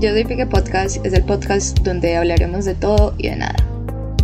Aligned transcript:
Yo 0.00 0.10
soy 0.10 0.24
Pique 0.24 0.44
Podcast, 0.44 1.04
es 1.06 1.12
el 1.14 1.24
podcast 1.24 1.78
donde 1.78 2.16
hablaremos 2.16 2.64
de 2.64 2.74
todo 2.74 3.14
y 3.16 3.28
de 3.28 3.36
nada. 3.36 3.54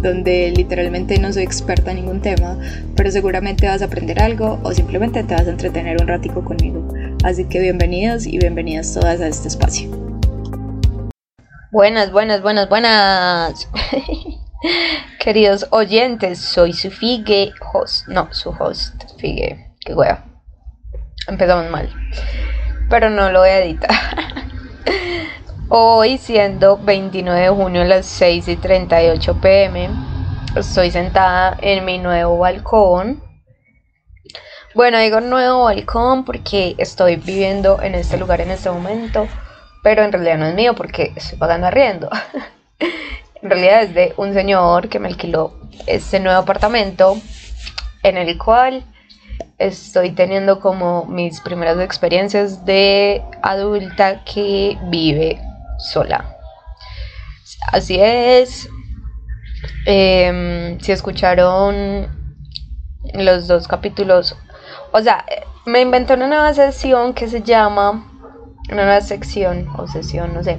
Donde 0.03 0.51
literalmente 0.51 1.19
no 1.19 1.33
soy 1.33 1.45
experta 1.45 1.93
en 1.93 1.99
ningún 1.99 2.21
tema, 2.21 2.59
pero 2.97 3.11
seguramente 3.11 3.69
vas 3.69 3.81
a 3.81 3.85
aprender 3.85 4.21
algo 4.21 4.59
o 4.63 4.73
simplemente 4.73 5.23
te 5.23 5.35
vas 5.35 5.47
a 5.47 5.51
entretener 5.51 6.03
un 6.03 6.09
ratico 6.09 6.45
conmigo. 6.45 6.87
Así 7.25 7.45
que 7.45 7.61
bienvenidos 7.61 8.27
y 8.27 8.39
bienvenidas 8.39 8.93
todas 8.93 9.21
a 9.21 9.29
este 9.29 9.49
espacio. 9.49 9.89
Buenas, 11.71 12.11
buenas, 12.11 12.43
buenas, 12.43 12.69
buenas. 12.69 13.69
Queridos 15.21 15.69
oyentes, 15.71 16.41
soy 16.41 16.73
su 16.73 16.91
Figue 16.91 17.53
host. 17.73 18.09
No, 18.09 18.29
su 18.33 18.51
host, 18.51 19.05
Figue. 19.19 19.73
Qué 19.81 19.95
wea. 19.95 20.25
Empezamos 21.29 21.71
mal. 21.71 21.89
Pero 22.91 23.09
no 23.09 23.31
lo 23.31 23.39
voy 23.39 23.51
a 23.51 23.65
editar. 23.65 23.91
Hoy, 25.73 26.19
siendo 26.19 26.79
29 26.79 27.43
de 27.43 27.49
junio 27.49 27.83
a 27.83 27.85
las 27.85 28.05
6 28.07 28.49
y 28.49 28.57
38 28.57 29.41
pm, 29.41 29.89
estoy 30.57 30.91
sentada 30.91 31.57
en 31.63 31.85
mi 31.85 31.99
nuevo 31.99 32.39
balcón. 32.39 33.23
Bueno, 34.75 34.99
digo 34.99 35.21
nuevo 35.21 35.63
balcón 35.63 36.25
porque 36.25 36.75
estoy 36.77 37.15
viviendo 37.15 37.81
en 37.81 37.95
este 37.95 38.19
lugar 38.19 38.41
en 38.41 38.51
este 38.51 38.69
momento, 38.69 39.29
pero 39.85 40.03
en 40.03 40.11
realidad 40.11 40.39
no 40.39 40.47
es 40.47 40.57
mío 40.57 40.75
porque 40.75 41.13
estoy 41.15 41.39
pagando 41.39 41.69
arriendo. 41.69 42.11
en 43.41 43.49
realidad 43.49 43.85
es 43.85 43.95
de 43.95 44.13
un 44.17 44.35
señor 44.35 44.89
que 44.89 44.99
me 44.99 45.07
alquiló 45.07 45.53
este 45.87 46.19
nuevo 46.19 46.41
apartamento 46.41 47.17
en 48.03 48.17
el 48.17 48.37
cual 48.39 48.85
estoy 49.57 50.11
teniendo 50.11 50.59
como 50.59 51.05
mis 51.05 51.41
primeras 51.41 51.79
experiencias 51.79 52.65
de 52.65 53.23
adulta 53.41 54.25
que 54.25 54.77
vive 54.89 55.41
sola. 55.81 56.37
Así 57.73 57.99
es. 58.01 58.69
Em, 59.87 60.79
si 60.81 60.93
escucharon 60.93 62.09
los 63.15 63.47
dos 63.47 63.69
capítulos, 63.69 64.37
o 64.93 65.01
sea, 65.01 65.25
me 65.67 65.81
inventé 65.81 66.15
una 66.15 66.27
nueva 66.27 66.55
sesión 66.55 67.15
que 67.15 67.29
se 67.29 67.43
llama, 67.43 68.07
una 68.71 68.85
nueva 68.85 69.01
sección 69.01 69.69
o 69.77 69.87
sesión, 69.87 70.35
no 70.35 70.43
sé, 70.43 70.59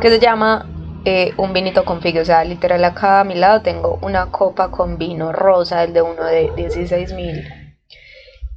que 0.00 0.08
se 0.08 0.18
llama 0.18 0.66
eh, 1.04 1.32
un 1.36 1.52
vinito 1.52 1.84
con 1.84 2.00
figue. 2.00 2.20
O 2.20 2.24
sea, 2.24 2.44
literal 2.44 2.84
acá 2.84 3.20
a 3.20 3.24
mi 3.24 3.34
lado 3.34 3.62
tengo 3.62 3.98
una 4.02 4.26
copa 4.26 4.70
con 4.70 4.98
vino 4.98 5.32
rosa, 5.32 5.84
el 5.84 5.92
de 5.92 6.02
uno 6.02 6.24
de 6.24 6.50
16 6.56 7.12
mil. 7.14 7.42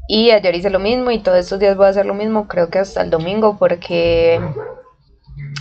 Y 0.08 0.32
ayer 0.32 0.56
hice 0.56 0.70
lo 0.70 0.80
mismo 0.80 1.12
y 1.12 1.20
todos 1.20 1.40
estos 1.40 1.60
días 1.60 1.78
voy 1.78 1.86
a 1.86 1.90
hacer 1.90 2.06
lo 2.06 2.14
mismo, 2.14 2.48
creo 2.48 2.70
que 2.70 2.80
hasta 2.80 3.02
el 3.02 3.10
domingo, 3.10 3.58
porque 3.58 4.42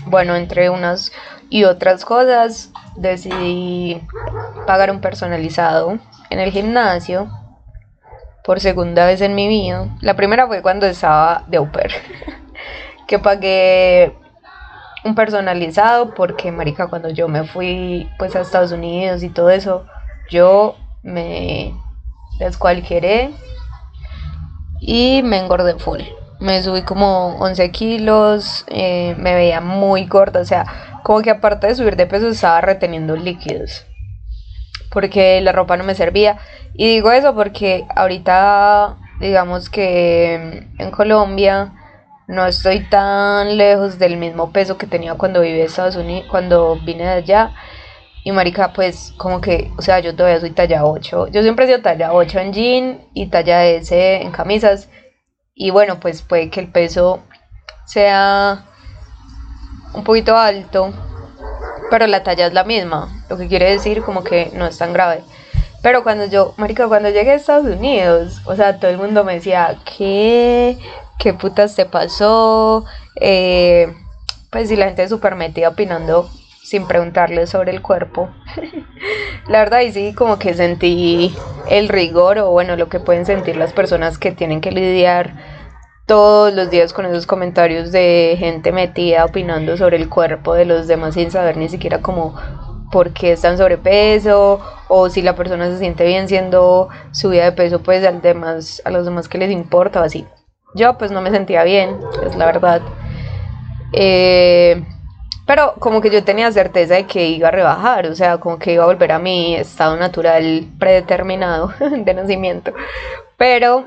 bueno, 0.06 0.36
entre 0.36 0.70
unas 0.70 1.12
y 1.48 1.64
otras 1.64 2.04
cosas, 2.04 2.70
decidí 2.96 4.00
pagar 4.66 4.90
un 4.90 5.00
personalizado 5.00 5.98
en 6.30 6.38
el 6.38 6.50
gimnasio 6.50 7.30
por 8.44 8.60
segunda 8.60 9.06
vez 9.06 9.20
en 9.20 9.34
mi 9.34 9.48
vida. 9.48 9.88
La 10.00 10.14
primera 10.14 10.46
fue 10.46 10.62
cuando 10.62 10.86
estaba 10.86 11.44
de 11.46 11.58
au 11.58 11.70
que 13.06 13.18
pagué 13.18 14.14
un 15.04 15.14
personalizado 15.14 16.14
porque, 16.14 16.52
marica, 16.52 16.88
cuando 16.88 17.10
yo 17.10 17.28
me 17.28 17.44
fui 17.44 18.08
pues 18.18 18.34
a 18.36 18.40
Estados 18.40 18.72
Unidos 18.72 19.22
y 19.22 19.28
todo 19.28 19.50
eso, 19.50 19.86
yo 20.30 20.76
me 21.02 21.74
descualquieré 22.38 23.30
y 24.80 25.22
me 25.22 25.38
engordé 25.38 25.78
full 25.78 26.02
me 26.42 26.60
subí 26.60 26.82
como 26.82 27.36
11 27.38 27.70
kilos, 27.70 28.64
eh, 28.68 29.14
me 29.16 29.34
veía 29.34 29.60
muy 29.60 30.06
gorda, 30.06 30.40
o 30.40 30.44
sea, 30.44 30.66
como 31.04 31.22
que 31.22 31.30
aparte 31.30 31.68
de 31.68 31.76
subir 31.76 31.94
de 31.94 32.06
peso 32.06 32.28
estaba 32.28 32.60
reteniendo 32.60 33.14
líquidos, 33.14 33.86
porque 34.90 35.40
la 35.40 35.52
ropa 35.52 35.76
no 35.76 35.84
me 35.84 35.94
servía. 35.94 36.38
Y 36.74 36.88
digo 36.88 37.12
eso 37.12 37.34
porque 37.34 37.86
ahorita, 37.94 38.96
digamos 39.20 39.70
que 39.70 40.66
en 40.78 40.90
Colombia 40.90 41.74
no 42.26 42.44
estoy 42.46 42.88
tan 42.88 43.56
lejos 43.56 44.00
del 44.00 44.16
mismo 44.16 44.50
peso 44.50 44.76
que 44.78 44.88
tenía 44.88 45.14
cuando 45.14 45.42
viví 45.42 45.60
en 45.60 45.66
Estados 45.66 45.94
Unidos, 45.94 46.26
cuando 46.28 46.76
vine 46.84 47.04
de 47.04 47.10
allá. 47.10 47.52
Y 48.24 48.32
marica, 48.32 48.72
pues 48.72 49.14
como 49.16 49.40
que, 49.40 49.70
o 49.78 49.82
sea, 49.82 50.00
yo 50.00 50.14
todavía 50.14 50.40
soy 50.40 50.50
talla 50.50 50.84
8. 50.84 51.28
Yo 51.28 51.42
siempre 51.42 51.64
he 51.64 51.68
sido 51.68 51.82
talla 51.82 52.12
8 52.12 52.38
en 52.40 52.52
jean 52.52 53.00
y 53.14 53.26
talla 53.26 53.66
S 53.66 54.22
en 54.22 54.30
camisas 54.30 54.88
y 55.54 55.70
bueno, 55.70 56.00
pues 56.00 56.22
puede 56.22 56.50
que 56.50 56.60
el 56.60 56.68
peso 56.68 57.22
sea 57.86 58.64
un 59.94 60.04
poquito 60.04 60.36
alto, 60.36 60.92
pero 61.90 62.06
la 62.06 62.22
talla 62.22 62.46
es 62.46 62.52
la 62.52 62.64
misma, 62.64 63.24
lo 63.28 63.36
que 63.36 63.48
quiere 63.48 63.70
decir 63.70 64.02
como 64.02 64.24
que 64.24 64.50
no 64.54 64.66
es 64.66 64.78
tan 64.78 64.92
grave. 64.92 65.22
Pero 65.82 66.04
cuando 66.04 66.26
yo, 66.26 66.54
marica, 66.56 66.88
cuando 66.88 67.10
llegué 67.10 67.32
a 67.32 67.34
Estados 67.34 67.66
Unidos, 67.66 68.40
o 68.44 68.54
sea, 68.54 68.78
todo 68.78 68.90
el 68.90 68.98
mundo 68.98 69.24
me 69.24 69.34
decía, 69.34 69.78
¿qué? 69.96 70.78
¿Qué 71.18 71.34
putas 71.34 71.74
te 71.74 71.86
pasó? 71.86 72.84
Eh, 73.16 73.92
pues 74.50 74.68
si 74.68 74.76
la 74.76 74.86
gente 74.86 75.02
es 75.02 75.10
súper 75.10 75.34
metida 75.34 75.68
opinando 75.68 76.30
sin 76.72 76.86
preguntarle 76.86 77.46
sobre 77.46 77.70
el 77.70 77.82
cuerpo. 77.82 78.30
la 79.46 79.58
verdad, 79.58 79.80
y 79.82 79.92
sí, 79.92 80.14
como 80.14 80.38
que 80.38 80.54
sentí 80.54 81.36
el 81.68 81.90
rigor 81.90 82.38
o 82.38 82.50
bueno, 82.50 82.76
lo 82.76 82.88
que 82.88 82.98
pueden 82.98 83.26
sentir 83.26 83.56
las 83.56 83.74
personas 83.74 84.16
que 84.16 84.32
tienen 84.32 84.62
que 84.62 84.72
lidiar 84.72 85.34
todos 86.06 86.54
los 86.54 86.70
días 86.70 86.94
con 86.94 87.04
esos 87.04 87.26
comentarios 87.26 87.92
de 87.92 88.36
gente 88.38 88.72
metida 88.72 89.26
opinando 89.26 89.76
sobre 89.76 89.98
el 89.98 90.08
cuerpo 90.08 90.54
de 90.54 90.64
los 90.64 90.86
demás 90.86 91.12
sin 91.12 91.30
saber 91.30 91.58
ni 91.58 91.68
siquiera 91.68 92.00
como 92.00 92.34
por 92.90 93.12
qué 93.12 93.32
están 93.32 93.58
sobrepeso 93.58 94.60
o 94.88 95.10
si 95.10 95.20
la 95.20 95.36
persona 95.36 95.68
se 95.68 95.78
siente 95.78 96.06
bien 96.06 96.26
siendo 96.26 96.88
subida 97.10 97.44
de 97.44 97.52
peso 97.52 97.82
pues 97.82 98.02
al 98.06 98.22
demás, 98.22 98.80
a 98.86 98.90
los 98.90 99.04
demás 99.04 99.28
que 99.28 99.36
les 99.36 99.50
importa 99.50 100.00
o 100.00 100.04
así. 100.04 100.26
Yo 100.74 100.96
pues 100.96 101.10
no 101.10 101.20
me 101.20 101.30
sentía 101.30 101.64
bien, 101.64 101.98
es 102.26 102.34
la 102.34 102.46
verdad. 102.46 102.80
Eh, 103.92 104.82
pero 105.46 105.74
como 105.78 106.00
que 106.00 106.10
yo 106.10 106.22
tenía 106.24 106.52
certeza 106.52 106.94
de 106.94 107.06
que 107.06 107.28
iba 107.28 107.48
a 107.48 107.50
rebajar, 107.50 108.06
o 108.06 108.14
sea, 108.14 108.38
como 108.38 108.58
que 108.58 108.72
iba 108.74 108.84
a 108.84 108.86
volver 108.86 109.12
a 109.12 109.18
mi 109.18 109.56
estado 109.56 109.96
natural 109.96 110.66
predeterminado 110.78 111.72
de 111.80 112.14
nacimiento. 112.14 112.72
Pero, 113.36 113.86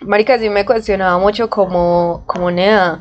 marica, 0.00 0.38
sí 0.38 0.50
me 0.50 0.66
cuestionaba 0.66 1.18
mucho 1.18 1.48
como, 1.48 2.22
como 2.26 2.50
nea. 2.50 3.00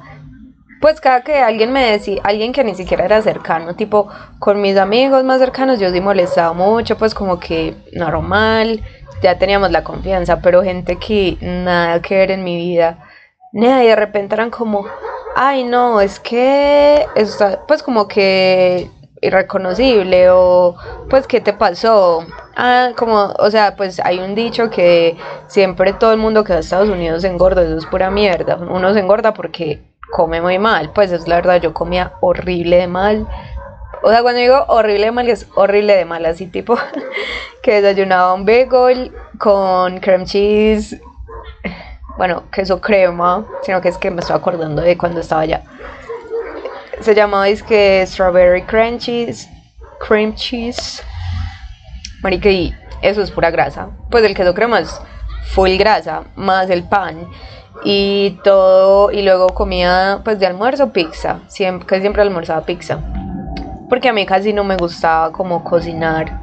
Pues 0.81 1.01
cada 1.01 1.23
que 1.23 1.37
alguien 1.39 1.71
me 1.71 1.91
decía, 1.91 2.21
alguien 2.23 2.53
que 2.53 2.63
ni 2.63 2.75
siquiera 2.75 3.05
era 3.05 3.21
cercano, 3.21 3.75
tipo 3.75 4.07
con 4.39 4.61
mis 4.61 4.77
amigos 4.77 5.23
más 5.23 5.39
cercanos, 5.39 5.79
yo 5.79 5.89
sí 5.91 5.99
molestaba 5.99 6.53
mucho, 6.53 6.97
pues 6.97 7.13
como 7.13 7.39
que 7.39 7.75
normal, 7.93 8.81
ya 9.21 9.37
teníamos 9.37 9.71
la 9.71 9.83
confianza, 9.83 10.41
pero 10.41 10.63
gente 10.63 10.97
que 10.97 11.37
nada 11.41 12.01
que 12.01 12.15
ver 12.15 12.31
en 12.31 12.43
mi 12.43 12.55
vida, 12.57 12.99
nea, 13.55 13.83
y 13.83 13.87
de 13.87 13.95
repente 13.95 14.35
eran 14.35 14.51
como, 14.51 14.85
ay 15.33 15.63
no, 15.63 16.01
es 16.01 16.19
que 16.19 17.07
pues 17.67 17.81
como 17.81 18.07
que 18.07 18.91
irreconocible 19.21 20.29
o 20.29 20.75
pues 21.09 21.25
qué 21.25 21.39
te 21.39 21.53
pasó 21.53 22.25
ah 22.55 22.91
como 22.95 23.33
o 23.39 23.49
sea 23.49 23.75
pues 23.75 23.99
hay 24.01 24.19
un 24.19 24.35
dicho 24.35 24.69
que 24.69 25.17
siempre 25.47 25.93
todo 25.93 26.11
el 26.11 26.19
mundo 26.19 26.43
que 26.43 26.53
va 26.53 26.57
a 26.57 26.59
Estados 26.59 26.89
Unidos 26.89 27.23
se 27.23 27.29
engorda 27.29 27.63
eso 27.63 27.77
es 27.77 27.85
pura 27.85 28.11
mierda. 28.11 28.57
Uno 28.57 28.93
se 28.93 28.99
engorda 28.99 29.33
porque 29.33 29.81
come 30.11 30.41
muy 30.41 30.59
mal 30.59 30.91
pues 30.93 31.11
es 31.11 31.27
la 31.27 31.37
verdad 31.37 31.61
yo 31.61 31.73
comía 31.73 32.13
horrible 32.19 32.77
de 32.77 32.87
mal. 32.87 33.27
O 34.03 34.09
sea 34.11 34.21
cuando 34.21 34.41
digo 34.41 34.65
horrible 34.67 35.05
de 35.05 35.11
mal 35.11 35.29
es 35.29 35.47
horrible 35.55 35.95
de 35.95 36.05
mal 36.05 36.25
así 36.25 36.45
tipo 36.47 36.77
que 37.63 37.81
desayunaba 37.81 38.33
un 38.33 38.45
bagel 38.45 39.11
con 39.39 39.99
cream 39.99 40.25
cheese 40.25 41.01
bueno, 42.17 42.43
queso 42.51 42.79
crema, 42.79 43.45
sino 43.63 43.81
que 43.81 43.89
es 43.89 43.97
que 43.97 44.11
me 44.11 44.21
estoy 44.21 44.35
acordando 44.35 44.81
de 44.81 44.97
cuando 44.97 45.19
estaba 45.19 45.41
allá. 45.41 45.63
Se 47.01 47.13
llamaba 47.13 47.49
es 47.49 47.61
que 47.61 48.05
strawberry 48.07 48.61
cream 48.63 48.97
cheese, 48.97 49.49
cream 49.99 50.33
cheese. 50.35 51.03
Marica, 52.23 52.49
y 52.49 52.73
eso 53.01 53.21
es 53.21 53.31
pura 53.31 53.51
grasa. 53.51 53.89
Pues 54.09 54.23
el 54.23 54.33
queso 54.33 54.53
crema 54.53 54.79
es 54.79 54.99
full 55.47 55.75
grasa, 55.77 56.23
más 56.35 56.69
el 56.69 56.83
pan 56.83 57.27
y 57.83 58.39
todo 58.43 59.11
y 59.11 59.21
luego 59.21 59.49
comía 59.49 60.21
pues 60.23 60.39
de 60.39 60.47
almuerzo 60.47 60.93
pizza, 60.93 61.41
casi 61.43 62.01
siempre 62.01 62.21
almorzaba 62.21 62.65
pizza. 62.65 62.99
Porque 63.89 64.09
a 64.09 64.13
mí 64.13 64.25
casi 64.25 64.53
no 64.53 64.63
me 64.63 64.77
gustaba 64.77 65.31
como 65.31 65.63
cocinar 65.63 66.41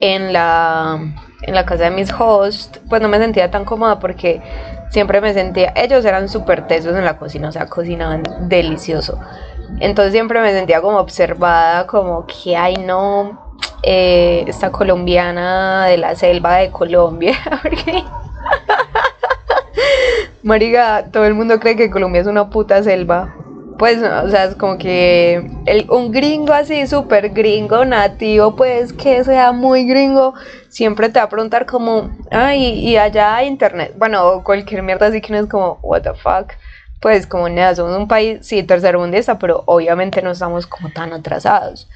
en 0.00 0.32
la 0.32 0.98
en 1.42 1.54
la 1.54 1.64
casa 1.64 1.84
de 1.84 1.90
mis 1.90 2.12
hosts, 2.12 2.80
pues 2.88 3.00
no 3.00 3.08
me 3.08 3.18
sentía 3.18 3.50
tan 3.50 3.64
cómoda 3.64 3.98
porque 3.98 4.42
siempre 4.90 5.20
me 5.20 5.32
sentía, 5.34 5.72
ellos 5.76 6.04
eran 6.04 6.28
súper 6.28 6.66
tesos 6.66 6.96
en 6.96 7.04
la 7.04 7.18
cocina, 7.18 7.48
o 7.48 7.52
sea, 7.52 7.66
cocinaban 7.66 8.22
delicioso. 8.48 9.18
Entonces 9.80 10.12
siempre 10.12 10.40
me 10.40 10.52
sentía 10.52 10.80
como 10.80 10.98
observada, 10.98 11.86
como 11.86 12.26
que, 12.26 12.56
ay 12.56 12.76
no, 12.76 13.56
eh, 13.82 14.44
esta 14.46 14.70
colombiana 14.70 15.86
de 15.86 15.98
la 15.98 16.14
selva 16.16 16.56
de 16.56 16.70
Colombia, 16.70 17.36
Mariga, 20.42 21.06
todo 21.12 21.24
el 21.26 21.34
mundo 21.34 21.58
cree 21.60 21.76
que 21.76 21.90
Colombia 21.90 22.20
es 22.20 22.26
una 22.26 22.50
puta 22.50 22.82
selva. 22.82 23.34
Pues, 23.78 23.98
o 24.02 24.28
sea, 24.28 24.44
es 24.44 24.56
como 24.56 24.76
que 24.76 25.50
el, 25.66 25.88
un 25.88 26.10
gringo 26.10 26.52
así, 26.52 26.86
súper 26.88 27.30
gringo, 27.30 27.84
nativo, 27.84 28.56
pues 28.56 28.92
que 28.92 29.22
sea 29.22 29.52
muy 29.52 29.86
gringo, 29.86 30.34
siempre 30.68 31.08
te 31.08 31.20
va 31.20 31.26
a 31.26 31.28
preguntar 31.28 31.64
como, 31.64 32.10
ay, 32.32 32.60
y 32.60 32.96
allá 32.96 33.44
internet. 33.44 33.94
Bueno, 33.96 34.42
cualquier 34.42 34.82
mierda 34.82 35.06
así 35.06 35.20
que 35.20 35.32
no 35.32 35.38
es 35.38 35.46
como, 35.46 35.78
what 35.82 36.02
the 36.02 36.14
fuck. 36.14 36.54
Pues 37.00 37.28
como 37.28 37.48
nada, 37.48 37.76
somos 37.76 37.96
un 37.96 38.08
país, 38.08 38.44
sí, 38.44 38.64
tercermundista, 38.64 39.38
pero 39.38 39.62
obviamente 39.66 40.20
no 40.22 40.32
estamos 40.32 40.66
como 40.66 40.90
tan 40.90 41.12
atrasados. 41.12 41.88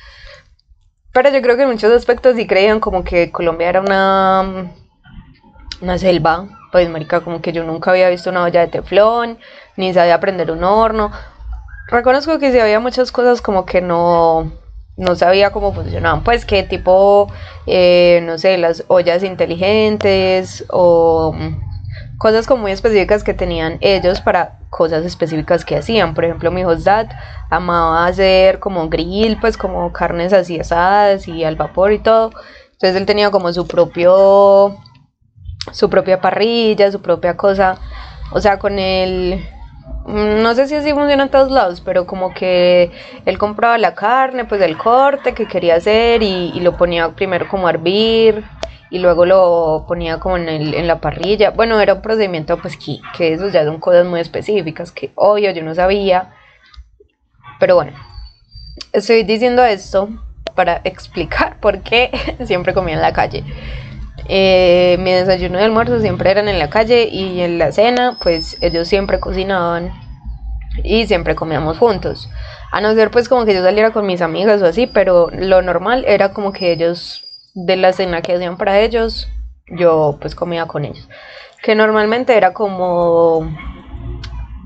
Pero 1.13 1.31
yo 1.31 1.43
creo 1.43 1.57
que 1.57 1.63
en 1.63 1.71
muchos 1.71 1.93
aspectos 1.93 2.37
sí 2.37 2.47
creían 2.47 2.79
como 2.79 3.03
que 3.03 3.33
Colombia 3.33 3.69
era 3.69 3.81
una, 3.81 4.73
una 5.81 5.99
selva. 5.99 6.47
Pues, 6.71 6.89
marica, 6.89 7.21
como 7.21 7.43
que 7.43 7.53
yo 7.53 7.65
nunca 7.65 7.91
había 7.91 8.09
visto 8.09 8.31
una 8.31 8.45
olla 8.45 8.61
de 8.61 8.69
teflón, 8.69 9.39
ni 9.77 9.93
sabía 9.93 10.21
prender 10.21 10.51
un 10.53 10.65
horno 10.65 11.11
reconozco 11.89 12.39
que 12.39 12.53
sí 12.53 12.59
había 12.59 12.81
muchas 12.81 13.13
cosas 13.13 13.41
como 13.41 13.67
que 13.67 13.81
no, 13.81 14.53
no 14.97 15.17
sabía 15.17 15.51
cómo 15.51 15.73
funcionaban, 15.73 16.23
pues 16.23 16.45
que 16.45 16.63
tipo, 16.63 17.33
eh, 17.67 18.21
no 18.25 18.39
sé, 18.39 18.59
las 18.59 18.85
ollas 18.89 19.23
inteligentes 19.23 20.65
o 20.69 21.33
mm, 21.33 22.19
cosas 22.19 22.47
como 22.47 22.63
muy 22.63 22.73
específicas 22.73 23.25
que 23.25 23.35
tenían 23.35 23.79
ellos 23.81 24.21
para 24.21 24.59
cosas 24.71 25.05
específicas 25.05 25.65
que 25.65 25.77
hacían. 25.77 26.15
Por 26.15 26.25
ejemplo, 26.25 26.51
mi 26.51 26.65
host 26.65 26.85
dad 26.85 27.11
amaba 27.51 28.07
hacer 28.07 28.59
como 28.59 28.89
grill, 28.89 29.39
pues 29.41 29.57
como 29.57 29.93
carnes 29.93 30.33
así 30.33 30.59
asadas 30.59 31.29
y 31.29 31.45
al 31.45 31.57
vapor 31.57 31.93
y 31.93 31.99
todo. 31.99 32.31
Entonces 32.73 32.97
él 32.97 33.07
tenía 33.07 33.31
como 33.31 33.53
su 33.53 33.67
propio, 33.67 34.77
su 35.73 35.91
propia 35.91 36.21
parrilla, 36.21 36.91
su 36.91 37.03
propia 37.03 37.37
cosa. 37.37 37.79
O 38.33 38.41
sea, 38.41 38.59
con 38.59 38.79
el 38.79 39.47
no 40.07 40.55
sé 40.55 40.67
si 40.67 40.75
así 40.75 40.93
funciona 40.93 41.25
en 41.25 41.29
todos 41.29 41.51
lados, 41.51 41.81
pero 41.81 42.07
como 42.07 42.35
que 42.35 42.91
él 43.25 43.39
compraba 43.39 43.79
la 43.79 43.95
carne, 43.95 44.45
pues 44.45 44.61
del 44.61 44.77
corte 44.77 45.35
que 45.35 45.47
quería 45.47 45.77
hacer 45.77 46.23
y, 46.23 46.59
lo 46.61 46.77
ponía 46.77 47.11
primero 47.11 47.49
como 47.49 47.67
a 47.67 47.71
hervir 47.71 48.45
y 48.91 48.99
luego 48.99 49.25
lo 49.25 49.85
ponía 49.89 50.19
como 50.19 50.37
en, 50.37 50.49
el, 50.49 50.75
en 50.75 50.87
la 50.87 51.01
parrilla. 51.01 51.51
Bueno, 51.51 51.81
era 51.81 51.95
un 51.95 52.03
procedimiento 52.03 52.59
pues 52.59 52.77
que, 52.77 52.99
que 53.17 53.33
eso 53.33 53.49
ya 53.49 53.65
son 53.65 53.79
cosas 53.79 54.07
muy 54.07 54.21
específicas 54.21 54.93
que 54.93 55.13
obvio 55.15 55.51
yo 55.53 55.63
no 55.63 55.75
sabía. 55.75 56.35
Pero 57.59 57.77
bueno, 57.77 57.93
estoy 58.93 59.23
diciendo 59.23 59.65
esto 59.65 60.09
para 60.55 60.81
explicar 60.85 61.59
por 61.61 61.81
qué 61.83 62.11
siempre 62.45 62.75
comía 62.75 62.95
en 62.95 63.03
la 63.03 63.13
calle. 63.13 63.45
Eh, 64.35 64.97
mi 64.99 65.13
desayuno 65.13 65.61
y 65.61 65.63
almuerzo 65.63 66.01
siempre 66.01 66.31
eran 66.31 66.49
en 66.49 66.59
la 66.59 66.71
calle 66.71 67.07
y 67.07 67.43
en 67.43 67.59
la 67.59 67.71
cena, 67.71 68.17
pues 68.23 68.57
ellos 68.63 68.89
siempre 68.89 69.21
cocinaban 69.21 69.93
y 70.83 71.07
siempre 71.07 71.35
comíamos 71.35 71.77
juntos. 71.77 72.31
A 72.71 72.81
no 72.81 72.95
ser 72.95 73.11
pues 73.11 73.29
como 73.29 73.45
que 73.45 73.53
yo 73.53 73.63
saliera 73.63 73.91
con 73.91 74.07
mis 74.07 74.23
amigas 74.23 74.63
o 74.63 74.67
así, 74.67 74.87
pero 74.87 75.29
lo 75.31 75.61
normal 75.61 76.07
era 76.09 76.33
como 76.33 76.55
que 76.55 76.73
ellos, 76.73 77.27
de 77.53 77.77
la 77.77 77.93
cena 77.93 78.23
que 78.23 78.33
hacían 78.33 78.57
para 78.57 78.81
ellos, 78.81 79.29
yo 79.67 80.17
pues 80.19 80.35
comía 80.35 80.65
con 80.65 80.87
ellos. 80.87 81.07
Que 81.63 81.75
normalmente 81.75 82.35
era 82.35 82.55
como... 82.55 83.55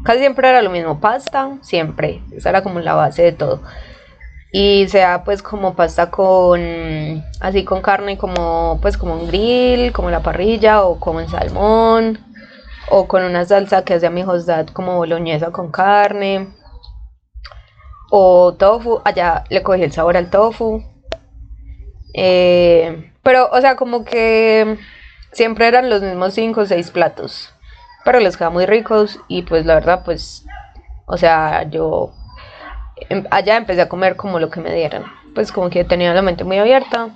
Casi 0.05 0.21
siempre 0.21 0.49
era 0.49 0.63
lo 0.63 0.71
mismo, 0.71 1.01
pasta, 1.01 1.59
siempre. 1.63 2.23
Esa 2.31 2.51
era 2.51 2.63
como 2.63 2.79
la 2.79 2.95
base 2.95 3.25
de 3.25 3.33
todo 3.33 3.63
y 4.52 4.88
sea 4.88 5.25
pues 5.25 5.43
como 5.43 5.75
pasta 5.75 6.10
con 6.10 7.25
así 7.40 7.64
con 7.64 7.82
carne 7.82 8.16
como 8.16 8.78
pues 8.81 8.96
como 8.96 9.14
un 9.14 9.26
grill 9.26 9.93
como 9.93 10.10
la 10.10 10.22
parrilla 10.22 10.84
o 10.84 11.00
como 11.00 11.20
en 11.20 11.28
salmón 11.28 12.19
o 12.88 13.08
con 13.08 13.25
una 13.25 13.44
salsa 13.44 13.84
que 13.84 13.94
hace 13.94 14.08
mi 14.10 14.22
dad 14.22 14.69
como 14.69 14.96
boloñesa 14.96 15.50
con 15.50 15.70
carne 15.70 16.48
o 18.10 18.54
tofu 18.54 19.00
allá 19.04 19.44
le 19.50 19.62
cogí 19.62 19.82
el 19.82 19.93
sabor 19.93 20.16
al 20.16 20.31
tofu. 20.31 20.82
Eh, 22.14 23.12
pero 23.22 23.50
o 23.52 23.60
sea 23.60 23.76
como 23.76 24.04
que 24.04 24.78
siempre 25.32 25.66
eran 25.66 25.90
los 25.90 26.00
mismos 26.02 26.32
5 26.32 26.62
o 26.62 26.66
6 26.66 26.90
platos 26.90 27.52
pero 28.06 28.20
les 28.20 28.37
quedaban 28.37 28.54
muy 28.54 28.64
ricos 28.64 29.20
y 29.28 29.43
pues 29.43 29.66
la 29.66 29.75
verdad 29.75 30.02
pues 30.02 30.46
o 31.06 31.19
sea 31.19 31.64
yo 31.69 32.14
allá 33.31 33.56
empecé 33.56 33.82
a 33.82 33.88
comer 33.88 34.16
como 34.16 34.38
lo 34.38 34.50
que 34.50 34.60
me 34.60 34.75
dieran. 34.75 35.04
Pues 35.34 35.52
como 35.52 35.70
que 35.70 35.84
tenía 35.84 36.14
la 36.14 36.22
mente 36.22 36.44
muy 36.44 36.58
abierta, 36.58 37.10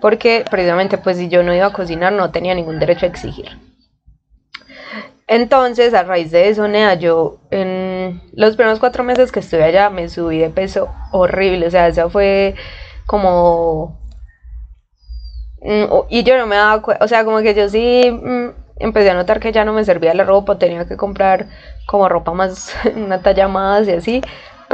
porque 0.00 0.44
precisamente 0.50 0.98
pues 0.98 1.16
si 1.16 1.28
yo 1.28 1.42
no 1.42 1.54
iba 1.54 1.66
a 1.66 1.72
cocinar 1.72 2.12
no 2.12 2.30
tenía 2.30 2.54
ningún 2.54 2.78
derecho 2.78 3.06
a 3.06 3.08
exigir. 3.08 3.50
Entonces, 5.26 5.94
a 5.94 6.02
raíz 6.02 6.30
de 6.30 6.48
eso, 6.50 6.68
Nea, 6.68 6.94
yo 6.94 7.38
en 7.50 8.20
los 8.34 8.56
primeros 8.56 8.78
cuatro 8.78 9.04
meses 9.04 9.32
que 9.32 9.40
estuve 9.40 9.64
allá 9.64 9.88
me 9.88 10.08
subí 10.08 10.38
de 10.38 10.50
peso 10.50 10.90
horrible. 11.12 11.66
O 11.66 11.70
sea, 11.70 11.88
eso 11.88 12.10
fue 12.10 12.54
como... 13.06 13.98
Mm, 15.62 15.84
y 16.10 16.24
yo 16.24 16.36
no 16.36 16.46
me 16.46 16.56
daba 16.56 16.82
cuenta, 16.82 17.02
o 17.02 17.08
sea, 17.08 17.24
como 17.24 17.40
que 17.40 17.54
yo 17.54 17.70
sí 17.70 18.02
mm, 18.10 18.48
empecé 18.80 19.10
a 19.10 19.14
notar 19.14 19.40
que 19.40 19.50
ya 19.50 19.64
no 19.64 19.72
me 19.72 19.84
servía 19.84 20.12
la 20.12 20.24
ropa, 20.24 20.58
tenía 20.58 20.86
que 20.86 20.96
comprar 20.98 21.46
como 21.86 22.06
ropa 22.08 22.34
más, 22.34 22.74
una 22.94 23.22
talla 23.22 23.48
más 23.48 23.88
y 23.88 23.92
así 23.92 24.22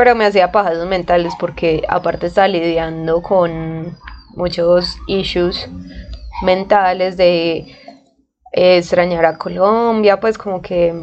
pero 0.01 0.15
me 0.15 0.25
hacía 0.25 0.51
pajas 0.51 0.79
mentales 0.87 1.35
porque 1.39 1.83
aparte 1.87 2.29
estaba 2.29 2.49
lidiando 2.49 3.21
con 3.21 3.99
muchos 4.31 4.97
issues 5.07 5.69
mentales 6.41 7.19
de 7.19 7.67
eh, 8.53 8.79
extrañar 8.79 9.27
a 9.27 9.37
Colombia, 9.37 10.19
pues 10.19 10.39
como 10.39 10.63
que 10.63 10.95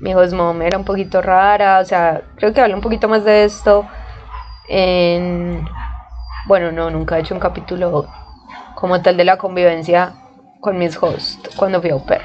mi 0.00 0.14
mom 0.34 0.60
era 0.60 0.76
un 0.76 0.84
poquito 0.84 1.22
rara, 1.22 1.78
o 1.78 1.84
sea, 1.86 2.20
creo 2.36 2.52
que 2.52 2.60
hablo 2.60 2.74
un 2.74 2.82
poquito 2.82 3.08
más 3.08 3.24
de 3.24 3.44
esto 3.44 3.86
en... 4.68 5.66
Bueno, 6.46 6.72
no, 6.72 6.90
nunca 6.90 7.16
he 7.16 7.20
hecho 7.22 7.32
un 7.32 7.40
capítulo 7.40 8.06
como 8.74 9.00
tal 9.00 9.16
de 9.16 9.24
la 9.24 9.38
convivencia 9.38 10.12
con 10.60 10.78
mis 10.78 10.96
hosts 11.02 11.38
cuando 11.56 11.80
fui 11.80 11.90
a 11.90 11.96
Upper. 11.96 12.22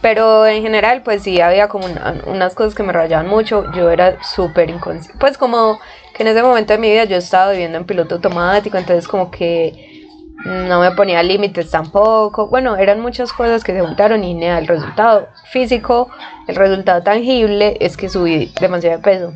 Pero 0.00 0.46
en 0.46 0.62
general, 0.62 1.02
pues 1.02 1.22
sí, 1.22 1.40
había 1.40 1.68
como 1.68 1.86
unas 2.26 2.54
cosas 2.54 2.74
que 2.74 2.82
me 2.82 2.92
rayaban 2.92 3.26
mucho. 3.26 3.70
Yo 3.72 3.90
era 3.90 4.22
súper 4.22 4.68
inconsciente. 4.68 5.18
Pues 5.18 5.38
como 5.38 5.78
que 6.14 6.22
en 6.22 6.28
ese 6.28 6.42
momento 6.42 6.72
de 6.74 6.78
mi 6.78 6.90
vida 6.90 7.04
yo 7.04 7.16
estaba 7.16 7.52
viviendo 7.52 7.78
en 7.78 7.84
piloto 7.84 8.16
automático, 8.16 8.76
entonces 8.76 9.08
como 9.08 9.30
que 9.30 10.06
no 10.44 10.80
me 10.80 10.90
ponía 10.90 11.22
límites 11.22 11.70
tampoco. 11.70 12.48
Bueno, 12.48 12.76
eran 12.76 13.00
muchas 13.00 13.32
cosas 13.32 13.64
que 13.64 13.72
se 13.72 13.80
juntaron 13.80 14.24
y 14.24 14.44
el 14.44 14.66
resultado 14.66 15.28
físico, 15.50 16.10
el 16.48 16.56
resultado 16.56 17.02
tangible 17.02 17.76
es 17.80 17.96
que 17.96 18.08
subí 18.08 18.52
demasiado 18.60 18.98
de 18.98 19.02
peso. 19.02 19.32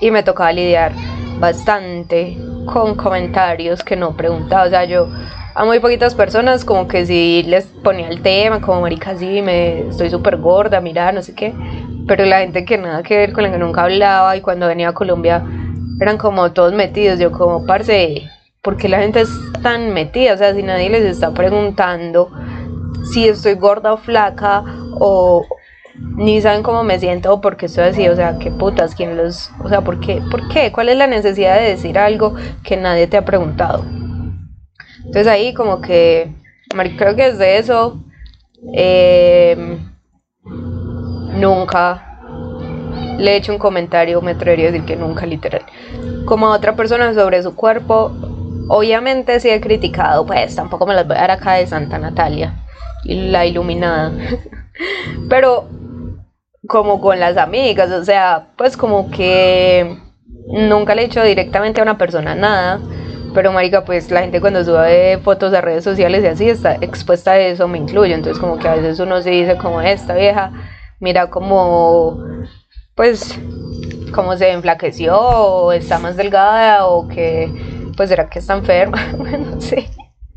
Y 0.00 0.10
me 0.10 0.22
tocaba 0.22 0.52
lidiar 0.52 0.92
bastante 1.38 2.38
con 2.66 2.94
comentarios 2.94 3.82
que 3.82 3.96
no 3.96 4.16
preguntaba. 4.16 4.64
O 4.64 4.68
sea, 4.68 4.84
yo 4.84 5.08
a 5.54 5.64
muy 5.64 5.80
poquitas 5.80 6.14
personas 6.14 6.64
como 6.64 6.86
que 6.86 7.06
si 7.06 7.42
les 7.44 7.66
ponía 7.66 8.08
el 8.08 8.20
tema, 8.20 8.60
como 8.60 8.82
marica, 8.82 9.16
sí, 9.16 9.40
me 9.42 9.88
estoy 9.88 10.10
súper 10.10 10.36
gorda, 10.36 10.80
mira, 10.80 11.12
no 11.12 11.22
sé 11.22 11.34
qué, 11.34 11.54
pero 12.06 12.24
la 12.26 12.40
gente 12.40 12.64
que 12.64 12.76
nada 12.76 13.02
que 13.02 13.16
ver 13.16 13.32
con 13.32 13.44
la 13.44 13.50
que 13.50 13.58
nunca 13.58 13.84
hablaba 13.84 14.36
y 14.36 14.42
cuando 14.42 14.66
venía 14.66 14.90
a 14.90 14.94
Colombia 14.94 15.42
eran 15.98 16.18
como 16.18 16.52
todos 16.52 16.74
metidos, 16.74 17.18
yo 17.18 17.32
como, 17.32 17.64
parce, 17.64 18.30
¿por 18.60 18.76
qué 18.76 18.88
la 18.88 18.98
gente 18.98 19.22
es 19.22 19.30
tan 19.62 19.94
metida? 19.94 20.34
O 20.34 20.36
sea, 20.36 20.54
si 20.54 20.62
nadie 20.62 20.90
les 20.90 21.04
está 21.04 21.32
preguntando 21.32 22.30
si 23.10 23.26
estoy 23.28 23.54
gorda 23.54 23.94
o 23.94 23.96
flaca 23.96 24.62
o 24.98 25.46
ni 25.98 26.40
saben 26.40 26.62
cómo 26.62 26.82
me 26.82 26.98
siento 26.98 27.32
o 27.32 27.40
por 27.40 27.56
qué 27.56 27.66
estoy 27.66 27.84
así, 27.84 28.08
o 28.08 28.16
sea, 28.16 28.38
qué 28.38 28.50
putas, 28.50 28.94
quién 28.94 29.16
los, 29.16 29.50
o 29.62 29.68
sea, 29.68 29.82
¿por 29.82 30.00
qué? 30.00 30.22
¿Por 30.30 30.48
qué? 30.48 30.72
¿Cuál 30.72 30.88
es 30.88 30.96
la 30.96 31.06
necesidad 31.06 31.56
de 31.56 31.70
decir 31.70 31.98
algo 31.98 32.34
que 32.62 32.76
nadie 32.76 33.06
te 33.06 33.16
ha 33.16 33.24
preguntado? 33.24 33.84
Entonces 34.98 35.26
ahí 35.26 35.54
como 35.54 35.80
que, 35.80 36.32
creo 36.96 37.14
que 37.16 37.30
desde 37.32 37.58
eso, 37.58 38.00
em, 38.72 39.78
nunca 41.34 42.18
le 43.18 43.32
he 43.32 43.36
hecho 43.36 43.52
un 43.52 43.58
comentario, 43.58 44.20
me 44.20 44.32
atrevería 44.32 44.68
a 44.68 44.72
decir 44.72 44.86
que 44.86 44.96
nunca 44.96 45.26
literal, 45.26 45.62
como 46.24 46.46
a 46.48 46.56
otra 46.56 46.74
persona 46.76 47.14
sobre 47.14 47.42
su 47.42 47.54
cuerpo. 47.54 48.12
Obviamente 48.68 49.38
sí 49.38 49.48
he 49.48 49.60
criticado, 49.60 50.26
pues 50.26 50.56
tampoco 50.56 50.86
me 50.86 50.94
las 50.94 51.06
voy 51.06 51.16
a 51.16 51.20
dar 51.20 51.30
acá 51.30 51.54
de 51.54 51.66
Santa 51.66 51.98
Natalia, 51.98 52.54
y 53.04 53.28
la 53.28 53.46
iluminada. 53.46 54.12
Pero 55.28 55.68
como 56.68 57.00
con 57.00 57.20
las 57.20 57.36
amigas, 57.36 57.90
o 57.90 58.04
sea, 58.04 58.48
pues 58.56 58.76
como 58.76 59.10
que 59.10 59.98
nunca 60.48 60.94
le 60.94 61.02
he 61.02 61.04
hecho 61.06 61.22
directamente 61.22 61.80
a 61.80 61.84
una 61.84 61.98
persona 61.98 62.34
nada 62.34 62.80
pero 63.36 63.52
marica, 63.52 63.84
pues 63.84 64.10
la 64.10 64.22
gente 64.22 64.40
cuando 64.40 64.64
sube 64.64 65.18
fotos 65.18 65.52
a 65.52 65.60
redes 65.60 65.84
sociales 65.84 66.24
y 66.24 66.26
así 66.26 66.48
está 66.48 66.76
expuesta 66.80 67.32
a 67.32 67.38
eso, 67.38 67.68
me 67.68 67.76
incluyo. 67.76 68.14
Entonces 68.14 68.40
como 68.40 68.58
que 68.58 68.66
a 68.66 68.76
veces 68.76 68.98
uno 68.98 69.20
se 69.20 69.28
dice 69.28 69.58
como 69.58 69.82
esta 69.82 70.14
vieja, 70.14 70.52
mira 71.00 71.28
como, 71.28 72.18
pues, 72.94 73.38
cómo 74.14 74.38
se 74.38 74.52
enflaqueció, 74.52 75.20
o 75.20 75.72
está 75.72 75.98
más 75.98 76.16
delgada, 76.16 76.86
o 76.86 77.06
que, 77.08 77.52
pues, 77.94 78.08
será 78.08 78.26
que 78.30 78.38
está 78.38 78.54
enferma, 78.54 79.06
no 79.18 79.60
sé. 79.60 79.86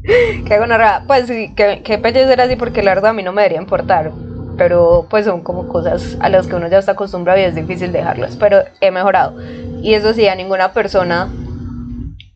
Qué 0.45 0.59
rara. 0.59 1.05
Pues 1.07 1.27
sí, 1.27 1.55
que, 1.55 1.81
que 1.81 1.99
ser 2.11 2.41
así 2.41 2.57
porque 2.57 2.83
la 2.83 2.95
verdad 2.95 3.11
a 3.11 3.13
mí 3.13 3.23
no 3.23 3.31
me 3.31 3.43
debería 3.43 3.61
importar. 3.61 4.11
Pero 4.59 5.07
pues 5.09 5.25
son 5.25 5.41
como 5.41 5.69
cosas 5.69 6.17
a 6.19 6.27
las 6.29 6.45
que 6.45 6.55
uno 6.55 6.67
ya 6.67 6.79
está 6.79 6.91
acostumbrado 6.91 7.39
y 7.39 7.43
es 7.43 7.55
difícil 7.55 7.93
dejarlas, 7.93 8.35
pero 8.35 8.59
he 8.81 8.91
mejorado. 8.91 9.41
Y 9.81 9.93
eso 9.93 10.13
sí, 10.13 10.27
a 10.27 10.35
ninguna 10.35 10.73
persona 10.73 11.29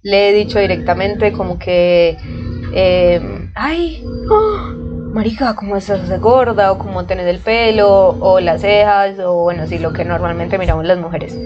le 0.02 0.30
he 0.30 0.34
dicho 0.34 0.58
directamente 0.58 1.34
como 1.34 1.60
que, 1.60 2.18
eh, 2.74 3.50
ay, 3.56 4.06
¡oh! 4.32 4.74
marica, 5.14 5.54
¿cómo 5.54 5.76
estás 5.76 6.08
de 6.08 6.18
gorda? 6.18 6.72
O 6.72 6.78
cómo 6.78 7.06
tenés 7.06 7.28
el 7.28 7.40
pelo, 7.40 8.16
o 8.20 8.40
las 8.40 8.62
cejas, 8.62 9.20
o 9.20 9.44
bueno, 9.44 9.68
sí, 9.68 9.78
lo 9.78 9.92
que 9.92 10.06
normalmente 10.06 10.58
miramos 10.58 10.86
las 10.86 10.98
mujeres. 10.98 11.38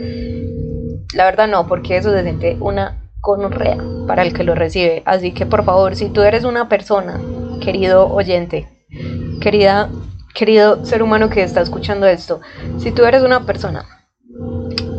La 1.15 1.25
verdad 1.25 1.48
no, 1.48 1.65
porque 1.67 1.98
eso 1.98 2.12
se 2.12 2.22
siente 2.22 2.55
una 2.60 3.01
gonorrea 3.22 3.77
para 4.05 4.22
el 4.22 4.31
que 4.31 4.43
lo 4.43 4.53
recibe. 4.53 5.01
Así 5.05 5.31
que 5.34 5.48
por 5.48 5.65
favor, 5.65 5.96
si 5.96 6.10
tú 6.10 6.22
eres 6.22 6.43
una 6.43 6.69
persona, 6.69 7.19
querido 7.62 8.07
oyente, 8.13 8.67
querida, 9.41 9.89
querido 10.38 10.86
ser 10.86 11.01
humano 11.01 11.29
que 11.29 11.41
está 11.41 11.62
escuchando 11.62 12.06
esto, 12.06 12.41
si 12.77 12.91
tú 12.91 13.03
eres 13.06 13.24
una 13.24 13.44
persona 13.44 13.86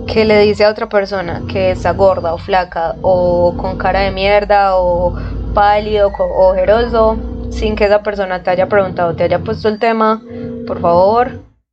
que 0.08 0.24
le 0.24 0.40
dice 0.40 0.64
a 0.64 0.70
otra 0.70 0.88
persona 0.88 1.42
que 1.48 1.70
está 1.70 1.92
gorda 1.92 2.34
o 2.34 2.38
flaca 2.38 2.96
o 3.02 3.54
con 3.56 3.78
cara 3.78 4.00
de 4.00 4.10
mierda 4.10 4.76
o 4.76 5.16
pálido 5.54 6.10
o 6.18 6.48
ojeroso 6.48 7.16
sin 7.50 7.76
que 7.76 7.84
esa 7.84 8.02
persona 8.02 8.42
te 8.42 8.50
haya 8.50 8.68
preguntado, 8.68 9.14
te 9.14 9.22
haya 9.22 9.38
puesto 9.38 9.68
el 9.68 9.78
tema, 9.78 10.20
por 10.66 10.80
favor, 10.80 11.30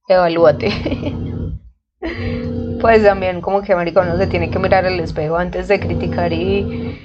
evalúate. 0.08 0.70
pues 2.82 3.04
también 3.04 3.42
como 3.42 3.64
que 3.64 3.76
maricón 3.76 4.08
no 4.08 4.18
se 4.18 4.28
tiene 4.28 4.52
que 4.52 4.60
mirar 4.60 4.86
al 4.86 5.00
espejo 5.00 5.38
antes 5.38 5.68
de 5.68 5.80
criticar 5.80 6.32
y 6.32 7.00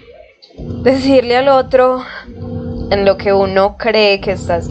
decirle 0.83 1.39
al 1.39 1.49
otro 1.49 2.05
en 2.91 3.07
lo 3.07 3.17
que 3.17 3.33
uno 3.33 3.79
cree 3.79 4.21
que 4.21 4.33
estás 4.33 4.69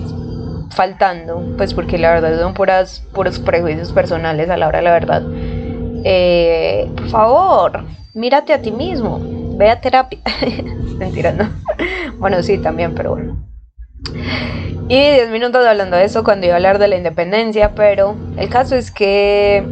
faltando, 0.71 1.41
pues 1.57 1.73
porque 1.73 1.97
la 1.97 2.11
verdad 2.11 2.39
son 2.39 2.53
puras, 2.53 3.03
puros 3.13 3.39
prejuicios 3.39 3.91
personales 3.91 4.49
a 4.49 4.57
la 4.57 4.67
hora 4.67 4.79
de 4.79 4.83
la 4.83 4.91
verdad. 4.91 5.23
Eh, 6.03 6.89
por 6.95 7.09
favor, 7.09 7.83
mírate 8.13 8.53
a 8.53 8.61
ti 8.61 8.71
mismo, 8.71 9.19
ve 9.57 9.69
a 9.69 9.81
terapia. 9.81 10.19
Mentira, 10.97 11.31
no. 11.31 11.49
bueno, 12.19 12.41
sí, 12.43 12.57
también, 12.57 12.93
pero 12.95 13.11
bueno. 13.11 13.37
Y 14.87 14.97
10 14.97 15.29
minutos 15.29 15.65
hablando 15.65 15.97
de 15.97 16.05
eso 16.05 16.23
cuando 16.23 16.47
iba 16.47 16.55
a 16.55 16.57
hablar 16.57 16.79
de 16.79 16.87
la 16.87 16.97
independencia, 16.97 17.75
pero 17.75 18.15
el 18.37 18.49
caso 18.49 18.75
es 18.75 18.91
que... 18.91 19.63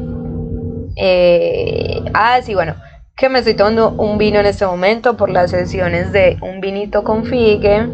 Eh, 0.95 2.03
ah, 2.13 2.39
sí, 2.43 2.53
bueno, 2.53 2.75
que 3.15 3.29
me 3.29 3.39
estoy 3.39 3.55
tomando 3.55 3.91
un 3.91 4.19
vino 4.19 4.39
en 4.39 4.45
este 4.45 4.65
momento 4.65 5.17
por 5.17 5.31
las 5.31 5.49
sesiones 5.49 6.11
de 6.11 6.37
un 6.41 6.61
vinito 6.61 7.03
con 7.03 7.25
figue. 7.25 7.87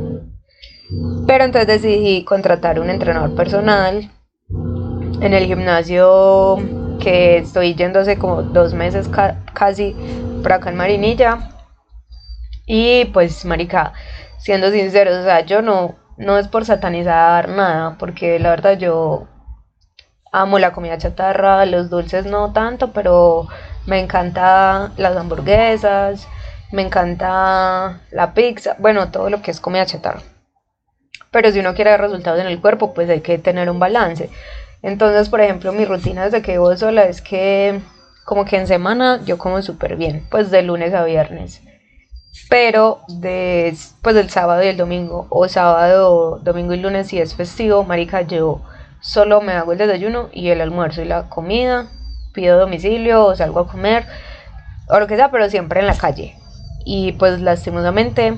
Pero 1.28 1.46
entonces 1.46 1.68
decidí 1.68 2.24
contratar 2.24 2.80
un 2.80 2.90
entrenador 2.90 3.36
personal 3.36 4.12
en 4.50 5.34
el 5.34 5.46
gimnasio 5.46 6.58
que 7.00 7.38
estoy 7.38 7.76
yendo 7.76 8.00
hace 8.00 8.18
como 8.18 8.44
dos 8.44 8.74
meses 8.74 9.10
casi 9.54 9.96
por 10.42 10.54
acá 10.54 10.70
en 10.70 10.76
Marinilla. 10.76 11.50
Y 12.66 13.06
pues, 13.06 13.46
marica, 13.46 13.94
siendo 14.38 14.72
sinceros, 14.72 15.18
o 15.18 15.24
sea, 15.24 15.42
yo 15.42 15.62
no, 15.62 15.96
no 16.18 16.38
es 16.38 16.48
por 16.48 16.66
satanizar 16.66 17.50
nada, 17.50 17.98
porque 17.98 18.40
la 18.40 18.50
verdad 18.52 18.78
yo 18.78 19.28
amo 20.32 20.60
la 20.60 20.72
comida 20.72 20.98
chatarra, 20.98 21.66
los 21.66 21.90
dulces 21.90 22.26
no 22.26 22.54
tanto, 22.54 22.92
pero 22.92 23.48
me 23.86 24.00
encanta 24.00 24.92
las 24.98 25.16
hamburguesas, 25.16 26.28
me 26.72 26.82
encanta 26.82 28.02
la 28.12 28.34
pizza, 28.34 28.76
bueno, 28.80 29.12
todo 29.12 29.30
lo 29.30 29.42
que 29.42 29.52
es 29.52 29.60
comida 29.60 29.86
chatarra. 29.86 30.22
Pero 31.34 31.52
si 31.52 31.60
uno 31.60 31.74
quiere 31.74 31.98
resultados 31.98 32.40
en 32.40 32.48
el 32.48 32.62
cuerpo, 32.62 32.94
pues 32.94 33.10
hay 33.10 33.22
que 33.22 33.40
tener 33.40 33.70
un 33.70 33.80
balance. 33.80 34.30
Entonces, 34.84 35.30
por 35.30 35.42
ejemplo, 35.42 35.74
mi 35.74 35.84
rutina 35.84 36.26
desde 36.26 36.44
que 36.44 36.54
vivo 36.54 36.78
sola 36.78 37.04
es 37.06 37.22
que 37.22 37.82
como 38.24 38.46
que 38.46 38.56
en 38.56 38.68
semana 38.68 39.20
yo 39.26 39.38
como 39.38 39.62
súper 39.62 39.96
bien, 39.96 40.26
pues 40.30 40.52
de 40.52 40.62
lunes 40.62 40.94
a 40.94 41.04
viernes. 41.04 41.62
Pero 42.50 43.02
de, 43.08 43.76
pues 44.02 44.16
del 44.16 44.30
sábado 44.30 44.64
y 44.64 44.68
el 44.68 44.78
domingo, 44.78 45.26
o 45.30 45.48
sábado, 45.48 46.40
domingo 46.44 46.74
y 46.76 46.78
lunes 46.78 47.08
si 47.08 47.20
es 47.20 47.34
festivo, 47.36 47.84
marica, 47.84 48.22
yo 48.22 48.62
solo 49.02 49.42
me 49.42 49.54
hago 49.54 49.72
el 49.72 49.80
desayuno 49.80 50.30
y 50.32 50.50
el 50.50 50.62
almuerzo 50.62 51.02
y 51.02 51.06
la 51.06 51.30
comida, 51.30 51.88
pido 52.32 52.60
domicilio 52.60 53.26
o 53.26 53.36
salgo 53.36 53.62
a 53.62 53.68
comer, 53.68 54.06
o 54.88 55.00
lo 55.00 55.08
que 55.08 55.16
sea, 55.16 55.32
pero 55.32 55.50
siempre 55.50 55.80
en 55.80 55.88
la 55.88 55.98
calle. 55.98 56.36
Y 56.86 57.14
pues 57.14 57.42
lastimosamente 57.42 58.38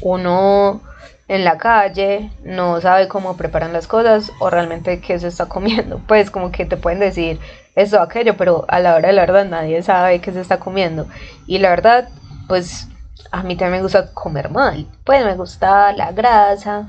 uno 0.00 0.82
en 1.28 1.44
la 1.44 1.58
calle 1.58 2.30
no 2.44 2.80
sabe 2.80 3.08
cómo 3.08 3.36
preparan 3.36 3.72
las 3.72 3.86
cosas 3.88 4.32
o 4.38 4.48
realmente 4.48 5.00
qué 5.00 5.18
se 5.18 5.28
está 5.28 5.46
comiendo. 5.46 6.00
Pues 6.06 6.30
como 6.30 6.50
que 6.52 6.66
te 6.66 6.76
pueden 6.76 7.00
decir 7.00 7.40
eso 7.74 7.98
o 7.98 8.02
aquello, 8.02 8.36
pero 8.36 8.64
a 8.68 8.80
la 8.80 8.94
hora 8.94 9.08
de 9.08 9.14
la 9.14 9.22
verdad 9.22 9.44
nadie 9.44 9.82
sabe 9.82 10.20
qué 10.20 10.32
se 10.32 10.40
está 10.40 10.58
comiendo. 10.58 11.06
Y 11.46 11.58
la 11.58 11.70
verdad, 11.70 12.08
pues 12.48 12.88
a 13.32 13.42
mí 13.42 13.56
también 13.56 13.78
me 13.78 13.82
gusta 13.82 14.12
comer 14.12 14.50
mal. 14.50 14.86
Pues 15.04 15.24
me 15.24 15.34
gusta 15.34 15.92
la 15.92 16.12
grasa, 16.12 16.86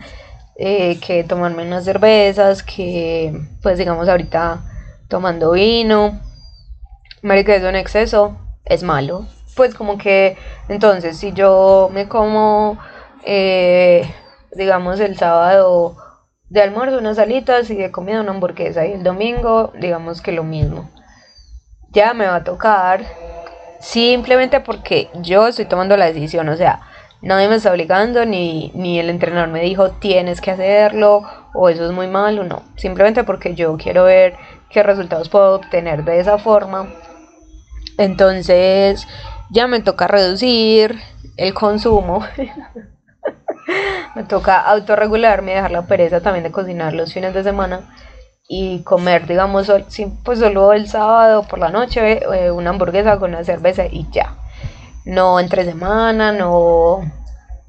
eh, 0.55 0.99
que 0.99 1.23
tomarme 1.23 1.63
unas 1.63 1.85
cervezas, 1.85 2.63
que 2.63 3.33
pues 3.61 3.77
digamos 3.77 4.07
ahorita 4.07 4.61
tomando 5.07 5.51
vino. 5.51 6.19
Marica, 7.21 7.55
eso 7.55 7.69
en 7.69 7.75
exceso 7.75 8.37
es 8.65 8.83
malo. 8.83 9.25
Pues 9.55 9.73
como 9.73 9.97
que 9.97 10.37
entonces 10.69 11.17
si 11.17 11.33
yo 11.33 11.89
me 11.91 12.07
como, 12.07 12.77
eh, 13.25 14.09
digamos 14.53 14.99
el 14.99 15.17
sábado 15.17 15.95
de 16.49 16.61
almuerzo 16.61 16.97
unas 16.97 17.19
alitas 17.19 17.69
y 17.69 17.75
de 17.75 17.91
comida 17.91 18.21
una 18.21 18.31
hamburguesa 18.31 18.85
y 18.85 18.93
el 18.93 19.03
domingo 19.03 19.73
digamos 19.79 20.21
que 20.21 20.31
lo 20.31 20.43
mismo. 20.43 20.89
Ya 21.91 22.13
me 22.13 22.27
va 22.27 22.35
a 22.37 22.43
tocar 22.43 23.05
simplemente 23.79 24.59
porque 24.59 25.09
yo 25.15 25.47
estoy 25.47 25.65
tomando 25.65 25.97
la 25.97 26.05
decisión, 26.05 26.49
o 26.49 26.57
sea, 26.57 26.81
nadie 27.21 27.47
me 27.47 27.55
está 27.55 27.71
obligando, 27.71 28.25
ni, 28.25 28.71
ni 28.73 28.99
el 28.99 29.09
entrenador 29.09 29.49
me 29.49 29.61
dijo 29.61 29.91
tienes 29.91 30.41
que 30.41 30.51
hacerlo, 30.51 31.23
o 31.53 31.69
eso 31.69 31.85
es 31.85 31.91
muy 31.91 32.07
malo, 32.07 32.43
no, 32.43 32.63
simplemente 32.75 33.23
porque 33.23 33.55
yo 33.55 33.77
quiero 33.77 34.03
ver 34.03 34.35
qué 34.69 34.83
resultados 34.83 35.29
puedo 35.29 35.55
obtener 35.55 36.03
de 36.03 36.19
esa 36.19 36.37
forma. 36.37 36.87
Entonces 37.97 39.07
ya 39.49 39.67
me 39.67 39.79
toca 39.81 40.07
reducir 40.07 40.99
el 41.37 41.53
consumo. 41.53 42.25
me 44.15 44.23
toca 44.23 44.59
autorregularme, 44.59 45.55
dejar 45.55 45.71
la 45.71 45.83
pereza 45.83 46.21
también 46.21 46.43
de 46.43 46.51
cocinar 46.51 46.93
los 46.93 47.13
fines 47.13 47.33
de 47.33 47.43
semana 47.43 47.81
y 48.47 48.81
comer, 48.83 49.27
digamos, 49.27 49.71
pues 50.23 50.39
solo 50.39 50.73
el 50.73 50.87
sábado 50.87 51.43
por 51.43 51.59
la 51.59 51.69
noche 51.69 52.23
eh, 52.33 52.51
una 52.51 52.69
hamburguesa 52.69 53.19
con 53.19 53.31
una 53.31 53.43
cerveza 53.43 53.85
y 53.85 54.07
ya. 54.11 54.35
No 55.05 55.39
entre 55.39 55.65
semana, 55.65 56.31
no, 56.31 57.01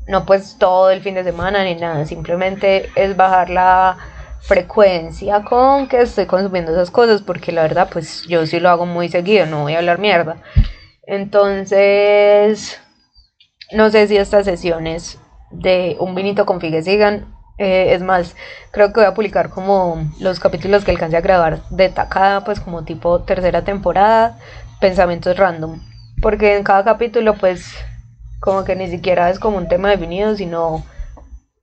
no 0.06 0.26
pues 0.26 0.56
todo 0.58 0.90
el 0.90 1.02
fin 1.02 1.14
de 1.14 1.24
semana 1.24 1.64
ni 1.64 1.74
nada, 1.74 2.04
simplemente 2.06 2.90
es 2.94 3.16
bajar 3.16 3.50
la 3.50 3.96
frecuencia 4.40 5.42
con 5.42 5.88
que 5.88 6.00
estoy 6.00 6.26
consumiendo 6.26 6.72
esas 6.72 6.90
cosas 6.90 7.22
porque 7.22 7.52
la 7.52 7.62
verdad 7.62 7.88
pues 7.92 8.22
yo 8.28 8.46
sí 8.46 8.60
lo 8.60 8.70
hago 8.70 8.86
muy 8.86 9.08
seguido, 9.08 9.46
no 9.46 9.62
voy 9.62 9.74
a 9.74 9.78
hablar 9.78 9.98
mierda. 9.98 10.36
Entonces, 11.02 12.80
no 13.72 13.90
sé 13.90 14.06
si 14.08 14.16
estas 14.16 14.44
sesiones 14.44 15.18
de 15.50 15.96
un 16.00 16.14
vinito 16.14 16.46
con 16.46 16.60
figue 16.60 16.82
sigan 16.82 17.26
eh, 17.58 17.92
es 17.94 18.02
más, 18.02 18.36
creo 18.70 18.92
que 18.92 19.00
voy 19.00 19.08
a 19.08 19.14
publicar 19.14 19.50
como 19.50 20.08
los 20.20 20.38
capítulos 20.38 20.84
que 20.84 20.92
alcancé 20.92 21.16
a 21.16 21.20
grabar 21.20 21.60
de 21.70 21.88
tacada, 21.88 22.44
pues 22.44 22.60
como 22.60 22.84
tipo 22.84 23.20
tercera 23.22 23.64
temporada, 23.64 24.38
pensamientos 24.80 25.36
random. 25.36 25.80
Porque 26.22 26.56
en 26.56 26.62
cada 26.62 26.84
capítulo, 26.84 27.34
pues, 27.34 27.74
como 28.40 28.64
que 28.64 28.76
ni 28.76 28.88
siquiera 28.88 29.28
es 29.28 29.40
como 29.40 29.56
un 29.56 29.68
tema 29.68 29.90
definido, 29.90 30.36
sino 30.36 30.84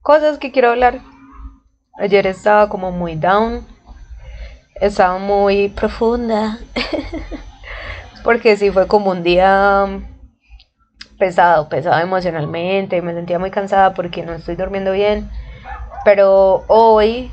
cosas 0.01 0.37
que 0.37 0.51
quiero 0.51 0.71
hablar. 0.71 0.99
Ayer 1.97 2.27
estaba 2.27 2.67
como 2.67 2.91
muy 2.91 3.15
down, 3.15 3.65
estaba 4.81 5.17
muy 5.17 5.69
profunda, 5.69 6.59
porque 8.25 8.57
sí 8.57 8.69
fue 8.69 8.85
como 8.87 9.11
un 9.11 9.23
día 9.23 9.87
pesado, 11.17 11.69
pesado 11.69 11.99
emocionalmente, 12.01 13.01
me 13.01 13.13
sentía 13.13 13.39
muy 13.39 13.51
cansada 13.51 13.93
porque 13.93 14.23
no 14.23 14.33
estoy 14.33 14.55
durmiendo 14.55 14.91
bien 14.91 15.29
pero 16.05 16.63
hoy 16.67 17.31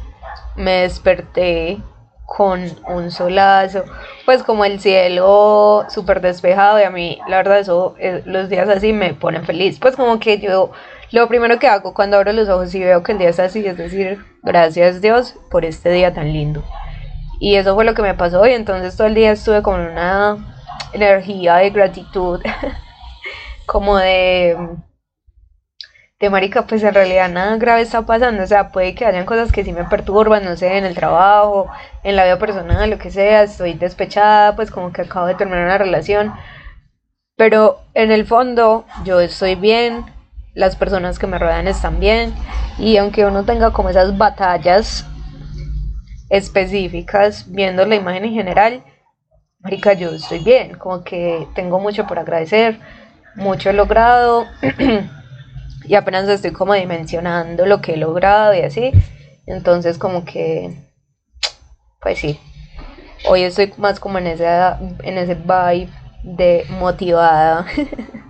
me 0.57 0.81
desperté 0.81 1.79
con 2.25 2.65
un 2.89 3.11
solazo, 3.11 3.85
pues 4.25 4.43
como 4.43 4.65
el 4.65 4.81
cielo 4.81 5.85
súper 5.91 6.23
despejado 6.23 6.81
y 6.81 6.85
a 6.85 6.91
mí 6.91 7.19
la 7.29 7.37
verdad 7.37 7.59
eso, 7.59 7.95
eh, 7.99 8.23
los 8.25 8.49
días 8.49 8.71
así 8.71 8.95
me 8.95 9.13
ponen 9.13 9.45
feliz, 9.45 9.79
pues 9.79 9.95
como 9.95 10.19
que 10.19 10.39
yo 10.39 10.73
lo 11.11 11.29
primero 11.29 11.59
que 11.59 11.69
hago 11.69 11.93
cuando 11.93 12.17
abro 12.17 12.33
los 12.33 12.49
ojos 12.49 12.75
y 12.75 12.81
veo 12.81 13.03
que 13.03 13.13
el 13.13 13.19
día 13.19 13.29
está 13.29 13.45
así 13.45 13.65
es 13.67 13.77
decir, 13.77 14.25
gracias 14.43 15.03
Dios 15.03 15.35
por 15.51 15.67
este 15.67 15.91
día 15.91 16.15
tan 16.15 16.33
lindo. 16.33 16.65
Y 17.39 17.57
eso 17.57 17.75
fue 17.75 17.85
lo 17.85 17.93
que 17.93 18.03
me 18.03 18.15
pasó 18.15 18.41
hoy, 18.41 18.53
entonces 18.53 18.97
todo 18.97 19.09
el 19.09 19.15
día 19.15 19.33
estuve 19.33 19.63
con 19.63 19.79
una 19.79 20.39
energía 20.95 21.57
de 21.57 21.71
gratitud, 21.71 22.41
como 23.67 23.97
de 23.97 24.57
de 26.23 26.31
marica, 26.31 26.69
pues 26.69 26.85
en 26.85 26.95
realidad 26.95 27.29
nada 27.29 27.57
grave 27.57 27.81
está 27.81 28.03
pasando, 28.03 28.45
o 28.45 28.47
sea, 28.47 28.71
puede 28.71 28.95
que 28.95 29.05
hayan 29.05 29.27
cosas 29.27 29.51
que 29.51 29.65
sí 29.65 29.73
me 29.73 29.83
perturban, 29.83 30.45
no 30.45 30.57
sé, 30.57 30.79
en 30.79 30.85
el 30.85 30.95
trabajo, 30.95 31.67
en 32.05 32.15
la 32.15 32.23
vida 32.23 32.39
personal, 32.39 32.89
lo 32.89 32.99
que 32.99 33.11
sea, 33.11 33.43
estoy 33.43 33.75
despechada, 33.75 34.55
pues 34.55 34.71
como 34.71 34.93
que 34.93 35.03
acabo 35.03 35.27
de 35.27 35.35
terminar 35.35 35.65
una 35.65 35.79
relación, 35.79 36.33
pero 37.37 37.81
en 37.95 38.13
el 38.13 38.25
fondo 38.25 38.85
yo 39.05 39.21
estoy 39.21 39.57
bien, 39.57 40.05
las 40.55 40.77
personas 40.77 41.19
que 41.19 41.27
me 41.27 41.41
rodean 41.41 41.67
están 41.67 41.99
bien, 41.99 42.33
y 42.79 42.99
aunque 42.99 43.27
uno 43.27 43.45
tenga 43.45 43.73
como 43.73 43.89
esas 43.89 44.17
batallas 44.17 45.05
específicas, 46.31 47.51
viendo 47.51 47.85
la 47.85 47.97
imagen 47.97 48.27
en 48.27 48.33
general, 48.35 48.85
marica, 49.59 49.93
yo 49.95 50.11
estoy 50.11 50.39
bien, 50.39 50.79
como 50.79 51.03
que 51.03 51.49
tengo 51.57 51.81
mucho 51.81 52.07
por 52.07 52.21
agradecer, 52.21 52.79
mucho 53.35 53.71
he 53.71 53.73
logrado. 53.73 54.47
y 55.85 55.95
apenas 55.95 56.29
estoy 56.29 56.53
como 56.53 56.75
dimensionando 56.75 57.67
lo 57.67 57.81
que 57.81 57.95
he 57.95 57.97
logrado 57.97 58.55
y 58.55 58.61
así. 58.61 58.93
Entonces 59.47 59.99
como 59.99 60.25
que, 60.25 60.75
pues 62.01 62.19
sí, 62.19 62.39
hoy 63.29 63.43
estoy 63.43 63.73
más 63.77 64.01
como 64.01 64.19
en, 64.19 64.29
esa, 64.29 64.79
en 65.03 65.19
ese 65.19 65.35
vibe 65.35 65.91
de 66.23 66.65
motivada, 66.71 67.67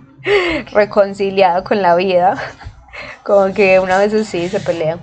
reconciliada 0.71 1.63
con 1.63 1.81
la 1.81 1.95
vida. 1.95 2.35
Como 3.23 3.53
que 3.53 3.79
una 3.79 3.97
vez 3.97 4.27
sí 4.27 4.49
se 4.49 4.59
pelea 4.59 4.99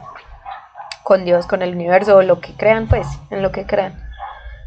con 1.02 1.24
Dios, 1.24 1.46
con 1.46 1.62
el 1.62 1.74
universo, 1.74 2.16
o 2.16 2.22
lo 2.22 2.40
que 2.40 2.52
crean, 2.54 2.86
pues, 2.86 3.06
en 3.30 3.42
lo 3.42 3.50
que 3.50 3.66
crean. 3.66 4.00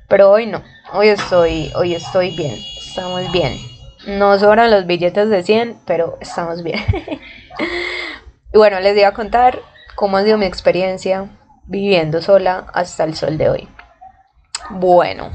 Pero 0.09 0.29
hoy 0.29 0.47
no, 0.47 0.61
hoy 0.91 1.07
estoy, 1.07 1.71
hoy 1.75 1.95
estoy 1.95 2.35
bien, 2.35 2.57
estamos 2.77 3.31
bien. 3.31 3.72
No 4.07 4.37
sobran 4.37 4.71
los 4.71 4.85
billetes 4.85 5.29
de 5.29 5.43
100, 5.43 5.77
pero 5.85 6.17
estamos 6.19 6.63
bien. 6.63 6.79
y 8.53 8.57
bueno, 8.57 8.79
les 8.79 8.93
voy 8.93 9.03
a 9.03 9.13
contar 9.13 9.59
cómo 9.95 10.17
ha 10.17 10.23
sido 10.23 10.37
mi 10.37 10.45
experiencia 10.45 11.29
viviendo 11.65 12.21
sola 12.21 12.67
hasta 12.73 13.03
el 13.03 13.15
sol 13.15 13.37
de 13.37 13.49
hoy. 13.49 13.67
Bueno, 14.69 15.31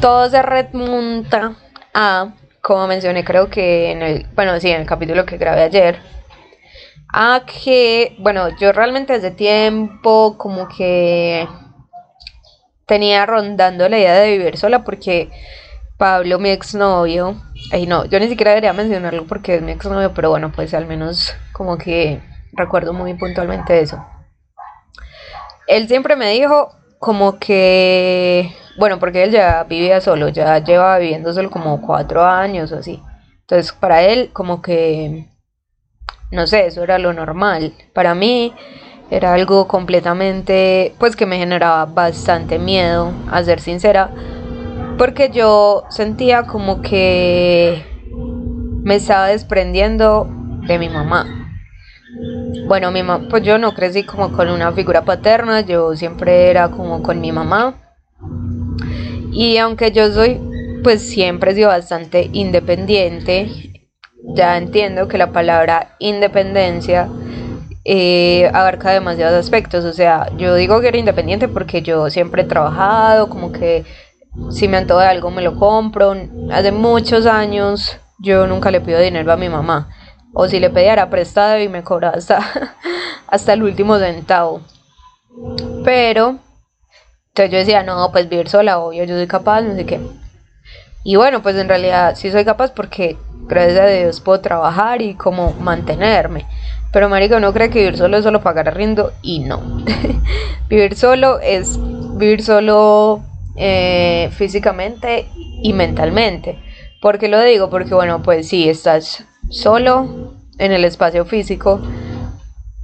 todo 0.00 0.28
se 0.30 0.40
remonta 0.42 1.54
a, 1.92 2.32
como 2.62 2.86
mencioné, 2.86 3.24
creo 3.24 3.50
que 3.50 3.90
en 3.90 4.02
el, 4.02 4.26
bueno, 4.34 4.58
sí, 4.60 4.70
en 4.70 4.80
el 4.80 4.86
capítulo 4.86 5.26
que 5.26 5.36
grabé 5.36 5.62
ayer, 5.62 5.98
a 7.12 7.42
que, 7.44 8.16
bueno, 8.18 8.48
yo 8.58 8.72
realmente 8.72 9.14
desde 9.14 9.32
tiempo 9.32 10.36
como 10.38 10.68
que 10.68 11.46
tenía 12.86 13.26
rondando 13.26 13.88
la 13.88 13.98
idea 13.98 14.14
de 14.14 14.36
vivir 14.36 14.56
sola 14.56 14.84
porque 14.84 15.30
Pablo, 16.00 16.38
mi 16.38 16.48
exnovio, 16.48 17.36
ay 17.70 17.86
no, 17.86 18.06
yo 18.06 18.18
ni 18.18 18.26
siquiera 18.26 18.52
debería 18.52 18.72
mencionarlo 18.72 19.26
porque 19.26 19.56
es 19.56 19.62
mi 19.62 19.72
exnovio, 19.72 20.14
pero 20.14 20.30
bueno, 20.30 20.50
pues 20.50 20.72
al 20.72 20.86
menos 20.86 21.34
como 21.52 21.76
que 21.76 22.22
recuerdo 22.52 22.94
muy 22.94 23.12
puntualmente 23.12 23.78
eso. 23.80 24.02
Él 25.66 25.88
siempre 25.88 26.16
me 26.16 26.30
dijo 26.30 26.74
como 26.98 27.38
que, 27.38 28.50
bueno, 28.78 28.98
porque 28.98 29.24
él 29.24 29.30
ya 29.30 29.64
vivía 29.64 30.00
solo, 30.00 30.30
ya 30.30 30.58
lleva 30.60 30.96
viviendo 30.96 31.34
solo 31.34 31.50
como 31.50 31.82
cuatro 31.82 32.24
años 32.24 32.72
o 32.72 32.78
así. 32.78 33.02
Entonces, 33.42 33.70
para 33.72 34.00
él, 34.02 34.30
como 34.32 34.62
que, 34.62 35.28
no 36.30 36.46
sé, 36.46 36.64
eso 36.66 36.82
era 36.82 36.98
lo 36.98 37.12
normal. 37.12 37.74
Para 37.92 38.14
mí, 38.14 38.54
era 39.10 39.34
algo 39.34 39.68
completamente, 39.68 40.94
pues 40.98 41.14
que 41.14 41.26
me 41.26 41.36
generaba 41.36 41.84
bastante 41.84 42.58
miedo, 42.58 43.12
a 43.30 43.44
ser 43.44 43.60
sincera 43.60 44.10
porque 45.00 45.30
yo 45.30 45.84
sentía 45.88 46.42
como 46.42 46.82
que 46.82 47.82
me 48.84 48.96
estaba 48.96 49.28
desprendiendo 49.28 50.28
de 50.66 50.78
mi 50.78 50.90
mamá. 50.90 51.48
Bueno, 52.66 52.90
mi 52.92 53.02
mamá, 53.02 53.26
pues 53.30 53.42
yo 53.42 53.56
no 53.56 53.72
crecí 53.72 54.02
como 54.02 54.30
con 54.30 54.50
una 54.50 54.72
figura 54.72 55.06
paterna, 55.06 55.62
yo 55.62 55.96
siempre 55.96 56.50
era 56.50 56.70
como 56.70 57.02
con 57.02 57.18
mi 57.18 57.32
mamá. 57.32 57.76
Y 59.32 59.56
aunque 59.56 59.90
yo 59.90 60.12
soy, 60.12 60.38
pues 60.84 61.00
siempre 61.00 61.52
he 61.52 61.54
sido 61.54 61.68
bastante 61.68 62.28
independiente, 62.34 63.48
ya 64.34 64.58
entiendo 64.58 65.08
que 65.08 65.16
la 65.16 65.32
palabra 65.32 65.96
independencia 65.98 67.08
eh, 67.86 68.50
abarca 68.52 68.90
demasiados 68.90 69.38
aspectos. 69.38 69.86
O 69.86 69.94
sea, 69.94 70.28
yo 70.36 70.54
digo 70.56 70.78
que 70.82 70.88
era 70.88 70.98
independiente 70.98 71.48
porque 71.48 71.80
yo 71.80 72.10
siempre 72.10 72.42
he 72.42 72.44
trabajado, 72.44 73.30
como 73.30 73.50
que 73.50 73.86
si 74.50 74.68
me 74.68 74.76
antoja 74.76 75.04
de 75.04 75.08
algo 75.08 75.30
me 75.30 75.42
lo 75.42 75.56
compro. 75.56 76.14
Hace 76.52 76.72
muchos 76.72 77.26
años 77.26 77.98
yo 78.18 78.46
nunca 78.46 78.70
le 78.70 78.80
pido 78.80 79.00
dinero 79.00 79.32
a 79.32 79.36
mi 79.36 79.48
mamá. 79.48 79.88
O 80.32 80.46
si 80.46 80.60
le 80.60 80.70
pedía 80.70 81.10
prestado 81.10 81.58
y 81.58 81.68
me 81.68 81.82
cobraba 81.82 82.16
hasta, 82.16 82.40
hasta 83.26 83.52
el 83.52 83.62
último 83.62 83.98
centavo. 83.98 84.60
Pero, 85.84 86.38
entonces 87.28 87.50
yo 87.50 87.58
decía, 87.58 87.82
no, 87.82 88.10
pues 88.12 88.28
vivir 88.28 88.48
sola, 88.48 88.78
obvio, 88.78 89.04
yo 89.04 89.16
soy 89.16 89.26
capaz, 89.26 89.62
no 89.62 89.74
sé 89.74 89.86
qué. 89.86 90.00
Y 91.02 91.16
bueno, 91.16 91.42
pues 91.42 91.56
en 91.56 91.68
realidad 91.68 92.14
sí 92.14 92.30
soy 92.30 92.44
capaz 92.44 92.72
porque 92.72 93.16
gracias 93.46 93.80
a 93.80 93.86
Dios 93.86 94.20
puedo 94.20 94.40
trabajar 94.40 95.02
y 95.02 95.14
como 95.14 95.52
mantenerme. 95.54 96.46
Pero 96.92 97.08
marico, 97.08 97.40
no 97.40 97.52
cree 97.52 97.70
que 97.70 97.80
vivir 97.80 97.96
solo 97.96 98.16
es 98.16 98.24
solo 98.24 98.40
pagar 98.40 98.68
arriendo 98.68 99.12
y 99.22 99.40
no. 99.40 99.60
vivir 100.68 100.96
solo 100.96 101.40
es 101.40 101.78
vivir 102.16 102.42
solo 102.42 103.22
eh, 103.56 104.30
físicamente 104.32 105.28
y 105.62 105.72
mentalmente. 105.72 106.58
¿Por 107.00 107.18
qué 107.18 107.28
lo 107.28 107.40
digo? 107.42 107.70
Porque 107.70 107.94
bueno, 107.94 108.22
pues 108.22 108.48
sí, 108.48 108.68
estás 108.68 109.24
solo 109.48 110.34
en 110.58 110.72
el 110.72 110.84
espacio 110.84 111.24
físico, 111.24 111.80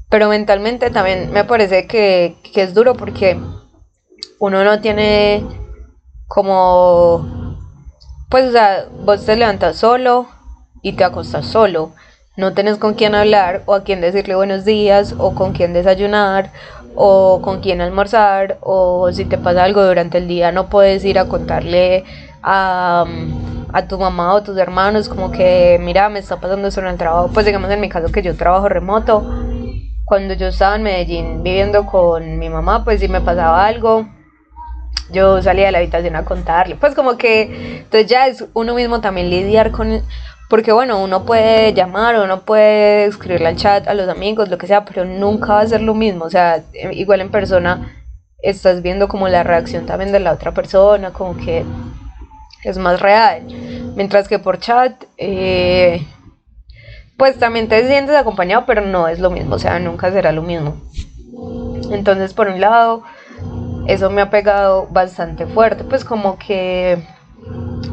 pero 0.09 0.29
mentalmente 0.29 0.90
también 0.90 1.33
me 1.33 1.44
parece 1.44 1.87
que, 1.87 2.37
que 2.55 2.62
es 2.62 2.74
duro 2.74 2.94
porque 2.94 3.38
uno 4.38 4.64
no 4.64 4.81
tiene 4.81 5.44
como, 6.26 7.59
pues 8.29 8.48
o 8.48 8.52
sea, 8.52 8.87
vos 9.05 9.24
te 9.24 9.37
levantas 9.37 9.76
solo 9.76 10.29
y 10.83 10.94
te 10.94 11.05
acostas 11.05 11.46
solo. 11.46 11.92
No 12.37 12.52
tenés 12.52 12.76
con 12.76 12.94
quién 12.94 13.14
hablar 13.14 13.62
o 13.66 13.74
a 13.74 13.83
quién 13.83 14.00
decirle 14.00 14.35
buenos 14.35 14.64
días 14.64 15.14
o 15.18 15.35
con 15.35 15.52
quién 15.52 15.72
desayunar 15.72 16.52
o 16.96 17.40
con 17.42 17.61
quién 17.61 17.80
almorzar 17.80 18.59
o 18.61 19.12
si 19.12 19.24
te 19.24 19.38
pasa 19.38 19.62
algo 19.62 19.85
durante 19.85 20.18
el 20.18 20.26
día 20.26 20.50
no 20.50 20.68
puedes 20.68 21.04
ir 21.04 21.18
a 21.18 21.28
contarle 21.28 22.04
a, 22.42 23.04
tu 23.88 23.98
mamá 23.98 24.35
o 24.35 24.38
a 24.38 24.42
tus 24.42 24.56
hermanos 24.56 25.09
como 25.09 25.30
que 25.30 25.78
mira 25.80 26.09
me 26.09 26.18
está 26.18 26.40
pasando 26.40 26.68
eso 26.68 26.80
en 26.80 26.87
el 26.87 26.96
trabajo 26.96 27.30
pues 27.32 27.44
digamos 27.46 27.70
en 27.70 27.80
mi 27.80 27.88
caso 27.88 28.11
que 28.11 28.22
yo 28.22 28.35
trabajo 28.35 28.68
remoto 28.68 29.22
cuando 30.06 30.35
yo 30.35 30.46
estaba 30.46 30.76
en 30.76 30.85
Medellín 30.85 31.42
viviendo 31.42 31.85
con 31.85 32.38
mi 32.38 32.48
mamá 32.48 32.85
pues 32.85 33.00
si 33.00 33.09
me 33.09 33.20
pasaba 33.20 33.66
algo. 33.66 34.06
Yo 35.11 35.42
salía 35.42 35.66
de 35.66 35.72
la 35.72 35.78
habitación 35.78 36.14
a 36.14 36.24
contarle. 36.24 36.76
Pues 36.76 36.94
como 36.94 37.16
que 37.16 37.78
entonces 37.78 38.06
ya 38.09 38.28
es 38.28 38.44
uno 38.54 38.74
mismo 38.74 39.00
también 39.00 39.30
lidiar 39.30 39.72
con 39.72 40.02
porque 40.48 40.72
bueno, 40.72 41.02
uno 41.02 41.24
puede 41.24 41.72
llamar 41.74 42.20
uno 42.20 42.40
puede 42.40 43.06
escribirle 43.06 43.48
al 43.48 43.56
chat 43.56 43.88
a 43.88 43.94
los 43.94 44.09
amigos, 44.09 44.48
lo 44.48 44.59
que 44.59 44.66
sea, 44.66 44.85
pero 44.85 45.04
nunca 45.04 45.54
va 45.54 45.61
a 45.61 45.66
ser 45.66 45.80
lo 45.80 45.94
mismo. 45.94 46.24
O 46.24 46.30
sea, 46.30 46.62
eh, 46.72 46.90
igual 46.92 47.20
en 47.20 47.30
persona 47.30 48.04
estás 48.42 48.82
viendo 48.82 49.09
como 49.09 49.28
la 49.28 49.42
reacción 49.42 49.87
también 49.87 50.12
de 50.12 50.20
la 50.20 50.32
otra 50.32 50.52
persona, 50.52 51.12
como 51.12 51.37
que 51.37 51.64
es 52.62 52.78
más 52.78 53.00
real. 53.00 53.42
Mientras 53.96 54.28
que 54.28 54.38
por 54.38 54.59
chat, 54.61 55.04
eh, 55.18 56.06
pues 57.16 57.38
también 57.38 57.68
te 57.68 57.87
sientes 57.88 58.14
acompañado, 58.14 58.64
pero 58.66 58.82
no 58.82 59.09
es 59.09 59.18
lo 59.18 59.30
mismo, 59.30 59.56
o 59.56 59.59
sea, 59.59 59.78
nunca 59.78 60.12
será 60.12 60.32
lo 60.32 60.42
mismo. 60.42 60.76
Entonces, 61.90 62.35
por 62.35 62.48
un 62.48 62.61
lado, 62.61 63.02
eso 63.87 64.11
me 64.11 64.20
ha 64.20 64.30
pegado 64.30 64.87
bastante 64.90 65.46
fuerte, 65.46 65.85
pues 65.85 66.04
como 66.04 66.38
que 66.38 66.98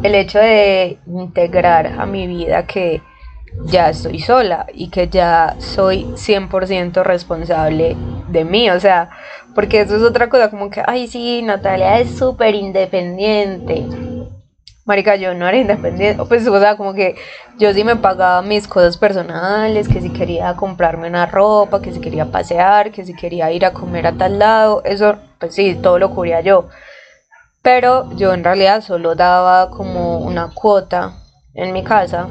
el 0.03 0.15
hecho 0.15 0.39
de 0.39 0.97
integrar 1.07 1.93
a 1.97 2.05
mi 2.05 2.27
vida 2.27 2.65
que 2.67 3.01
ya 3.65 3.89
estoy 3.89 4.19
sola 4.19 4.65
y 4.73 4.89
que 4.89 5.07
ya 5.07 5.55
soy 5.59 6.05
100% 6.15 7.03
responsable 7.03 7.95
de 8.27 8.43
mí, 8.43 8.69
o 8.69 8.79
sea, 8.79 9.09
porque 9.55 9.81
eso 9.81 9.95
es 9.95 10.01
otra 10.03 10.29
cosa, 10.29 10.49
como 10.49 10.69
que, 10.69 10.83
ay, 10.85 11.07
sí, 11.07 11.41
Natalia 11.41 11.99
es 11.99 12.09
súper 12.09 12.55
independiente. 12.55 13.85
Marica, 14.85 15.15
yo 15.15 15.33
no 15.33 15.47
era 15.47 15.57
independiente, 15.57 16.21
pues, 16.27 16.45
o 16.45 16.59
sea, 16.59 16.75
como 16.75 16.93
que 16.93 17.15
yo 17.57 17.73
sí 17.73 17.85
me 17.85 17.95
pagaba 17.95 18.41
mis 18.41 18.67
cosas 18.67 18.97
personales, 18.97 19.87
que 19.87 20.01
si 20.01 20.09
quería 20.09 20.53
comprarme 20.55 21.07
una 21.07 21.25
ropa, 21.25 21.81
que 21.81 21.93
si 21.93 22.01
quería 22.01 22.25
pasear, 22.25 22.91
que 22.91 23.05
si 23.05 23.13
quería 23.13 23.49
ir 23.51 23.65
a 23.65 23.71
comer 23.71 24.07
a 24.07 24.17
tal 24.17 24.39
lado, 24.39 24.81
eso, 24.83 25.15
pues 25.39 25.55
sí, 25.55 25.75
todo 25.75 25.99
lo 25.99 26.09
cubría 26.09 26.41
yo 26.41 26.67
pero 27.63 28.11
yo 28.17 28.33
en 28.33 28.43
realidad 28.43 28.81
solo 28.81 29.15
daba 29.15 29.71
como 29.71 30.19
una 30.19 30.49
cuota 30.53 31.13
en 31.55 31.73
mi 31.73 31.83
casa 31.83 32.27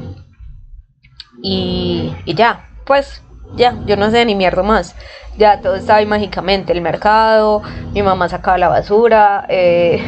y, 1.41 2.13
ya, 2.27 2.67
pues 2.85 3.21
ya, 3.57 3.75
yo 3.85 3.97
no 3.97 4.11
sé 4.11 4.25
ni 4.25 4.35
mierda 4.35 4.63
más. 4.63 4.95
Ya 5.35 5.59
todo 5.61 5.75
estaba 5.75 5.97
ahí 5.97 6.05
mágicamente, 6.05 6.71
el 6.73 6.81
mercado, 6.81 7.63
mi 7.93 8.03
mamá 8.03 8.29
sacaba 8.29 8.59
la 8.59 8.69
basura, 8.69 9.45
eh, 9.49 9.99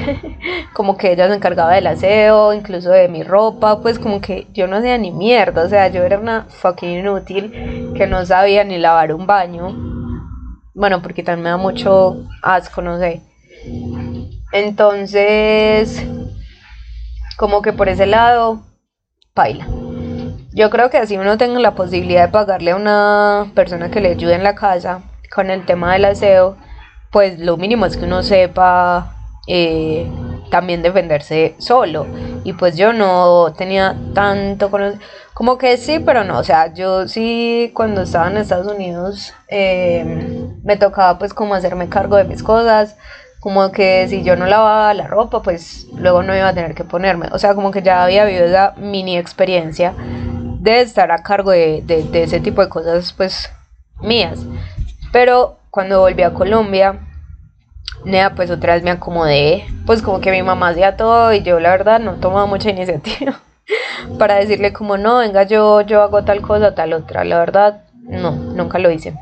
como 0.76 0.96
que 0.96 1.12
ella 1.12 1.28
se 1.28 1.34
encargaba 1.34 1.74
del 1.74 1.88
aseo, 1.88 2.54
incluso 2.54 2.92
de 2.92 3.08
mi 3.08 3.24
ropa, 3.24 3.82
pues 3.82 3.98
como 3.98 4.22
que 4.22 4.46
yo 4.54 4.68
no 4.68 4.78
hacía 4.78 5.00
ni 5.00 5.12
mierda, 5.12 5.64
o 5.64 5.70
sea, 5.70 5.88
yo 5.88 6.04
era 6.04 6.20
una 6.20 6.46
fucking 6.48 7.00
inútil 7.00 7.94
que 7.98 8.06
no 8.06 8.24
sabía 8.28 8.64
ni 8.64 8.78
lavar 8.78 9.12
un 9.14 9.26
baño. 9.26 9.76
Bueno, 10.76 11.02
porque 11.02 11.24
también 11.24 11.44
me 11.46 11.50
da 11.50 11.58
mucho 11.58 12.18
asco, 12.44 12.84
no 12.84 13.00
sé. 13.00 13.22
Entonces, 14.56 16.02
como 17.36 17.62
que 17.62 17.74
por 17.74 17.90
ese 17.90 18.06
lado, 18.06 18.64
paila. 19.34 19.68
Yo 20.54 20.70
creo 20.70 20.90
que 20.90 20.98
así 20.98 21.18
uno 21.18 21.38
tenga 21.38 21.60
la 21.60 21.76
posibilidad 21.76 22.28
de 22.28 22.32
pagarle 22.32 22.72
a 22.72 22.78
una 22.78 23.52
persona 23.54 23.92
que 23.92 24.00
le 24.00 24.12
ayude 24.12 24.34
en 24.34 24.44
la 24.44 24.56
casa 24.56 25.02
con 25.34 25.50
el 25.50 25.66
tema 25.66 25.92
del 25.92 26.06
aseo, 26.06 26.56
pues 27.12 27.38
lo 27.38 27.58
mínimo 27.58 27.86
es 27.86 27.98
que 27.98 28.06
uno 28.06 28.24
sepa 28.24 29.18
eh, 29.46 30.10
también 30.50 30.82
defenderse 30.82 31.56
solo. 31.58 32.08
Y 32.46 32.54
pues 32.54 32.78
yo 32.78 32.94
no 32.94 33.52
tenía 33.58 33.98
tanto 34.14 34.72
conocimiento, 34.72 35.06
como 35.34 35.58
que 35.58 35.76
sí, 35.76 36.00
pero 36.00 36.24
no. 36.24 36.40
O 36.40 36.46
sea, 36.46 36.74
yo 36.74 37.10
sí 37.10 37.72
cuando 37.74 38.04
estaba 38.04 38.30
en 38.32 38.38
Estados 38.38 38.74
Unidos 38.74 39.34
eh, 39.50 40.48
me 40.64 40.78
tocaba 40.78 41.20
pues 41.20 41.34
como 41.34 41.56
hacerme 41.56 41.90
cargo 41.90 42.16
de 42.16 42.24
mis 42.24 42.42
cosas 42.42 42.96
como 43.46 43.72
que 43.72 44.08
si 44.08 44.24
yo 44.24 44.36
no 44.36 44.48
lavaba 44.48 44.92
la 44.96 45.06
ropa, 45.06 45.44
pues 45.44 45.86
luego 45.96 46.24
no 46.24 46.36
iba 46.36 46.48
a 46.48 46.54
tener 46.56 46.74
que 46.74 46.84
ponerme. 46.84 47.28
O 47.32 47.38
sea, 47.38 47.54
como 47.54 47.70
que 47.70 47.84
ya 47.84 48.04
había 48.04 48.26
vivido 48.26 48.46
esa 48.46 48.74
mini 48.76 49.20
experiencia 49.20 49.94
de 50.00 50.82
estar 50.82 51.12
a 51.12 51.22
cargo 51.22 51.52
de, 51.52 51.84
ese 52.12 52.40
tipo 52.40 52.64
de 52.64 52.70
cosas, 52.70 53.14
pues 53.14 53.52
mías. 54.02 54.40
Pero 55.12 55.60
cuando 55.70 56.00
volví 56.00 56.24
a 56.24 56.34
Colombia, 56.34 57.02
nada, 58.04 58.34
pues 58.34 58.50
otra 58.50 58.74
vez 58.74 58.82
me 58.82 58.90
acomodé, 58.90 59.68
pues 59.86 60.02
como 60.02 60.22
que 60.22 60.32
mi 60.32 60.42
mamá 60.42 60.70
hacía 60.70 60.98
todo 60.98 61.32
y 61.32 61.44
yo 61.44 61.60
la 61.60 61.70
verdad 61.70 62.00
no 62.00 62.16
tomaba 62.16 62.48
mucha 62.48 62.70
iniciativa 62.72 63.42
para 64.18 64.38
decirle 64.38 64.74
como 64.74 64.98
no, 64.98 65.20
venga 65.20 65.44
yo, 65.44 65.82
yo 65.82 66.02
hago 66.02 66.24
tal 66.24 66.42
cosa, 66.42 66.74
tal 66.74 66.94
otra. 66.94 67.24
La 67.24 67.38
verdad, 67.38 67.84
no, 68.02 68.32
nunca 68.32 68.80
lo 68.80 68.90
hice. 68.90 69.16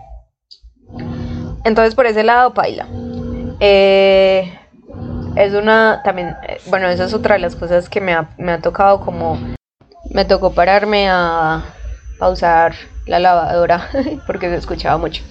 Entonces 1.65 1.93
por 1.93 2.05
ese 2.05 2.23
lado, 2.23 2.53
paila. 2.53 2.87
Eh, 3.65 4.59
es 5.37 5.53
una, 5.53 6.01
también, 6.03 6.35
eh, 6.49 6.59
bueno, 6.65 6.89
esa 6.89 7.05
es 7.05 7.13
otra 7.13 7.35
de 7.35 7.39
las 7.39 7.55
cosas 7.55 7.87
que 7.87 8.01
me 8.01 8.11
ha, 8.11 8.29
me 8.37 8.51
ha 8.51 8.59
tocado 8.59 8.99
como, 8.99 9.39
me 10.09 10.25
tocó 10.25 10.51
pararme 10.51 11.07
a 11.09 11.63
pausar 12.19 12.75
la 13.05 13.19
lavadora 13.19 13.89
porque 14.27 14.49
se 14.49 14.57
escuchaba 14.57 14.97
mucho. 14.97 15.23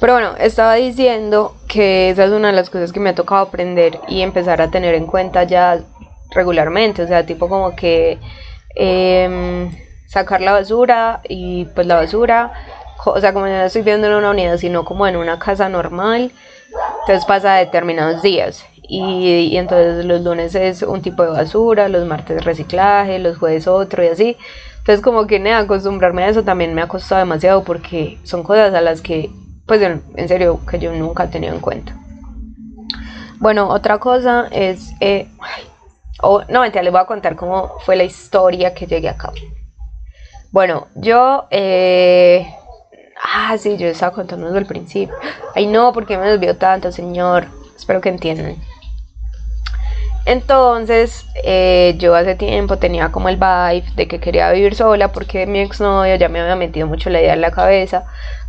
Pero 0.00 0.14
bueno, 0.14 0.36
estaba 0.38 0.76
diciendo 0.76 1.54
que 1.68 2.08
esa 2.08 2.24
es 2.24 2.30
una 2.30 2.48
de 2.48 2.54
las 2.54 2.70
cosas 2.70 2.94
que 2.94 3.00
me 3.00 3.10
ha 3.10 3.14
tocado 3.14 3.42
aprender 3.42 4.00
y 4.08 4.22
empezar 4.22 4.62
a 4.62 4.70
tener 4.70 4.94
en 4.94 5.04
cuenta 5.04 5.44
ya 5.44 5.80
regularmente, 6.30 7.02
o 7.02 7.06
sea, 7.06 7.26
tipo 7.26 7.50
como 7.50 7.76
que 7.76 8.18
em, 8.74 9.70
sacar 10.06 10.40
la 10.40 10.52
basura 10.52 11.20
y 11.28 11.66
pues 11.74 11.86
la 11.86 11.96
basura, 11.96 12.52
o 13.04 13.20
sea, 13.20 13.34
como 13.34 13.44
no 13.44 13.64
estoy 13.64 13.82
viendo 13.82 14.06
en 14.06 14.14
una 14.14 14.30
unidad, 14.30 14.56
sino 14.56 14.86
como 14.86 15.06
en 15.06 15.16
una 15.16 15.38
casa 15.38 15.68
normal, 15.68 16.32
entonces 17.00 17.24
pasa 17.24 17.54
determinados 17.54 18.22
días. 18.22 18.64
Y, 18.82 19.56
entonces 19.56 20.04
los 20.04 20.22
lunes 20.22 20.54
es 20.54 20.82
un 20.82 21.00
tipo 21.00 21.22
de 21.22 21.30
basura, 21.30 21.88
los 21.88 22.06
martes 22.06 22.44
reciclaje, 22.44 23.20
los 23.20 23.38
jueves 23.38 23.68
otro 23.68 24.02
y 24.02 24.08
así. 24.08 24.36
Entonces 24.78 25.00
como 25.00 25.26
que 25.26 25.38
ne, 25.38 25.54
acostumbrarme 25.54 26.24
a 26.24 26.28
eso 26.28 26.42
también 26.42 26.74
me 26.74 26.82
ha 26.82 26.88
costado 26.88 27.20
demasiado 27.20 27.62
porque 27.62 28.18
son 28.24 28.42
cosas 28.42 28.74
a 28.74 28.80
las 28.80 29.00
que, 29.00 29.30
pues 29.66 29.80
en, 29.82 30.28
serio, 30.28 30.60
que 30.68 30.78
yo 30.78 30.92
nunca 30.92 31.24
he 31.24 31.28
tenido 31.28 31.54
en 31.54 31.60
cuenta. 31.60 31.96
Bueno, 33.38 33.68
otra 33.68 33.98
cosa 33.98 34.48
es, 34.50 34.92
eh, 35.00 35.28
no, 36.48 36.60
mentira, 36.60 36.82
les 36.82 36.92
voy 36.92 37.00
a 37.00 37.06
contar 37.06 37.36
cómo 37.36 37.78
fue 37.84 37.94
la 37.96 38.04
historia 38.04 38.74
que 38.74 38.86
llegué 38.86 39.08
acá. 39.08 39.32
Bueno, 40.50 40.88
yo 40.96 41.46
eh, 41.50 42.52
Ah, 43.22 43.56
sí, 43.58 43.76
yo 43.76 43.86
estaba 43.86 44.12
contando 44.14 44.46
desde 44.46 44.60
el 44.60 44.66
principio. 44.66 45.14
Ay, 45.54 45.66
no, 45.66 45.92
porque 45.92 46.16
me 46.16 46.26
desvió 46.28 46.56
tanto, 46.56 46.90
señor. 46.90 47.46
Espero 47.76 48.00
que 48.00 48.08
entiendan. 48.08 48.56
Entonces, 50.26 51.26
eh, 51.44 51.94
yo 51.98 52.14
hace 52.14 52.34
tiempo 52.34 52.78
tenía 52.78 53.10
como 53.10 53.28
el 53.28 53.36
vibe 53.36 53.84
de 53.96 54.06
que 54.08 54.20
quería 54.20 54.52
vivir 54.52 54.74
sola 54.74 55.08
porque 55.08 55.46
mi 55.46 55.60
exnovio 55.60 56.14
ya 56.16 56.28
me 56.28 56.40
había 56.40 56.56
metido 56.56 56.86
mucho 56.86 57.10
la 57.10 57.20
idea 57.20 57.34
en 57.34 57.40
la 57.40 57.50
cabeza. 57.50 58.04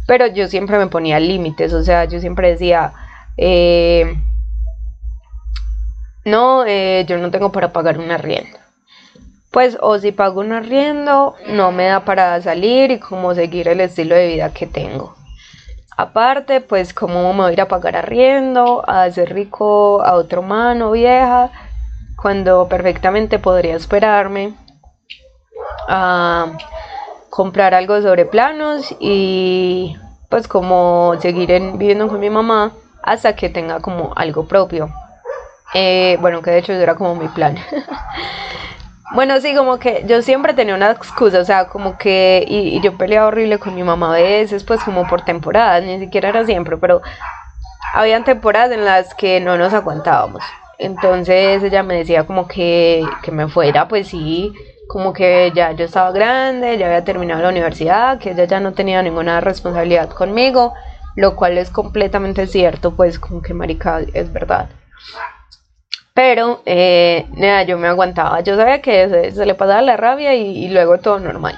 Pero 0.08 0.28
yo 0.28 0.48
siempre 0.48 0.78
me 0.78 0.88
ponía 0.88 1.20
límites, 1.20 1.74
o 1.74 1.84
sea, 1.84 2.06
yo 2.06 2.20
siempre 2.20 2.50
decía, 2.52 2.94
eh, 3.38 4.16
no, 6.26 6.66
eh, 6.66 7.06
yo 7.08 7.18
no 7.18 7.32
tengo 7.32 7.52
para 7.52 7.72
pagar 7.72 7.98
una 8.00 8.16
arriendo 8.16 8.61
pues 9.52 9.78
o 9.82 10.00
si 10.00 10.12
pago 10.12 10.40
un 10.40 10.54
arriendo 10.54 11.36
no 11.48 11.72
me 11.72 11.86
da 11.86 12.06
para 12.06 12.42
salir 12.42 12.92
y 12.92 13.00
como 13.00 13.36
seguir 13.36 13.68
el 13.68 13.82
estilo 13.82 14.16
de 14.16 14.28
vida 14.28 14.54
que 14.54 14.66
tengo. 14.66 15.16
Aparte, 15.98 16.62
pues 16.62 16.94
cómo 16.94 17.34
me 17.34 17.42
voy 17.42 17.50
a 17.52 17.54
ir 17.54 17.62
a 17.62 17.68
pagar 17.68 17.96
arriendo, 17.98 18.84
a 18.88 19.04
hacer 19.04 19.34
rico 19.34 20.02
a 20.02 20.16
otro 20.16 20.42
mano 20.42 20.92
vieja, 20.92 21.52
cuando 22.16 22.68
perfectamente 22.68 23.40
podría 23.40 23.76
esperarme 23.76 24.54
a 25.88 26.58
comprar 27.30 27.74
algo 27.74 28.02
sobre 28.02 28.26
planos 28.26 28.96
y 29.00 29.96
pues 30.30 30.48
como 30.48 31.16
seguir 31.20 31.50
viviendo 31.74 32.08
con 32.08 32.20
mi 32.20 32.30
mamá 32.30 32.72
hasta 33.04 33.36
que 33.36 33.50
tenga 33.50 33.82
como 33.82 34.14
algo 34.16 34.48
propio. 34.48 34.90
Eh, 35.74 36.18
bueno, 36.22 36.42
que 36.42 36.52
de 36.52 36.60
hecho 36.60 36.74
era 36.74 36.96
como 36.96 37.16
mi 37.16 37.28
plan. 37.28 37.58
Bueno, 39.14 39.42
sí, 39.42 39.54
como 39.54 39.78
que 39.78 40.04
yo 40.08 40.22
siempre 40.22 40.54
tenía 40.54 40.74
una 40.74 40.92
excusa, 40.92 41.40
o 41.40 41.44
sea, 41.44 41.68
como 41.68 41.98
que, 41.98 42.46
y, 42.48 42.80
yo 42.82 42.98
peleaba 42.98 43.28
horrible 43.28 43.60
con 43.60 43.76
mi 43.76 43.84
mamá 43.84 44.14
a 44.16 44.22
veces, 44.22 44.64
pues 44.64 44.82
como 44.84 45.06
por 45.06 45.24
temporadas, 45.24 45.84
ni 45.84 46.00
siquiera 46.00 46.30
era 46.30 46.46
siempre, 46.46 46.78
pero 46.78 47.02
habían 47.94 48.24
temporadas 48.24 48.72
en 48.72 48.86
las 48.86 49.14
que 49.14 49.42
no 49.42 49.58
nos 49.58 49.74
aguantábamos. 49.74 50.42
Entonces 50.80 51.62
ella 51.62 51.84
me 51.84 51.96
decía 51.96 52.26
como 52.26 52.48
que, 52.48 53.04
que 53.22 53.32
me 53.32 53.50
fuera, 53.50 53.88
pues 53.90 54.08
sí, 54.08 54.54
como 54.88 55.12
que 55.12 55.52
ya 55.54 55.74
yo 55.74 55.86
estaba 55.86 56.12
grande, 56.12 56.78
ya 56.78 56.86
había 56.86 57.04
terminado 57.04 57.42
la 57.42 57.50
universidad, 57.50 58.18
que 58.18 58.32
ella 58.32 58.46
ya 58.46 58.60
no 58.62 58.72
tenía 58.74 59.04
ninguna 59.04 59.42
responsabilidad 59.42 60.10
conmigo, 60.10 60.74
lo 61.16 61.36
cual 61.36 61.58
es 61.58 61.70
completamente 61.70 62.48
cierto, 62.48 62.96
pues 62.96 63.20
como 63.20 63.42
que 63.42 63.54
marica, 63.54 64.00
es 64.14 64.32
verdad. 64.32 64.70
Pero, 66.24 66.62
eh, 66.68 67.26
yo 67.68 67.80
me 67.80 67.88
aguantaba. 67.88 68.42
Yo 68.42 68.56
sabía 68.56 68.80
que 68.80 69.32
se, 69.34 69.44
le 69.44 69.56
pasaba 69.56 69.82
la 69.82 69.98
rabia 69.98 70.36
y, 70.36 70.70
luego 70.70 71.00
todo 71.00 71.20
normal. 71.20 71.58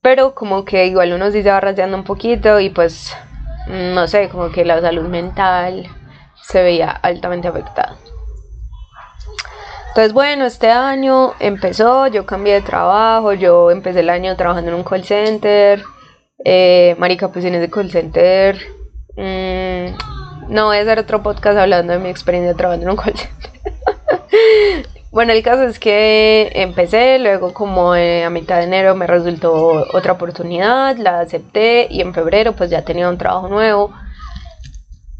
Pero 0.00 0.34
como 0.34 0.64
que 0.64 0.86
igual 0.86 1.12
uno 1.12 1.30
sí 1.30 1.44
se 1.44 1.50
va 1.52 1.60
rayando 1.60 1.96
un 1.96 2.02
poquito 2.02 2.58
y 2.58 2.70
pues, 2.70 3.16
no 3.68 4.08
sé, 4.08 4.28
como 4.28 4.50
que 4.50 4.64
la 4.64 4.80
salud 4.80 5.04
mental 5.04 5.86
se 6.42 6.64
veía 6.64 6.90
altamente 6.90 7.46
afectada. 7.46 7.96
Entonces, 9.90 10.12
bueno, 10.12 10.44
este 10.44 10.72
año 10.72 11.34
empezó, 11.38 12.08
yo 12.08 12.26
cambié 12.26 12.54
de 12.54 12.62
trabajo, 12.62 13.34
yo 13.34 13.70
empecé 13.70 14.00
el 14.00 14.10
año 14.10 14.34
trabajando 14.36 14.72
en 14.72 14.78
un 14.78 14.82
call 14.82 15.04
center. 15.04 15.80
Eh, 16.44 16.96
marica, 16.98 17.28
pues 17.28 17.44
en 17.44 17.54
ese 17.54 17.70
call 17.70 17.88
center 17.88 18.58
mmm, 19.16 20.21
no 20.48 20.66
voy 20.66 20.78
a 20.78 20.80
hacer 20.80 20.98
otro 20.98 21.22
podcast 21.22 21.58
hablando 21.58 21.92
de 21.92 21.98
mi 21.98 22.08
experiencia 22.08 22.54
trabajando 22.54 22.86
en 22.86 22.90
un 22.90 22.96
call 22.96 23.14
bueno, 25.10 25.32
el 25.32 25.42
caso 25.42 25.64
es 25.64 25.78
que 25.78 26.50
empecé, 26.54 27.18
luego 27.18 27.52
como 27.52 27.94
eh, 27.94 28.24
a 28.24 28.30
mitad 28.30 28.58
de 28.58 28.64
enero 28.64 28.94
me 28.94 29.06
resultó 29.06 29.86
otra 29.92 30.12
oportunidad, 30.12 30.96
la 30.96 31.20
acepté 31.20 31.86
y 31.90 32.00
en 32.00 32.14
febrero 32.14 32.54
pues 32.54 32.70
ya 32.70 32.82
tenía 32.82 33.08
un 33.08 33.18
trabajo 33.18 33.48
nuevo. 33.48 33.92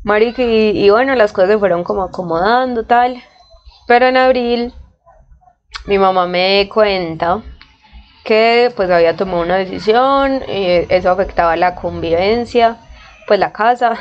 Marica, 0.02 0.42
y, 0.42 0.90
bueno, 0.90 1.14
las 1.14 1.32
cosas 1.32 1.50
se 1.50 1.58
fueron 1.58 1.84
como 1.84 2.02
acomodando 2.02 2.84
tal. 2.84 3.22
Pero 3.86 4.06
en 4.06 4.16
abril 4.16 4.72
mi 5.86 5.98
mamá 5.98 6.26
me 6.26 6.68
cuenta 6.72 7.42
que 8.24 8.72
pues 8.76 8.90
había 8.90 9.16
tomado 9.16 9.42
una 9.42 9.56
decisión 9.56 10.42
y 10.48 10.86
eso 10.88 11.10
afectaba 11.10 11.56
la 11.56 11.74
convivencia 11.74 12.78
pues 13.26 13.38
la 13.40 13.52
casa. 13.52 13.96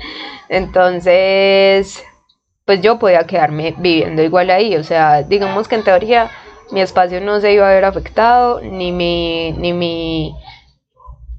Entonces, 0.48 2.02
pues 2.66 2.80
yo 2.82 2.98
podía 2.98 3.26
quedarme 3.26 3.74
viviendo 3.78 4.22
igual 4.22 4.50
ahí. 4.50 4.76
O 4.76 4.84
sea, 4.84 5.22
digamos 5.22 5.68
que 5.68 5.76
en 5.76 5.84
teoría 5.84 6.30
mi 6.70 6.80
espacio 6.82 7.20
no 7.20 7.40
se 7.40 7.52
iba 7.52 7.68
a 7.68 7.74
ver 7.74 7.84
afectado, 7.84 8.60
ni 8.62 8.92
mi, 8.92 9.52
ni 9.52 9.72
mi 9.72 10.34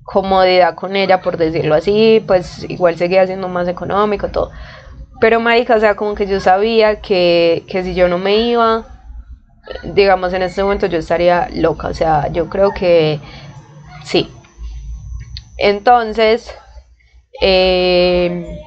comodidad 0.04 0.76
con 0.76 0.96
ella, 0.96 1.22
por 1.22 1.38
decirlo 1.38 1.76
así, 1.76 2.24
pues 2.28 2.66
igual 2.70 2.98
seguía 2.98 3.26
siendo 3.26 3.48
más 3.48 3.68
económico, 3.68 4.30
todo. 4.30 4.52
Pero 5.20 5.40
marica, 5.40 5.76
o 5.76 5.80
sea, 5.80 5.96
como 5.96 6.16
que 6.16 6.28
yo 6.28 6.40
sabía 6.40 7.02
que, 7.02 7.66
que 7.68 7.84
si 7.84 7.96
yo 7.96 8.08
no 8.10 8.18
me 8.20 8.38
iba, 8.38 8.86
digamos 9.84 10.34
en 10.34 10.44
este 10.44 10.64
momento 10.64 10.88
yo 10.88 11.00
estaría 11.00 11.50
loca, 11.54 11.88
o 11.88 11.94
sea, 11.94 12.28
yo 12.32 12.50
creo 12.50 12.72
que 12.74 13.20
sí, 14.04 14.30
Entonces, 15.58 16.54
eh, 17.42 18.60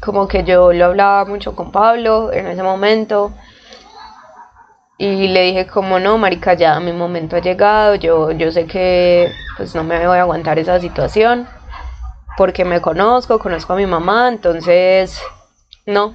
como 0.00 0.28
que 0.28 0.44
yo 0.44 0.72
lo 0.72 0.86
hablaba 0.86 1.24
mucho 1.24 1.54
con 1.54 1.70
Pablo 1.70 2.32
en 2.32 2.46
ese 2.46 2.62
momento 2.62 3.32
y 4.98 5.28
le 5.28 5.42
dije 5.42 5.66
como 5.66 5.98
no, 5.98 6.18
marica, 6.18 6.54
ya 6.54 6.78
mi 6.78 6.92
momento 6.92 7.36
ha 7.36 7.40
llegado, 7.40 7.94
yo, 7.94 8.32
yo 8.32 8.52
sé 8.52 8.66
que 8.66 9.32
pues 9.56 9.74
no 9.74 9.82
me 9.82 10.06
voy 10.06 10.18
a 10.18 10.22
aguantar 10.22 10.58
esa 10.58 10.78
situación 10.78 11.48
porque 12.36 12.64
me 12.64 12.80
conozco, 12.80 13.38
conozco 13.38 13.72
a 13.72 13.76
mi 13.76 13.86
mamá, 13.86 14.28
entonces 14.28 15.20
no, 15.86 16.14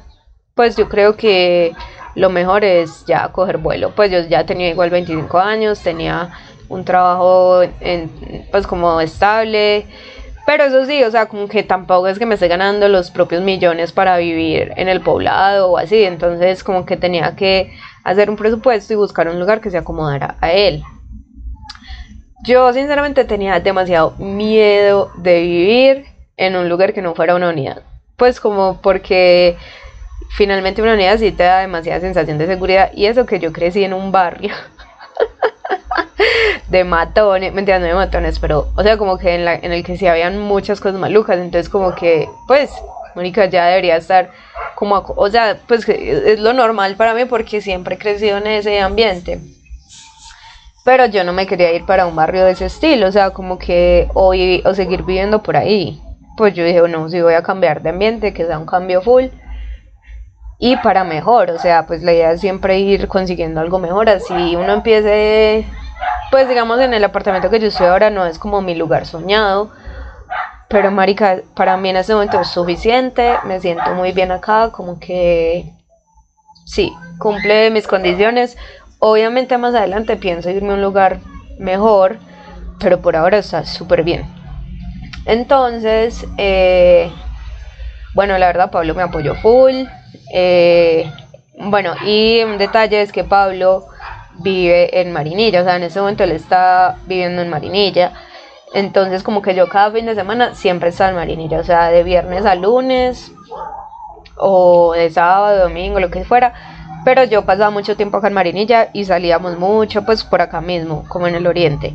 pues 0.53 0.75
yo 0.75 0.87
creo 0.87 1.15
que 1.15 1.75
lo 2.15 2.29
mejor 2.29 2.63
es 2.63 3.05
ya 3.05 3.27
coger 3.29 3.57
vuelo, 3.57 3.91
pues 3.95 4.11
yo 4.11 4.19
ya 4.21 4.45
tenía 4.45 4.69
igual 4.69 4.89
25 4.89 5.39
años, 5.39 5.81
tenía 5.81 6.31
un 6.69 6.85
trabajo 6.85 7.61
pues 8.51 8.67
como 8.67 9.01
estable, 9.01 9.85
pero 10.45 10.63
eso 10.65 10.85
sí, 10.85 11.03
o 11.03 11.11
sea, 11.11 11.27
como 11.27 11.47
que 11.47 11.63
tampoco 11.63 12.07
es 12.07 12.19
que 12.19 12.25
me 12.25 12.35
esté 12.35 12.47
ganando 12.47 12.87
los 12.87 13.09
propios 13.09 13.41
millones 13.41 13.91
para 13.91 14.17
vivir 14.17 14.73
en 14.77 14.87
el 14.87 15.01
poblado 15.01 15.71
o 15.71 15.77
así, 15.77 16.03
entonces 16.03 16.63
como 16.63 16.85
que 16.85 16.97
tenía 16.97 17.35
que 17.35 17.73
hacer 18.03 18.29
un 18.29 18.35
presupuesto 18.35 18.93
y 18.93 18.95
buscar 18.95 19.27
un 19.27 19.39
lugar 19.39 19.59
que 19.59 19.71
se 19.71 19.77
acomodara 19.77 20.35
a 20.41 20.51
él. 20.51 20.83
Yo 22.43 22.71
sinceramente 22.73 23.25
tenía 23.25 23.59
demasiado 23.59 24.11
miedo 24.17 25.11
de 25.17 25.41
vivir 25.41 26.05
en 26.37 26.55
un 26.55 26.69
lugar 26.69 26.93
que 26.93 27.01
no 27.01 27.15
fuera 27.15 27.35
una 27.35 27.49
unidad. 27.49 27.81
Pues 28.17 28.39
como 28.39 28.81
porque 28.81 29.57
finalmente 30.29 30.81
una 30.83 30.93
unidad 30.93 31.17
sí 31.17 31.31
te 31.31 31.43
da 31.43 31.61
demasiada 31.61 32.01
sensación 32.01 32.37
de 32.37 32.45
seguridad 32.45 32.91
y 32.93 33.07
eso 33.07 33.25
que 33.25 33.39
yo 33.39 33.51
crecí 33.51 33.83
en 33.83 33.93
un 33.93 34.11
barrio 34.11 34.53
de 36.67 36.83
matones, 36.83 37.53
mentira, 37.53 37.79
no 37.79 37.85
de 37.85 37.93
matones, 37.93 38.39
pero 38.39 38.69
o 38.75 38.83
sea 38.83 38.97
como 38.97 39.17
que 39.17 39.35
en, 39.35 39.71
el 39.71 39.83
que 39.83 39.97
sí 39.97 40.07
habían 40.07 40.39
muchas 40.39 40.79
cosas 40.79 40.99
malucas, 40.99 41.37
entonces 41.37 41.69
como 41.69 41.95
que 41.95 42.29
pues 42.47 42.71
Mónica 43.15 43.45
ya 43.45 43.67
debería 43.67 43.97
estar 43.97 44.29
como, 44.75 45.03
o 45.15 45.29
sea, 45.29 45.57
pues 45.67 45.87
es 45.87 46.39
lo 46.39 46.53
normal 46.53 46.95
para 46.95 47.13
mí 47.13 47.25
porque 47.25 47.61
siempre 47.61 47.95
he 47.95 47.97
crecido 47.97 48.37
en 48.37 48.47
ese 48.47 48.81
ambiente. 48.81 49.39
Pero 50.83 51.05
yo 51.05 51.23
no 51.23 51.33
me 51.33 51.47
quería 51.47 51.71
ir 51.73 51.85
para 51.85 52.05
un 52.05 52.15
barrio 52.15 52.43
de 52.43 52.51
ese 52.51 52.65
estilo, 52.65 53.07
o 53.07 53.11
sea, 53.11 53.31
como 53.31 53.57
que 53.57 54.09
hoy 54.13 54.61
o 54.65 54.73
seguir 54.73 55.03
viviendo 55.03 55.41
por 55.41 55.57
ahí. 55.57 55.99
Pues 56.37 56.53
yo 56.53 56.65
dije, 56.65 56.81
no, 56.89 57.09
si 57.09 57.21
voy 57.21 57.33
a 57.33 57.41
cambiar 57.41 57.81
de 57.81 57.89
ambiente, 57.89 58.33
que 58.33 58.45
sea 58.45 58.59
un 58.59 58.65
cambio 58.65 59.01
full 59.01 59.27
y 60.57 60.77
para 60.77 61.03
mejor, 61.03 61.51
o 61.51 61.59
sea, 61.59 61.85
pues 61.85 62.01
la 62.01 62.13
idea 62.13 62.31
es 62.31 62.41
siempre 62.41 62.79
ir 62.79 63.07
consiguiendo 63.07 63.59
algo 63.59 63.77
mejor, 63.79 64.09
así 64.09 64.55
uno 64.55 64.73
empiece, 64.73 65.65
pues 66.31 66.49
digamos 66.49 66.79
en 66.79 66.93
el 66.93 67.03
apartamento 67.03 67.49
que 67.49 67.59
yo 67.59 67.67
estoy 67.67 67.87
ahora 67.87 68.09
no 68.09 68.25
es 68.25 68.39
como 68.39 68.61
mi 68.61 68.75
lugar 68.75 69.05
soñado, 69.05 69.71
pero 70.69 70.91
marica, 70.91 71.41
para 71.55 71.77
mí 71.77 71.89
en 71.89 71.97
este 71.97 72.13
momento 72.13 72.41
es 72.41 72.47
suficiente, 72.49 73.35
me 73.45 73.59
siento 73.59 73.93
muy 73.93 74.11
bien 74.11 74.31
acá, 74.31 74.71
como 74.71 74.99
que 74.99 75.71
sí, 76.65 76.91
cumple 77.19 77.69
mis 77.69 77.87
condiciones. 77.87 78.57
Obviamente 78.99 79.57
más 79.57 79.75
adelante 79.75 80.17
pienso 80.17 80.49
irme 80.49 80.71
a 80.71 80.75
un 80.75 80.81
lugar 80.81 81.19
mejor, 81.59 82.17
pero 82.79 83.01
por 83.01 83.15
ahora 83.15 83.37
está 83.37 83.65
súper 83.65 84.03
bien. 84.03 84.25
Entonces, 85.25 86.25
eh, 86.37 87.11
bueno, 88.13 88.37
la 88.37 88.47
verdad 88.47 88.71
Pablo 88.71 88.95
me 88.95 89.03
apoyó 89.03 89.35
full. 89.35 89.85
Eh, 90.33 91.11
bueno, 91.57 91.93
y 92.05 92.43
un 92.43 92.57
detalle 92.57 93.01
es 93.01 93.11
que 93.11 93.23
Pablo 93.23 93.87
vive 94.39 95.01
en 95.01 95.11
Marinilla, 95.11 95.61
o 95.61 95.63
sea, 95.63 95.75
en 95.75 95.83
este 95.83 95.99
momento 95.99 96.23
él 96.23 96.31
está 96.31 96.97
viviendo 97.05 97.41
en 97.41 97.49
Marinilla. 97.49 98.13
Entonces 98.73 99.23
como 99.23 99.41
que 99.41 99.55
yo 99.55 99.69
cada 99.69 99.91
fin 99.91 100.05
de 100.05 100.15
semana 100.15 100.55
siempre 100.55 100.89
estaba 100.89 101.11
en 101.11 101.15
Marinilla, 101.15 101.59
o 101.59 101.63
sea, 101.63 101.89
de 101.89 102.03
viernes 102.03 102.45
a 102.45 102.55
lunes 102.55 103.31
o 104.37 104.93
de 104.93 105.09
sábado, 105.09 105.63
domingo, 105.63 105.99
lo 105.99 106.09
que 106.09 106.25
fuera. 106.25 106.53
Pero 107.05 107.23
yo 107.23 107.45
pasaba 107.45 107.69
mucho 107.69 107.95
tiempo 107.95 108.17
acá 108.17 108.27
en 108.27 108.33
Marinilla 108.33 108.89
y 108.91 109.05
salíamos 109.05 109.57
mucho 109.57 110.03
pues 110.03 110.23
por 110.23 110.41
acá 110.41 110.59
mismo, 110.59 111.05
como 111.07 111.27
en 111.27 111.35
el 111.35 111.47
oriente. 111.47 111.93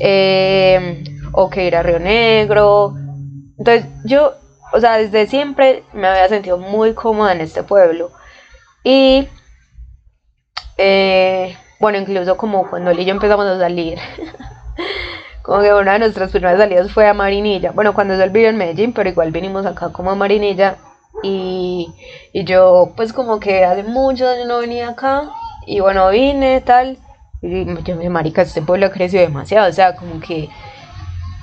Eh, 0.00 1.04
o 1.32 1.50
que 1.50 1.66
ir 1.66 1.76
a 1.76 1.82
Río 1.82 1.98
Negro. 1.98 2.94
Entonces 3.58 3.86
yo, 4.04 4.32
o 4.72 4.80
sea, 4.80 4.96
desde 4.96 5.26
siempre 5.26 5.84
me 5.92 6.06
había 6.06 6.28
sentido 6.28 6.58
muy 6.58 6.94
cómoda 6.94 7.32
en 7.32 7.42
este 7.42 7.62
pueblo. 7.62 8.10
Y 8.82 9.28
eh, 10.78 11.56
bueno, 11.80 11.98
incluso 11.98 12.36
como 12.36 12.68
cuando 12.68 12.90
él 12.90 13.00
y 13.00 13.04
yo 13.04 13.12
empezamos 13.12 13.46
a 13.46 13.58
salir. 13.58 13.98
como 15.42 15.62
que 15.62 15.72
una 15.72 15.92
de 15.94 15.98
nuestras 16.00 16.30
primeras 16.30 16.58
salidas 16.58 16.92
fue 16.92 17.08
a 17.08 17.14
Marinilla. 17.14 17.70
Bueno, 17.72 17.94
cuando 17.94 18.14
él 18.14 18.30
vivió 18.30 18.48
en 18.48 18.56
Medellín, 18.56 18.92
pero 18.92 19.08
igual 19.08 19.30
vinimos 19.30 19.64
acá 19.64 19.90
como 19.90 20.10
a 20.10 20.14
Marinilla. 20.14 20.76
Y, 21.22 21.88
y 22.32 22.44
yo, 22.44 22.92
pues, 22.96 23.12
como 23.12 23.40
que 23.40 23.64
hace 23.64 23.82
muchos 23.82 24.28
años 24.28 24.46
no 24.46 24.58
venía 24.58 24.90
acá. 24.90 25.30
Y 25.66 25.80
bueno, 25.80 26.08
vine, 26.10 26.60
tal. 26.60 26.98
Y 27.42 27.82
yo 27.84 27.96
me 27.96 28.10
marica, 28.10 28.42
este 28.42 28.62
pueblo 28.62 28.86
ha 28.86 28.90
crecido 28.90 29.22
demasiado. 29.22 29.68
O 29.68 29.72
sea, 29.72 29.94
como 29.94 30.20
que 30.20 30.48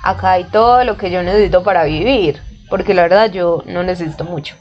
acá 0.02 0.32
hay 0.32 0.44
todo 0.44 0.84
lo 0.84 0.96
que 0.96 1.10
yo 1.10 1.22
necesito 1.22 1.62
para 1.62 1.84
vivir. 1.84 2.42
Porque 2.68 2.94
la 2.94 3.02
verdad 3.02 3.30
yo 3.30 3.62
no 3.66 3.82
necesito 3.82 4.24
mucho. 4.24 4.56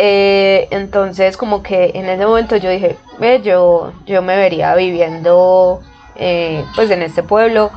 Eh, 0.00 0.68
entonces, 0.70 1.36
como 1.36 1.62
que 1.62 1.90
en 1.94 2.08
ese 2.08 2.24
momento 2.24 2.56
yo 2.56 2.70
dije, 2.70 2.96
ve, 3.18 3.42
yo, 3.42 3.92
yo 4.06 4.22
me 4.22 4.36
vería 4.36 4.74
viviendo 4.76 5.80
eh, 6.14 6.64
pues 6.76 6.90
en 6.90 7.02
este 7.02 7.24
pueblo, 7.24 7.72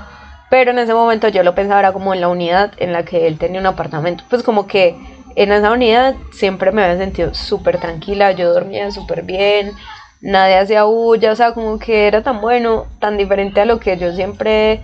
pero 0.51 0.69
en 0.71 0.77
ese 0.77 0.93
momento 0.93 1.29
yo 1.29 1.41
lo 1.41 1.55
pensaba 1.55 1.79
era 1.79 1.93
como 1.93 2.13
en 2.13 2.21
la 2.21 2.27
unidad 2.27 2.73
en 2.77 2.93
la 2.93 3.03
que 3.05 3.25
él 3.25 3.39
tenía 3.39 3.59
un 3.59 3.65
apartamento, 3.65 4.23
pues 4.29 4.43
como 4.43 4.67
que 4.67 4.95
en 5.35 5.51
esa 5.51 5.71
unidad 5.71 6.15
siempre 6.31 6.71
me 6.71 6.83
había 6.83 6.97
sentido 6.97 7.33
súper 7.33 7.79
tranquila, 7.79 8.33
yo 8.33 8.53
dormía 8.53 8.91
súper 8.91 9.23
bien, 9.23 9.75
nadie 10.21 10.57
hacía 10.57 10.83
bulla, 10.83 11.31
o 11.31 11.35
sea, 11.35 11.53
como 11.53 11.79
que 11.79 12.05
era 12.07 12.21
tan 12.21 12.39
bueno, 12.39 12.85
tan 12.99 13.17
diferente 13.17 13.61
a 13.61 13.65
lo 13.65 13.79
que 13.79 13.97
yo 13.97 14.13
siempre, 14.13 14.81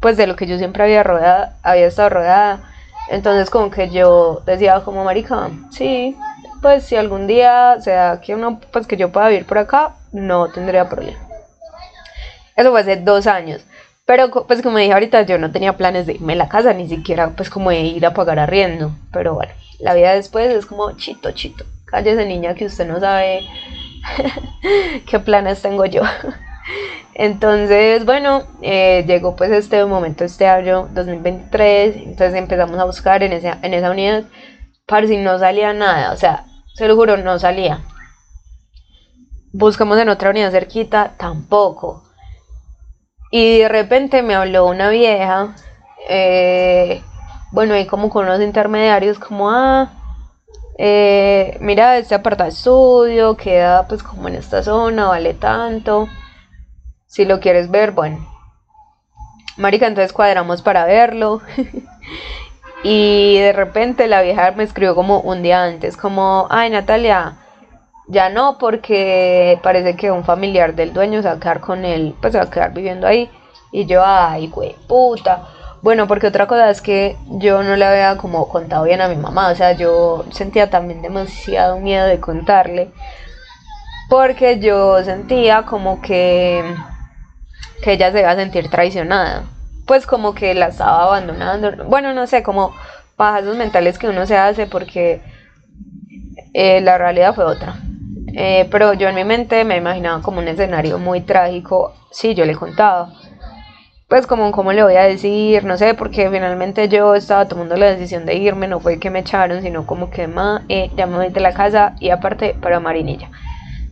pues 0.00 0.16
de 0.16 0.26
lo 0.26 0.34
que 0.34 0.46
yo 0.46 0.58
siempre 0.58 0.82
había 0.82 1.04
rodeado, 1.04 1.50
había 1.62 1.86
estado 1.86 2.08
rodeada. 2.08 2.64
Entonces 3.10 3.50
como 3.50 3.70
que 3.70 3.90
yo 3.90 4.42
decía 4.46 4.80
como 4.84 5.04
marica, 5.04 5.50
sí, 5.70 6.16
pues 6.60 6.84
si 6.84 6.96
algún 6.96 7.26
día 7.26 7.76
se 7.80 7.92
da 7.92 8.20
que 8.20 8.34
uno, 8.34 8.60
pues 8.72 8.86
que 8.86 8.96
yo 8.96 9.12
pueda 9.12 9.28
vivir 9.28 9.46
por 9.46 9.58
acá, 9.58 9.96
no 10.12 10.50
tendría 10.50 10.88
problema. 10.88 11.18
Eso 12.56 12.70
fue 12.70 12.80
hace 12.80 12.96
dos 12.96 13.26
años. 13.26 13.64
Pero 14.06 14.30
pues 14.30 14.60
como 14.60 14.78
dije 14.78 14.92
ahorita, 14.92 15.22
yo 15.22 15.38
no 15.38 15.52
tenía 15.52 15.76
planes 15.76 16.06
de 16.06 16.14
irme 16.14 16.32
a 16.32 16.36
la 16.36 16.48
casa, 16.48 16.72
ni 16.72 16.88
siquiera 16.88 17.30
pues 17.30 17.48
como 17.48 17.70
de 17.70 17.80
ir 17.80 18.04
a 18.04 18.12
pagar 18.12 18.38
arriendo. 18.38 18.92
Pero 19.12 19.34
bueno, 19.34 19.52
la 19.78 19.94
vida 19.94 20.14
después 20.14 20.50
es 20.52 20.66
como 20.66 20.92
chito, 20.96 21.30
chito. 21.30 21.64
Cállese 21.86 22.26
niña 22.26 22.54
que 22.54 22.66
usted 22.66 22.86
no 22.86 23.00
sabe 23.00 23.42
qué 25.06 25.20
planes 25.20 25.62
tengo 25.62 25.86
yo. 25.86 26.02
Entonces, 27.14 28.04
bueno, 28.04 28.44
eh, 28.62 29.04
llegó 29.06 29.36
pues 29.36 29.50
este 29.50 29.84
momento, 29.84 30.24
este 30.24 30.46
año 30.46 30.88
2023, 30.92 31.96
entonces 31.96 32.34
empezamos 32.34 32.78
a 32.78 32.84
buscar 32.84 33.22
en 33.22 33.32
esa, 33.32 33.58
en 33.62 33.74
esa 33.74 33.90
unidad, 33.90 34.24
para 34.86 35.06
si 35.06 35.18
no 35.18 35.38
salía 35.38 35.72
nada, 35.72 36.12
o 36.12 36.16
sea, 36.16 36.46
se 36.74 36.88
lo 36.88 36.96
juro, 36.96 37.16
no 37.16 37.38
salía. 37.38 37.80
Buscamos 39.52 39.98
en 39.98 40.08
otra 40.08 40.30
unidad 40.30 40.52
cerquita, 40.52 41.14
tampoco. 41.16 42.04
Y 43.30 43.58
de 43.58 43.68
repente 43.68 44.22
me 44.22 44.34
habló 44.34 44.66
una 44.66 44.90
vieja, 44.90 45.54
eh, 46.08 47.02
bueno, 47.52 47.76
y 47.76 47.86
como 47.86 48.10
con 48.10 48.26
unos 48.26 48.40
intermediarios, 48.40 49.18
como, 49.18 49.50
ah, 49.50 49.90
eh, 50.78 51.58
mira, 51.60 51.98
este 51.98 52.14
apartado 52.14 52.48
estudio 52.48 53.36
queda 53.36 53.86
pues 53.86 54.02
como 54.02 54.28
en 54.28 54.36
esta 54.36 54.62
zona, 54.62 55.08
vale 55.08 55.34
tanto. 55.34 56.08
Si 57.06 57.24
lo 57.24 57.38
quieres 57.38 57.70
ver, 57.70 57.90
bueno. 57.90 58.26
Marica, 59.56 59.86
entonces 59.86 60.12
cuadramos 60.12 60.62
para 60.62 60.86
verlo. 60.86 61.42
y 62.82 63.38
de 63.38 63.52
repente 63.52 64.08
la 64.08 64.22
vieja 64.22 64.52
me 64.52 64.64
escribió 64.64 64.94
como 64.94 65.20
un 65.20 65.42
día 65.42 65.64
antes, 65.64 65.96
como, 65.96 66.46
ay 66.50 66.70
Natalia, 66.70 67.36
ya 68.08 68.28
no, 68.28 68.58
porque 68.58 69.60
parece 69.62 69.96
que 69.96 70.10
un 70.10 70.24
familiar 70.24 70.74
del 70.74 70.92
dueño 70.92 71.22
se 71.22 71.28
va 71.28 71.34
a 71.34 71.40
quedar 71.40 71.60
con 71.60 71.84
él, 71.84 72.14
pues 72.20 72.32
se 72.32 72.38
va 72.38 72.44
a 72.44 72.50
quedar 72.50 72.72
viviendo 72.72 73.06
ahí. 73.06 73.30
Y 73.72 73.86
yo, 73.86 74.04
ay, 74.04 74.48
güey, 74.48 74.74
puta. 74.88 75.46
Bueno, 75.82 76.06
porque 76.08 76.26
otra 76.26 76.46
cosa 76.46 76.70
es 76.70 76.82
que 76.82 77.16
yo 77.28 77.62
no 77.62 77.76
le 77.76 77.84
había 77.84 78.16
como 78.16 78.48
contado 78.48 78.84
bien 78.84 79.00
a 79.00 79.08
mi 79.08 79.16
mamá, 79.16 79.50
o 79.50 79.54
sea, 79.54 79.72
yo 79.72 80.24
sentía 80.30 80.68
también 80.68 81.02
demasiado 81.02 81.78
miedo 81.78 82.06
de 82.06 82.20
contarle, 82.20 82.90
porque 84.10 84.58
yo 84.58 85.02
sentía 85.04 85.62
como 85.62 86.02
que, 86.02 86.62
que 87.82 87.92
ella 87.92 88.12
se 88.12 88.20
iba 88.20 88.30
a 88.30 88.36
sentir 88.36 88.68
traicionada, 88.68 89.44
pues 89.90 90.06
como 90.06 90.36
que 90.36 90.54
la 90.54 90.68
estaba 90.68 91.02
abandonando, 91.02 91.84
bueno, 91.86 92.12
no 92.12 92.28
sé, 92.28 92.44
como 92.44 92.72
pasos 93.16 93.56
mentales 93.56 93.98
que 93.98 94.06
uno 94.06 94.24
se 94.24 94.36
hace 94.36 94.68
porque 94.68 95.20
eh, 96.54 96.80
la 96.80 96.96
realidad 96.96 97.34
fue 97.34 97.44
otra. 97.44 97.74
Eh, 98.36 98.68
pero 98.70 98.94
yo 98.94 99.08
en 99.08 99.16
mi 99.16 99.24
mente 99.24 99.64
me 99.64 99.76
imaginaba 99.76 100.22
como 100.22 100.38
un 100.38 100.46
escenario 100.46 100.98
muy 100.98 101.22
trágico 101.22 101.92
si 102.12 102.34
yo 102.36 102.44
le 102.44 102.54
contaba. 102.54 103.10
pues 104.08 104.28
como, 104.28 104.52
¿cómo 104.52 104.72
le 104.72 104.84
voy 104.84 104.96
a 104.96 105.02
decir? 105.02 105.64
No 105.64 105.76
sé, 105.76 105.94
porque 105.94 106.30
finalmente 106.30 106.88
yo 106.88 107.16
estaba 107.16 107.48
tomando 107.48 107.76
la 107.76 107.86
decisión 107.86 108.26
de 108.26 108.36
irme, 108.36 108.68
no 108.68 108.78
fue 108.80 109.00
que 109.00 109.10
me 109.10 109.20
echaron, 109.20 109.62
sino 109.62 109.86
como 109.86 110.10
que 110.10 110.28
ma, 110.28 110.62
eh, 110.68 110.90
ya 110.96 111.06
me 111.06 111.16
voy 111.16 111.30
de 111.30 111.40
la 111.40 111.52
casa 111.52 111.96
y 112.00 112.10
aparte 112.10 112.56
para 112.60 112.78
Marinilla. 112.80 113.30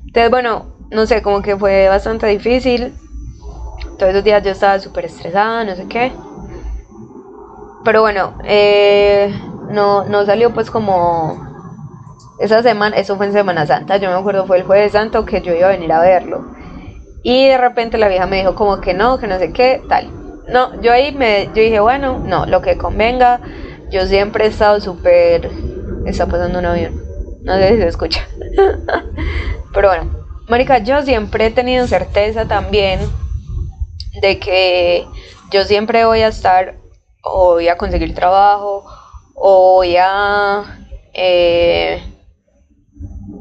Entonces, 0.06 0.30
bueno, 0.30 0.66
no 0.90 1.06
sé, 1.06 1.22
como 1.22 1.42
que 1.42 1.56
fue 1.56 1.88
bastante 1.88 2.26
difícil. 2.28 2.94
Todos 3.98 4.12
esos 4.12 4.24
días 4.24 4.44
yo 4.44 4.52
estaba 4.52 4.78
súper 4.78 5.06
estresada, 5.06 5.64
no 5.64 5.74
sé 5.74 5.86
qué. 5.88 6.12
Pero 7.84 8.00
bueno, 8.02 8.34
eh, 8.44 9.34
no, 9.70 10.04
no 10.04 10.24
salió 10.24 10.54
pues 10.54 10.70
como 10.70 11.36
esa 12.38 12.62
semana, 12.62 12.96
eso 12.96 13.16
fue 13.16 13.26
en 13.26 13.32
Semana 13.32 13.66
Santa, 13.66 13.96
yo 13.96 14.08
me 14.10 14.16
acuerdo 14.16 14.46
fue 14.46 14.58
el 14.58 14.62
jueves 14.62 14.92
santo 14.92 15.24
que 15.24 15.42
yo 15.42 15.52
iba 15.52 15.66
a 15.66 15.72
venir 15.72 15.92
a 15.92 16.00
verlo. 16.00 16.44
Y 17.24 17.48
de 17.48 17.58
repente 17.58 17.98
la 17.98 18.08
vieja 18.08 18.26
me 18.26 18.38
dijo 18.38 18.54
como 18.54 18.80
que 18.80 18.94
no, 18.94 19.18
que 19.18 19.26
no 19.26 19.38
sé 19.38 19.52
qué, 19.52 19.82
tal. 19.88 20.08
No, 20.48 20.80
yo 20.80 20.92
ahí 20.92 21.12
me 21.12 21.46
yo 21.46 21.60
dije, 21.62 21.80
bueno, 21.80 22.22
no, 22.24 22.46
lo 22.46 22.62
que 22.62 22.78
convenga. 22.78 23.40
Yo 23.90 24.06
siempre 24.06 24.44
he 24.44 24.48
estado 24.48 24.80
súper... 24.80 25.50
Está 26.06 26.26
pasando 26.26 26.58
un 26.58 26.66
avión. 26.66 27.02
No 27.42 27.56
sé 27.56 27.70
si 27.70 27.76
se 27.78 27.88
escucha. 27.88 28.20
Pero 29.74 29.88
bueno, 29.88 30.10
Marica, 30.48 30.78
yo 30.78 31.02
siempre 31.02 31.46
he 31.46 31.50
tenido 31.50 31.86
certeza 31.86 32.46
también 32.46 33.00
de 34.20 34.38
que 34.38 35.06
yo 35.50 35.64
siempre 35.64 36.04
voy 36.04 36.20
a 36.20 36.28
estar 36.28 36.74
o 37.22 37.54
voy 37.54 37.68
a 37.68 37.76
conseguir 37.76 38.14
trabajo 38.14 38.84
o 39.34 39.74
voy 39.74 39.96
a... 39.98 40.84
Eh, 41.12 42.02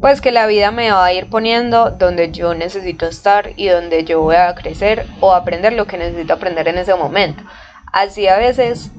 pues 0.01 0.21
que 0.21 0.31
la 0.31 0.45
vida 0.47 0.71
me 0.71 0.91
va 0.91 1.05
a 1.05 1.13
ir 1.13 1.29
poniendo 1.29 1.91
donde 1.91 2.31
yo 2.31 2.53
necesito 2.53 3.07
estar 3.07 3.51
y 3.55 3.67
donde 3.67 4.03
yo 4.03 4.21
voy 4.21 4.35
a 4.35 4.53
crecer 4.53 5.05
o 5.21 5.33
aprender 5.33 5.73
lo 5.73 5.87
que 5.87 5.97
necesito 5.97 6.33
aprender 6.33 6.67
en 6.67 6.77
ese 6.77 6.93
momento. 6.95 7.43
Así 7.91 8.27
a 8.27 8.37
veces, 8.37 8.91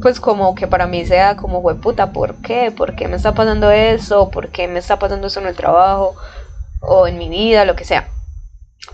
pues 0.00 0.20
como 0.20 0.54
que 0.54 0.66
para 0.66 0.86
mí 0.86 1.04
sea 1.04 1.36
como, 1.36 1.62
fue 1.62 1.80
puta, 1.80 2.12
¿por 2.12 2.40
qué? 2.42 2.70
¿Por 2.70 2.94
qué 2.94 3.08
me 3.08 3.16
está 3.16 3.34
pasando 3.34 3.70
eso? 3.70 4.30
¿Por 4.30 4.50
qué 4.50 4.68
me 4.68 4.78
está 4.78 4.98
pasando 4.98 5.26
eso 5.26 5.40
en 5.40 5.48
el 5.48 5.56
trabajo? 5.56 6.14
O 6.80 7.06
en 7.06 7.18
mi 7.18 7.28
vida, 7.28 7.64
lo 7.64 7.74
que 7.74 7.84
sea. 7.84 8.11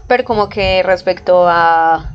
Pero 0.07 0.25
como 0.25 0.49
que 0.49 0.83
respecto 0.83 1.49
a, 1.49 2.11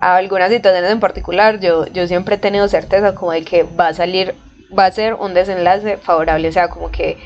a 0.00 0.16
algunas 0.16 0.50
situaciones 0.50 0.90
en 0.90 1.00
particular, 1.00 1.60
yo, 1.60 1.86
yo 1.86 2.06
siempre 2.06 2.36
he 2.36 2.38
tenido 2.38 2.68
certeza 2.68 3.14
como 3.14 3.32
de 3.32 3.44
que 3.44 3.62
va 3.62 3.88
a 3.88 3.94
salir, 3.94 4.34
va 4.76 4.86
a 4.86 4.92
ser 4.92 5.14
un 5.14 5.34
desenlace 5.34 5.96
favorable, 5.96 6.48
o 6.48 6.52
sea, 6.52 6.68
como 6.68 6.90
que 6.90 7.16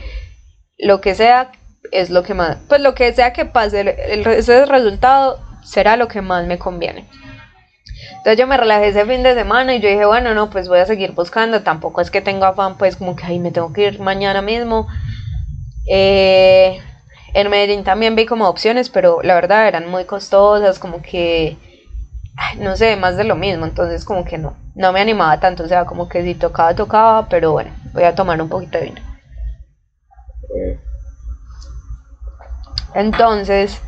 lo 0.78 1.00
que 1.00 1.14
sea 1.14 1.50
es 1.92 2.10
lo 2.10 2.22
que 2.22 2.34
más, 2.34 2.58
pues 2.68 2.80
lo 2.80 2.94
que 2.94 3.12
sea 3.12 3.32
que 3.32 3.44
pase, 3.44 3.80
el, 3.80 4.26
ese 4.26 4.66
resultado 4.66 5.38
será 5.64 5.96
lo 5.96 6.08
que 6.08 6.22
más 6.22 6.46
me 6.46 6.58
conviene. 6.58 7.06
Entonces 8.18 8.38
yo 8.38 8.46
me 8.46 8.56
relajé 8.56 8.88
ese 8.88 9.06
fin 9.06 9.22
de 9.22 9.34
semana 9.34 9.74
y 9.74 9.80
yo 9.80 9.88
dije, 9.88 10.04
bueno, 10.04 10.34
no, 10.34 10.50
pues 10.50 10.68
voy 10.68 10.78
a 10.78 10.86
seguir 10.86 11.12
buscando, 11.12 11.62
tampoco 11.62 12.00
es 12.00 12.10
que 12.10 12.20
tengo 12.20 12.44
afán, 12.44 12.76
pues 12.76 12.96
como 12.96 13.16
que, 13.16 13.24
ay, 13.24 13.38
me 13.38 13.50
tengo 13.50 13.72
que 13.72 13.86
ir 13.86 14.00
mañana 14.00 14.42
mismo. 14.42 14.86
Eh, 15.90 16.80
en 17.34 17.50
Medellín 17.50 17.84
también 17.84 18.16
vi 18.16 18.26
como 18.26 18.48
opciones, 18.48 18.88
pero 18.88 19.20
la 19.22 19.34
verdad 19.34 19.68
eran 19.68 19.88
muy 19.88 20.04
costosas, 20.04 20.78
como 20.78 21.02
que, 21.02 21.56
no 22.58 22.76
sé, 22.76 22.96
más 22.96 23.16
de 23.16 23.24
lo 23.24 23.36
mismo, 23.36 23.66
entonces 23.66 24.04
como 24.04 24.24
que 24.24 24.38
no, 24.38 24.56
no 24.74 24.92
me 24.92 25.00
animaba 25.00 25.38
tanto, 25.40 25.64
o 25.64 25.68
sea, 25.68 25.84
como 25.84 26.08
que 26.08 26.22
si 26.22 26.34
tocaba, 26.34 26.74
tocaba, 26.74 27.28
pero 27.28 27.52
bueno, 27.52 27.70
voy 27.92 28.04
a 28.04 28.14
tomar 28.14 28.40
un 28.40 28.48
poquito 28.48 28.78
de 28.78 28.84
vino. 28.84 29.00
Entonces, 32.94 33.80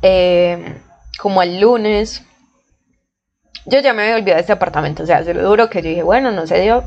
eh, 0.00 0.80
como 1.18 1.42
el 1.42 1.60
lunes, 1.60 2.24
yo 3.66 3.80
ya 3.80 3.92
me 3.92 4.02
había 4.02 4.16
olvidado 4.16 4.36
de 4.36 4.40
este 4.40 4.52
apartamento, 4.52 5.02
o 5.02 5.06
sea, 5.06 5.22
se 5.22 5.34
lo 5.34 5.42
duro 5.42 5.70
que 5.70 5.82
yo 5.82 5.90
dije, 5.90 6.02
bueno, 6.02 6.32
no 6.32 6.46
se 6.46 6.60
dio, 6.60 6.84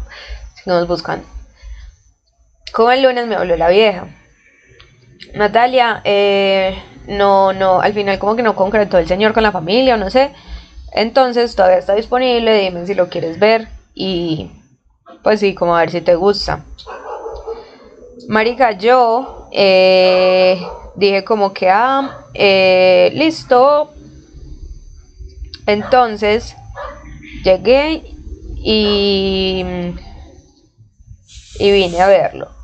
sigamos 0.55 0.87
buscando. 0.87 1.25
Como 2.73 2.91
el 2.91 3.03
lunes 3.03 3.25
me 3.27 3.35
habló 3.35 3.55
la 3.55 3.69
vieja. 3.69 4.07
Natalia, 5.33 6.01
eh, 6.03 6.77
no, 7.07 7.53
no, 7.53 7.81
al 7.81 7.93
final 7.93 8.19
como 8.19 8.35
que 8.35 8.43
no 8.43 8.55
concretó 8.55 8.97
el 8.97 9.07
señor 9.07 9.33
con 9.33 9.43
la 9.43 9.51
familia 9.51 9.95
o 9.95 9.97
no 9.97 10.09
sé. 10.09 10.31
Entonces 10.93 11.55
todavía 11.55 11.79
está 11.79 11.95
disponible, 11.95 12.57
dime 12.57 12.85
si 12.85 12.93
lo 12.93 13.09
quieres 13.09 13.39
ver 13.39 13.67
y 13.93 14.49
pues 15.23 15.39
sí, 15.39 15.53
como 15.53 15.75
a 15.75 15.81
ver 15.81 15.91
si 15.91 16.01
te 16.01 16.15
gusta. 16.15 16.65
Marica, 18.27 18.71
yo 18.71 19.49
eh, 19.51 20.59
dije 20.95 21.23
como 21.23 21.53
que, 21.53 21.69
ah, 21.69 22.25
eh, 22.33 23.11
listo. 23.13 23.91
Entonces, 25.67 26.55
llegué 27.43 28.03
y, 28.57 29.65
y 31.59 31.71
vine 31.71 32.01
a 32.01 32.07
verlo. 32.07 32.54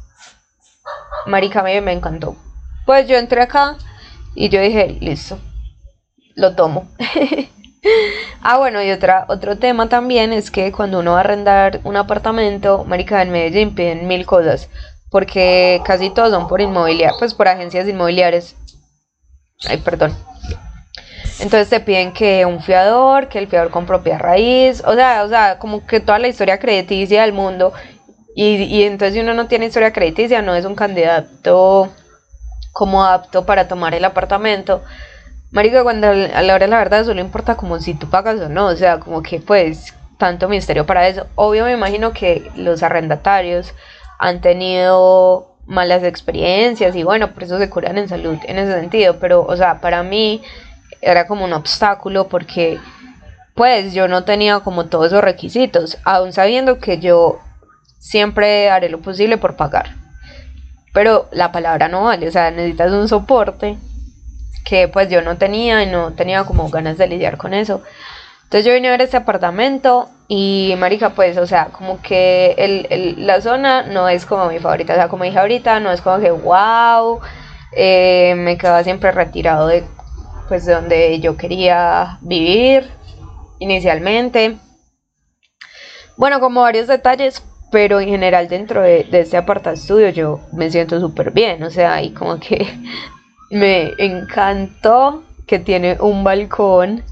Marica, 1.26 1.64
me, 1.64 1.80
me 1.82 1.94
encantó. 1.94 2.36
Pues 2.86 3.08
yo 3.08 3.18
entré 3.18 3.42
acá 3.42 3.78
y 4.36 4.50
yo 4.50 4.62
dije, 4.62 4.98
listo, 5.00 5.40
lo 6.36 6.56
tomo. 6.56 6.88
ah, 8.42 8.58
bueno, 8.58 8.82
y 8.84 8.92
otra, 8.92 9.26
otro 9.28 9.58
tema 9.58 9.90
también 9.90 10.34
es 10.34 10.52
que 10.52 10.72
cuando 10.72 11.00
uno 11.00 11.12
va 11.12 11.18
a 11.18 11.22
arrendar 11.22 11.80
un 11.84 11.98
apartamento, 11.98 12.86
marica, 12.86 13.22
en 13.22 13.32
Medellín 13.32 13.76
piden 13.76 14.08
mil 14.08 14.26
cosas 14.26 14.70
porque 15.12 15.82
casi 15.84 16.10
todos 16.10 16.32
son 16.32 16.48
por 16.48 16.62
inmobiliaria, 16.62 17.14
pues 17.20 17.34
por 17.34 17.48
agencias 17.50 17.88
inmobiliarias. 17.88 18.56
Ay, 19.68 19.78
perdón. 19.78 20.16
Entonces 21.40 21.70
te 21.70 21.82
piden 21.82 22.14
que 22.14 22.46
un 22.46 22.62
fiador, 22.62 23.28
que 23.28 23.38
el 23.38 23.48
fiador 23.48 23.72
con 23.72 23.86
propia 23.86 24.18
raíz, 24.18 24.82
o 24.86 24.94
sea, 24.94 25.24
o 25.24 25.28
sea, 25.28 25.60
como 25.60 25.86
que 25.86 26.00
toda 26.00 26.18
la 26.18 26.30
historia 26.30 26.60
crediticia 26.60 27.24
del 27.24 27.34
mundo. 27.34 27.74
Y, 28.36 28.64
y 28.64 28.84
entonces 28.84 29.16
si 29.16 29.20
uno 29.20 29.34
no 29.34 29.48
tiene 29.48 29.66
historia 29.66 29.92
crediticia, 29.94 30.42
no 30.42 30.56
es 30.56 30.66
un 30.66 30.76
candidato 30.76 31.92
como 32.72 33.04
apto 33.04 33.46
para 33.46 33.68
tomar 33.68 33.94
el 33.94 34.06
apartamento. 34.06 34.82
Marico, 35.52 35.84
cuando 35.84 36.08
a 36.08 36.42
la 36.42 36.56
hora 36.56 36.66
de 36.66 36.72
la 36.72 36.78
verdad 36.78 37.04
solo 37.04 37.20
importa 37.20 37.58
como 37.58 37.80
si 37.80 37.94
tú 37.94 38.10
pagas 38.10 38.40
o 38.40 38.48
no, 38.48 38.68
o 38.68 38.76
sea, 38.76 39.00
como 39.00 39.22
que 39.22 39.40
pues 39.40 39.94
tanto 40.18 40.48
misterio 40.48 40.86
para 40.86 41.08
eso. 41.08 41.28
Obvio 41.36 41.66
me 41.66 41.74
imagino 41.74 42.14
que 42.14 42.50
los 42.56 42.84
arrendatarios 42.84 43.74
han 44.18 44.40
tenido 44.40 45.58
malas 45.66 46.04
experiencias 46.04 46.96
y 46.96 47.04
bueno, 47.04 47.34
por 47.34 47.44
eso 47.44 47.58
se 47.58 47.70
curan 47.70 47.98
en 47.98 48.08
salud 48.08 48.38
en 48.46 48.58
ese 48.58 48.74
sentido, 48.80 49.18
pero 49.20 49.42
o 49.42 49.58
sea, 49.58 49.82
para 49.82 50.04
mí 50.04 50.42
era 51.02 51.28
como 51.28 51.46
un 51.46 51.54
obstáculo 51.54 52.28
porque 52.28 52.80
pues 53.56 53.94
yo 53.94 54.08
no 54.08 54.24
tenía 54.24 54.60
como 54.62 54.86
todos 54.86 55.08
esos 55.08 55.24
requisitos, 55.24 55.98
aún 56.04 56.34
sabiendo 56.34 56.80
que 56.80 57.00
yo 57.00 57.40
siempre 58.02 58.70
haré 58.70 58.90
lo 58.90 59.00
posible 59.00 59.38
por 59.38 59.56
pagar. 59.56 59.96
Pero 60.92 61.30
la 61.32 61.54
palabra 61.54 61.88
no 61.88 62.04
vale, 62.04 62.28
o 62.28 62.32
sea, 62.32 62.52
necesitas 62.52 62.92
un 62.92 63.08
soporte 63.08 63.78
que 64.66 64.88
pues 64.88 65.10
yo 65.10 65.22
no 65.22 65.38
tenía 65.38 65.84
y 65.84 65.86
no 65.86 66.12
tenía 66.14 66.44
como 66.44 66.70
ganas 66.70 66.98
de 66.98 67.08
lidiar 67.08 67.38
con 67.38 67.54
eso. 67.54 67.82
Entonces 68.44 68.66
yo 68.66 68.74
vine 68.74 68.90
a 68.90 68.92
ver 68.92 69.02
este 69.02 69.18
apartamento 69.18 70.10
y 70.28 70.74
marica 70.78 71.12
pues, 71.12 71.38
o 71.38 71.48
sea, 71.48 71.68
como 71.68 72.02
que 72.02 72.56
el, 72.58 73.26
la 73.26 73.40
zona 73.40 73.84
no 73.84 74.10
es 74.10 74.26
como 74.26 74.48
mi 74.48 74.60
favorita, 74.60 74.94
o 74.94 74.96
sea, 74.98 75.08
como 75.08 75.24
dije 75.24 75.40
ahorita, 75.40 75.80
no 75.80 75.92
es 75.92 76.02
como 76.02 76.20
que 76.20 76.32
wow, 76.32 77.22
eh, 77.72 78.34
me 78.36 78.58
quedaba 78.58 78.84
siempre 78.84 79.12
retirado 79.12 79.68
de 79.68 79.86
pues 80.50 80.66
de 80.66 80.74
donde 80.74 81.20
yo 81.22 81.38
quería 81.38 82.18
vivir 82.22 82.90
inicialmente. 83.60 84.58
Bueno, 86.18 86.42
como 86.42 86.62
varios 86.62 86.88
detalles, 86.88 87.42
pero 87.72 88.00
en 88.00 88.10
general 88.10 88.48
dentro 88.48 88.82
de, 88.82 89.06
de 89.06 89.22
este 89.22 89.38
aparta 89.38 89.72
estudio 89.72 90.10
yo 90.10 90.40
me 90.54 90.70
siento 90.70 91.00
súper 91.00 91.32
bien, 91.32 91.64
o 91.64 91.70
sea, 91.70 92.02
y 92.02 92.12
como 92.12 92.40
que 92.40 92.68
me 93.50 93.92
encantó 93.98 95.24
que 95.48 95.60
tiene 95.60 95.98
un 96.00 96.24
balcón 96.24 97.04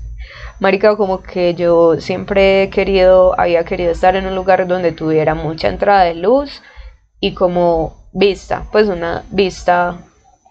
Marica, 0.59 0.97
como 0.97 1.21
que 1.21 1.55
yo 1.55 2.01
siempre 2.01 2.63
he 2.63 2.69
querido, 2.69 3.33
había 3.39 3.63
querido 3.63 3.91
estar 3.91 4.17
en 4.17 4.25
un 4.25 4.35
lugar 4.35 4.67
donde 4.67 4.91
tuviera 4.91 5.33
mucha 5.33 5.69
entrada 5.69 6.03
de 6.03 6.15
luz 6.15 6.61
y 7.21 7.33
como 7.33 7.95
vista, 8.11 8.65
pues 8.71 8.89
una 8.89 9.23
vista 9.31 9.97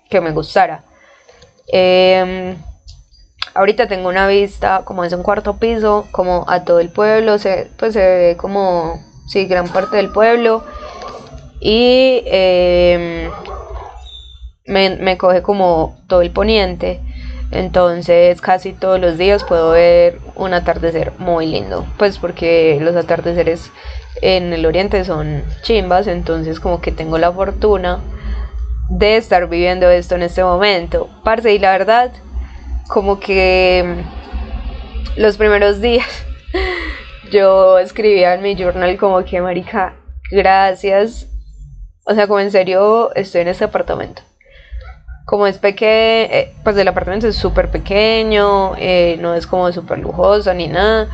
que 0.08 0.22
me 0.22 0.32
gustara. 0.32 0.82
Em, 1.66 2.56
ahorita 3.52 3.86
tengo 3.86 4.08
una 4.08 4.26
vista, 4.26 4.82
como 4.86 5.04
es 5.04 5.12
un 5.12 5.22
cuarto 5.22 5.58
piso, 5.58 6.06
como 6.10 6.44
a 6.48 6.64
todo 6.64 6.80
el 6.80 6.90
pueblo, 6.90 7.38
se, 7.38 7.70
pues 7.78 7.92
se 7.92 8.00
ve 8.00 8.36
como, 8.38 8.98
sí, 9.28 9.46
gran 9.46 9.68
parte 9.68 9.96
del 9.96 10.10
pueblo. 10.10 10.64
Y 11.60 12.22
em, 12.26 13.30
me, 14.66 14.96
me 14.96 15.16
coge 15.16 15.42
como 15.42 15.96
todo 16.08 16.22
el 16.22 16.30
poniente. 16.30 17.00
Entonces 17.50 18.40
casi 18.42 18.72
todos 18.72 19.00
los 19.00 19.16
días 19.16 19.42
puedo 19.44 19.70
ver 19.70 20.18
un 20.34 20.52
atardecer 20.52 21.12
muy 21.18 21.46
lindo, 21.46 21.86
pues 21.96 22.18
porque 22.18 22.78
los 22.80 22.94
atardeceres 22.94 23.70
en 24.20 24.52
el 24.52 24.66
oriente 24.66 25.04
son 25.04 25.42
chimbas, 25.62 26.08
entonces 26.08 26.60
como 26.60 26.82
que 26.82 26.92
tengo 26.92 27.16
la 27.16 27.32
fortuna 27.32 28.00
de 28.90 29.16
estar 29.16 29.48
viviendo 29.48 29.88
esto 29.88 30.14
en 30.14 30.22
este 30.22 30.44
momento. 30.44 31.08
Parce, 31.24 31.54
y 31.54 31.58
la 31.58 31.72
verdad, 31.72 32.12
como 32.88 33.18
que 33.18 34.04
los 35.16 35.36
primeros 35.36 35.80
días 35.80 36.06
yo 37.30 37.78
escribía 37.78 38.34
en 38.34 38.42
mi 38.42 38.54
journal 38.56 38.96
como 38.96 39.24
que, 39.24 39.40
marica, 39.40 39.94
gracias. 40.30 41.26
O 42.04 42.14
sea, 42.14 42.26
como 42.26 42.40
en 42.40 42.50
serio 42.50 43.14
estoy 43.14 43.42
en 43.42 43.48
este 43.48 43.64
apartamento. 43.64 44.22
Como 45.26 45.46
es 45.46 45.58
pequeño, 45.58 46.32
eh, 46.32 46.54
pues 46.64 46.76
el 46.76 46.88
apartamento 46.88 47.28
es 47.28 47.36
súper 47.36 47.70
pequeño, 47.70 48.74
eh, 48.78 49.18
no 49.20 49.34
es 49.34 49.46
como 49.46 49.70
súper 49.72 49.98
lujoso 49.98 50.52
ni 50.54 50.68
nada. 50.68 51.08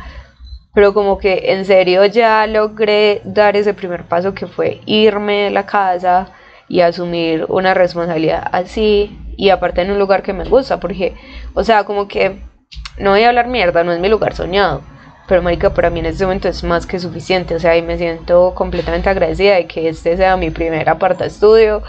Pero 0.73 0.93
como 0.93 1.17
que 1.17 1.51
en 1.53 1.65
serio 1.65 2.05
ya 2.05 2.47
logré 2.47 3.21
dar 3.25 3.55
ese 3.55 3.73
primer 3.73 4.03
paso 4.03 4.33
que 4.33 4.47
fue 4.47 4.81
irme 4.85 5.43
de 5.43 5.49
la 5.49 5.65
casa 5.65 6.29
y 6.67 6.81
asumir 6.81 7.45
una 7.49 7.73
responsabilidad 7.73 8.47
así 8.51 9.17
y 9.37 9.49
aparte 9.49 9.81
en 9.81 9.91
un 9.91 9.99
lugar 9.99 10.23
que 10.23 10.33
me 10.33 10.45
gusta, 10.45 10.79
porque, 10.79 11.13
o 11.53 11.63
sea, 11.63 11.83
como 11.83 12.07
que 12.07 12.41
no 12.97 13.11
voy 13.11 13.23
a 13.23 13.29
hablar 13.29 13.47
mierda, 13.47 13.83
no 13.83 13.91
es 13.91 13.99
mi 13.99 14.09
lugar 14.09 14.33
soñado, 14.33 14.81
pero 15.27 15.41
marica, 15.41 15.73
para 15.73 15.89
mí 15.89 15.99
en 15.99 16.07
este 16.07 16.25
momento 16.25 16.47
es 16.47 16.63
más 16.63 16.85
que 16.85 16.99
suficiente, 16.99 17.55
o 17.55 17.59
sea, 17.59 17.75
y 17.77 17.81
me 17.81 17.97
siento 17.97 18.53
completamente 18.55 19.09
agradecida 19.09 19.55
de 19.55 19.67
que 19.67 19.89
este 19.89 20.17
sea 20.17 20.37
mi 20.37 20.51
primer 20.51 20.89
aparta 20.89 21.25
estudio 21.25 21.81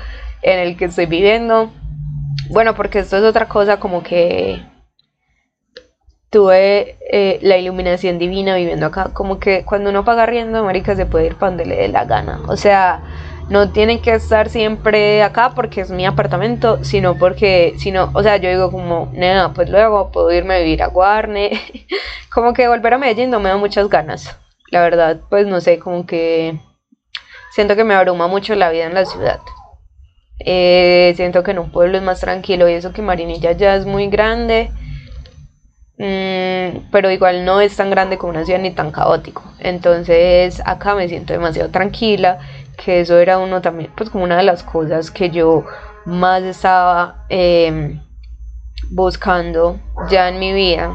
en 0.42 0.58
el 0.58 0.76
que 0.76 0.86
estoy 0.86 1.06
viviendo. 1.06 1.70
Bueno, 2.50 2.74
porque 2.74 3.00
esto 3.00 3.16
es 3.16 3.24
otra 3.24 3.48
cosa 3.48 3.78
como 3.78 4.02
que 4.02 4.62
tuve 6.30 6.96
eh, 7.10 7.38
la 7.42 7.56
iluminación 7.56 8.18
divina 8.18 8.56
viviendo 8.56 8.86
acá, 8.86 9.10
como 9.12 9.38
que 9.38 9.64
cuando 9.64 9.90
uno 9.90 10.04
paga 10.04 10.26
riendo, 10.26 10.64
marica, 10.64 10.96
se 10.96 11.06
puede 11.06 11.26
ir 11.26 11.34
para 11.36 11.50
donde 11.50 11.66
le 11.66 11.76
dé 11.76 11.88
la 11.88 12.04
gana, 12.04 12.40
o 12.48 12.56
sea, 12.56 13.02
no 13.48 13.70
tienen 13.70 14.00
que 14.00 14.14
estar 14.14 14.48
siempre 14.48 15.22
acá 15.22 15.52
porque 15.54 15.80
es 15.80 15.90
mi 15.90 16.04
apartamento, 16.04 16.82
sino 16.82 17.16
porque, 17.16 17.74
sino, 17.78 18.10
o 18.12 18.22
sea, 18.22 18.36
yo 18.38 18.48
digo 18.48 18.70
como, 18.70 19.10
nada, 19.14 19.52
pues 19.52 19.70
luego 19.70 20.10
puedo 20.10 20.32
irme 20.32 20.54
a 20.56 20.58
vivir 20.58 20.82
a 20.82 20.88
Guarne, 20.88 21.60
como 22.32 22.52
que 22.52 22.68
volver 22.68 22.94
a 22.94 22.98
Medellín 22.98 23.30
no 23.30 23.40
me 23.40 23.48
da 23.48 23.56
muchas 23.56 23.88
ganas, 23.88 24.36
la 24.70 24.80
verdad, 24.80 25.20
pues 25.30 25.46
no 25.46 25.60
sé, 25.60 25.78
como 25.78 26.06
que 26.06 26.58
siento 27.52 27.76
que 27.76 27.84
me 27.84 27.94
abruma 27.94 28.26
mucho 28.26 28.54
la 28.54 28.70
vida 28.70 28.86
en 28.86 28.94
la 28.94 29.06
ciudad. 29.06 29.40
Eh, 30.38 31.14
siento 31.16 31.42
que 31.42 31.52
en 31.52 31.58
un 31.58 31.70
pueblo 31.70 31.96
es 31.96 32.02
más 32.04 32.20
tranquilo 32.20 32.68
y 32.68 32.74
eso 32.74 32.92
que 32.92 33.00
Marinilla 33.00 33.52
ya 33.52 33.74
es 33.76 33.86
muy 33.86 34.08
grande, 34.08 34.70
mm, 35.98 36.90
pero 36.90 37.10
igual 37.10 37.44
no 37.46 37.60
es 37.60 37.74
tan 37.76 37.90
grande 37.90 38.18
como 38.18 38.32
una 38.32 38.44
ciudad 38.44 38.60
ni 38.60 38.72
tan 38.72 38.90
caótico. 38.90 39.42
Entonces 39.58 40.60
acá 40.66 40.94
me 40.94 41.08
siento 41.08 41.32
demasiado 41.32 41.70
tranquila 41.70 42.38
que 42.76 43.00
eso 43.00 43.18
era 43.18 43.38
uno 43.38 43.60
también, 43.60 43.90
pues 43.96 44.10
como 44.10 44.24
una 44.24 44.36
de 44.36 44.42
las 44.42 44.62
cosas 44.62 45.10
que 45.10 45.30
yo 45.30 45.64
más 46.04 46.42
estaba 46.42 47.24
em, 47.28 48.00
buscando 48.90 49.80
ya 50.08 50.28
en 50.28 50.38
mi 50.38 50.52
vida. 50.52 50.92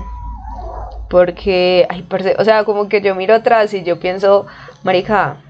Porque, 1.09 1.85
ay, 1.89 2.07
o 2.37 2.43
sea, 2.45 2.63
como 2.63 2.87
que 2.87 3.01
yo 3.01 3.15
miro 3.15 3.35
atrás 3.35 3.73
y 3.73 3.83
yo 3.83 3.99
pienso, 3.99 4.45
marica, 4.83 5.41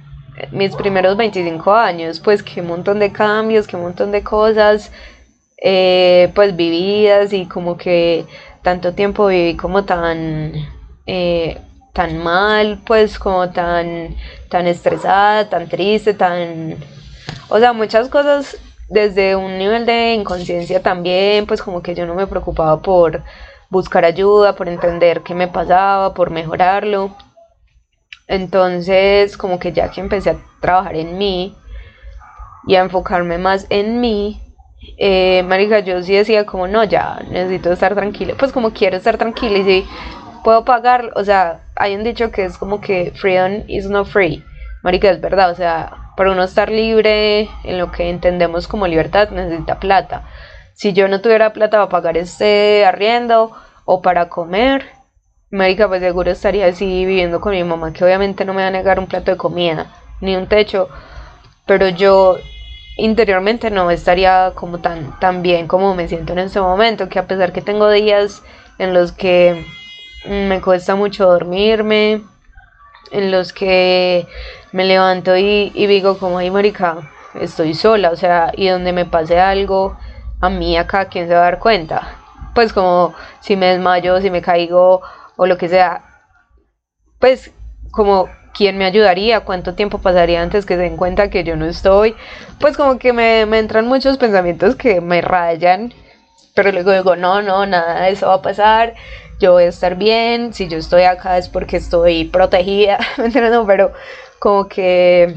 mis 0.51 0.75
primeros 0.75 1.17
25 1.17 1.73
años, 1.73 2.19
pues 2.19 2.41
qué 2.41 2.61
montón 2.61 2.99
de 2.99 3.11
cambios, 3.11 3.67
qué 3.67 3.77
montón 3.77 4.11
de 4.11 4.23
cosas, 4.23 4.91
eh, 5.57 6.31
pues 6.33 6.55
vividas 6.55 7.33
y 7.33 7.45
como 7.45 7.77
que 7.77 8.25
tanto 8.63 8.93
tiempo 8.93 9.27
viví 9.27 9.55
como 9.55 9.85
tan 9.85 10.53
eh, 11.05 11.59
tan 11.93 12.17
mal, 12.17 12.81
pues 12.85 13.19
como 13.19 13.49
tan, 13.51 14.15
tan 14.49 14.67
estresada, 14.67 15.49
tan 15.49 15.67
triste, 15.67 16.13
tan... 16.13 16.75
O 17.49 17.59
sea, 17.59 17.73
muchas 17.73 18.07
cosas 18.09 18.57
desde 18.89 19.35
un 19.35 19.57
nivel 19.57 19.85
de 19.85 20.13
inconsciencia 20.13 20.81
también, 20.81 21.45
pues 21.45 21.61
como 21.61 21.81
que 21.81 21.95
yo 21.95 22.05
no 22.05 22.15
me 22.15 22.27
preocupaba 22.27 22.81
por 22.81 23.23
buscar 23.69 24.03
ayuda, 24.05 24.55
por 24.55 24.67
entender 24.67 25.21
qué 25.21 25.33
me 25.33 25.47
pasaba, 25.47 26.13
por 26.13 26.29
mejorarlo. 26.29 27.15
Entonces, 28.27 29.37
como 29.37 29.59
que 29.59 29.71
ya 29.71 29.89
que 29.89 30.01
empecé 30.01 30.31
a 30.31 30.37
trabajar 30.59 30.95
en 30.95 31.17
mí 31.17 31.55
y 32.67 32.75
a 32.75 32.81
enfocarme 32.81 33.37
más 33.37 33.65
en 33.69 33.99
mí, 33.99 34.41
eh, 34.97 35.43
marica, 35.43 35.79
yo 35.79 36.01
sí 36.03 36.13
decía 36.13 36.45
como, 36.45 36.67
no, 36.67 36.83
ya 36.83 37.21
necesito 37.29 37.71
estar 37.71 37.95
tranquila, 37.95 38.35
pues 38.37 38.51
como 38.51 38.71
quiero 38.71 38.97
estar 38.97 39.17
tranquila 39.17 39.57
y 39.57 39.63
sí, 39.63 39.87
puedo 40.43 40.65
pagar, 40.65 41.11
o 41.15 41.23
sea, 41.23 41.61
hay 41.75 41.95
un 41.95 42.03
dicho 42.03 42.31
que 42.31 42.45
es 42.45 42.57
como 42.57 42.81
que 42.81 43.11
freedom 43.15 43.63
is 43.67 43.89
not 43.89 44.07
free. 44.07 44.43
Marica, 44.83 45.09
es 45.09 45.21
verdad, 45.21 45.51
o 45.51 45.55
sea, 45.55 46.13
para 46.17 46.31
uno 46.31 46.43
estar 46.43 46.69
libre 46.69 47.49
en 47.63 47.77
lo 47.77 47.91
que 47.91 48.09
entendemos 48.09 48.67
como 48.67 48.87
libertad 48.87 49.29
necesita 49.29 49.79
plata. 49.79 50.23
Si 50.73 50.93
yo 50.93 51.07
no 51.07 51.21
tuviera 51.21 51.53
plata 51.53 51.77
para 51.77 51.89
pagar 51.89 52.17
este 52.17 52.85
arriendo 52.85 53.51
o 53.85 54.01
para 54.01 54.29
comer, 54.29 54.85
Marica, 55.51 55.87
pues 55.87 56.01
seguro 56.01 56.31
estaría 56.31 56.67
así 56.67 57.05
viviendo 57.05 57.41
con 57.41 57.51
mi 57.51 57.63
mamá, 57.63 57.93
que 57.93 58.03
obviamente 58.03 58.45
no 58.45 58.53
me 58.53 58.61
va 58.61 58.69
a 58.69 58.71
negar 58.71 58.99
un 58.99 59.07
plato 59.07 59.31
de 59.31 59.37
comida, 59.37 59.87
ni 60.21 60.35
un 60.35 60.47
techo, 60.47 60.89
pero 61.65 61.89
yo 61.89 62.37
interiormente 62.97 63.69
no 63.69 63.91
estaría 63.91 64.53
como 64.55 64.79
tan, 64.79 65.19
tan 65.19 65.41
bien 65.41 65.67
como 65.67 65.93
me 65.93 66.07
siento 66.07 66.33
en 66.33 66.39
este 66.39 66.61
momento, 66.61 67.09
que 67.09 67.19
a 67.19 67.27
pesar 67.27 67.51
que 67.51 67.61
tengo 67.61 67.89
días 67.89 68.41
en 68.79 68.93
los 68.93 69.11
que 69.11 69.65
me 70.25 70.61
cuesta 70.61 70.95
mucho 70.95 71.25
dormirme, 71.25 72.21
en 73.11 73.31
los 73.31 73.53
que 73.53 74.27
me 74.71 74.85
levanto 74.85 75.35
y, 75.37 75.69
digo 75.87 76.17
como, 76.17 76.37
ay 76.37 76.49
marica, 76.49 77.11
estoy 77.33 77.73
sola, 77.73 78.11
o 78.11 78.15
sea, 78.15 78.51
y 78.55 78.67
donde 78.67 78.93
me 78.93 79.05
pase 79.05 79.39
algo, 79.39 79.97
a 80.39 80.49
mí 80.49 80.77
acá, 80.77 81.05
¿quién 81.05 81.27
se 81.27 81.33
va 81.33 81.41
a 81.41 81.43
dar 81.43 81.59
cuenta? 81.59 82.17
Pues 82.55 82.73
como 82.73 83.13
si 83.41 83.55
me 83.55 83.67
desmayo, 83.67 84.19
si 84.21 84.29
me 84.29 84.41
caigo 84.41 85.01
o 85.37 85.45
lo 85.45 85.57
que 85.57 85.69
sea, 85.69 86.03
pues 87.19 87.51
como 87.91 88.29
quién 88.53 88.77
me 88.77 88.85
ayudaría, 88.85 89.41
cuánto 89.41 89.75
tiempo 89.75 89.99
pasaría 89.99 90.41
antes 90.41 90.65
que 90.65 90.75
se 90.75 90.81
den 90.81 90.97
cuenta 90.97 91.29
que 91.29 91.43
yo 91.43 91.55
no 91.55 91.65
estoy, 91.65 92.15
pues 92.59 92.75
como 92.75 92.97
que 92.97 93.13
me, 93.13 93.45
me 93.45 93.59
entran 93.59 93.87
muchos 93.87 94.17
pensamientos 94.17 94.75
que 94.75 95.01
me 95.01 95.21
rayan, 95.21 95.93
pero 96.55 96.71
luego 96.71 96.91
digo, 96.91 97.15
no, 97.15 97.41
no, 97.41 97.65
nada 97.65 98.01
de 98.01 98.11
eso 98.11 98.27
va 98.27 98.35
a 98.35 98.41
pasar, 98.41 98.93
yo 99.41 99.53
voy 99.53 99.63
a 99.63 99.69
estar 99.69 99.95
bien, 99.95 100.53
si 100.53 100.67
yo 100.67 100.77
estoy 100.77 101.03
acá 101.03 101.37
es 101.37 101.49
porque 101.49 101.77
estoy 101.77 102.25
protegida, 102.25 102.99
no, 103.51 103.65
pero 103.65 103.91
como 104.39 104.67
que 104.67 105.35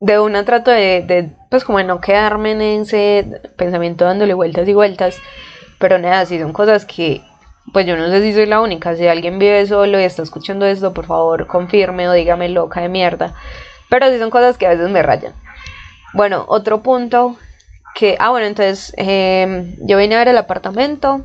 de 0.00 0.18
una 0.18 0.44
trato 0.44 0.72
de, 0.72 1.30
pues 1.48 1.64
como 1.64 1.80
no 1.82 2.00
quedarme 2.00 2.52
en 2.52 2.60
ese 2.82 3.40
pensamiento 3.56 4.04
dándole 4.04 4.34
vueltas 4.34 4.68
y 4.68 4.74
vueltas, 4.74 5.16
pero 5.78 5.98
nada, 5.98 6.26
si 6.26 6.40
son 6.40 6.52
cosas 6.52 6.84
que, 6.84 7.22
pues 7.72 7.86
yo 7.86 7.96
no 7.96 8.08
sé 8.08 8.20
si 8.20 8.34
soy 8.34 8.46
la 8.46 8.60
única, 8.60 8.96
si 8.96 9.06
alguien 9.06 9.38
vive 9.38 9.64
solo 9.66 10.00
y 10.00 10.02
está 10.02 10.24
escuchando 10.24 10.66
esto, 10.66 10.92
por 10.92 11.06
favor 11.06 11.46
confirme 11.46 12.08
o 12.08 12.12
dígame 12.12 12.48
loca 12.48 12.80
de 12.80 12.88
mierda, 12.88 13.34
pero 13.88 14.10
si 14.10 14.18
son 14.18 14.30
cosas 14.30 14.58
que 14.58 14.66
a 14.66 14.70
veces 14.70 14.90
me 14.90 15.02
rayan. 15.02 15.34
Bueno, 16.14 16.44
otro 16.48 16.82
punto 16.82 17.36
que, 17.94 18.16
ah 18.18 18.30
bueno, 18.30 18.46
entonces 18.46 18.92
eh, 18.96 19.76
yo 19.78 19.98
vine 19.98 20.16
a 20.16 20.18
ver 20.18 20.28
el 20.28 20.38
apartamento, 20.38 21.22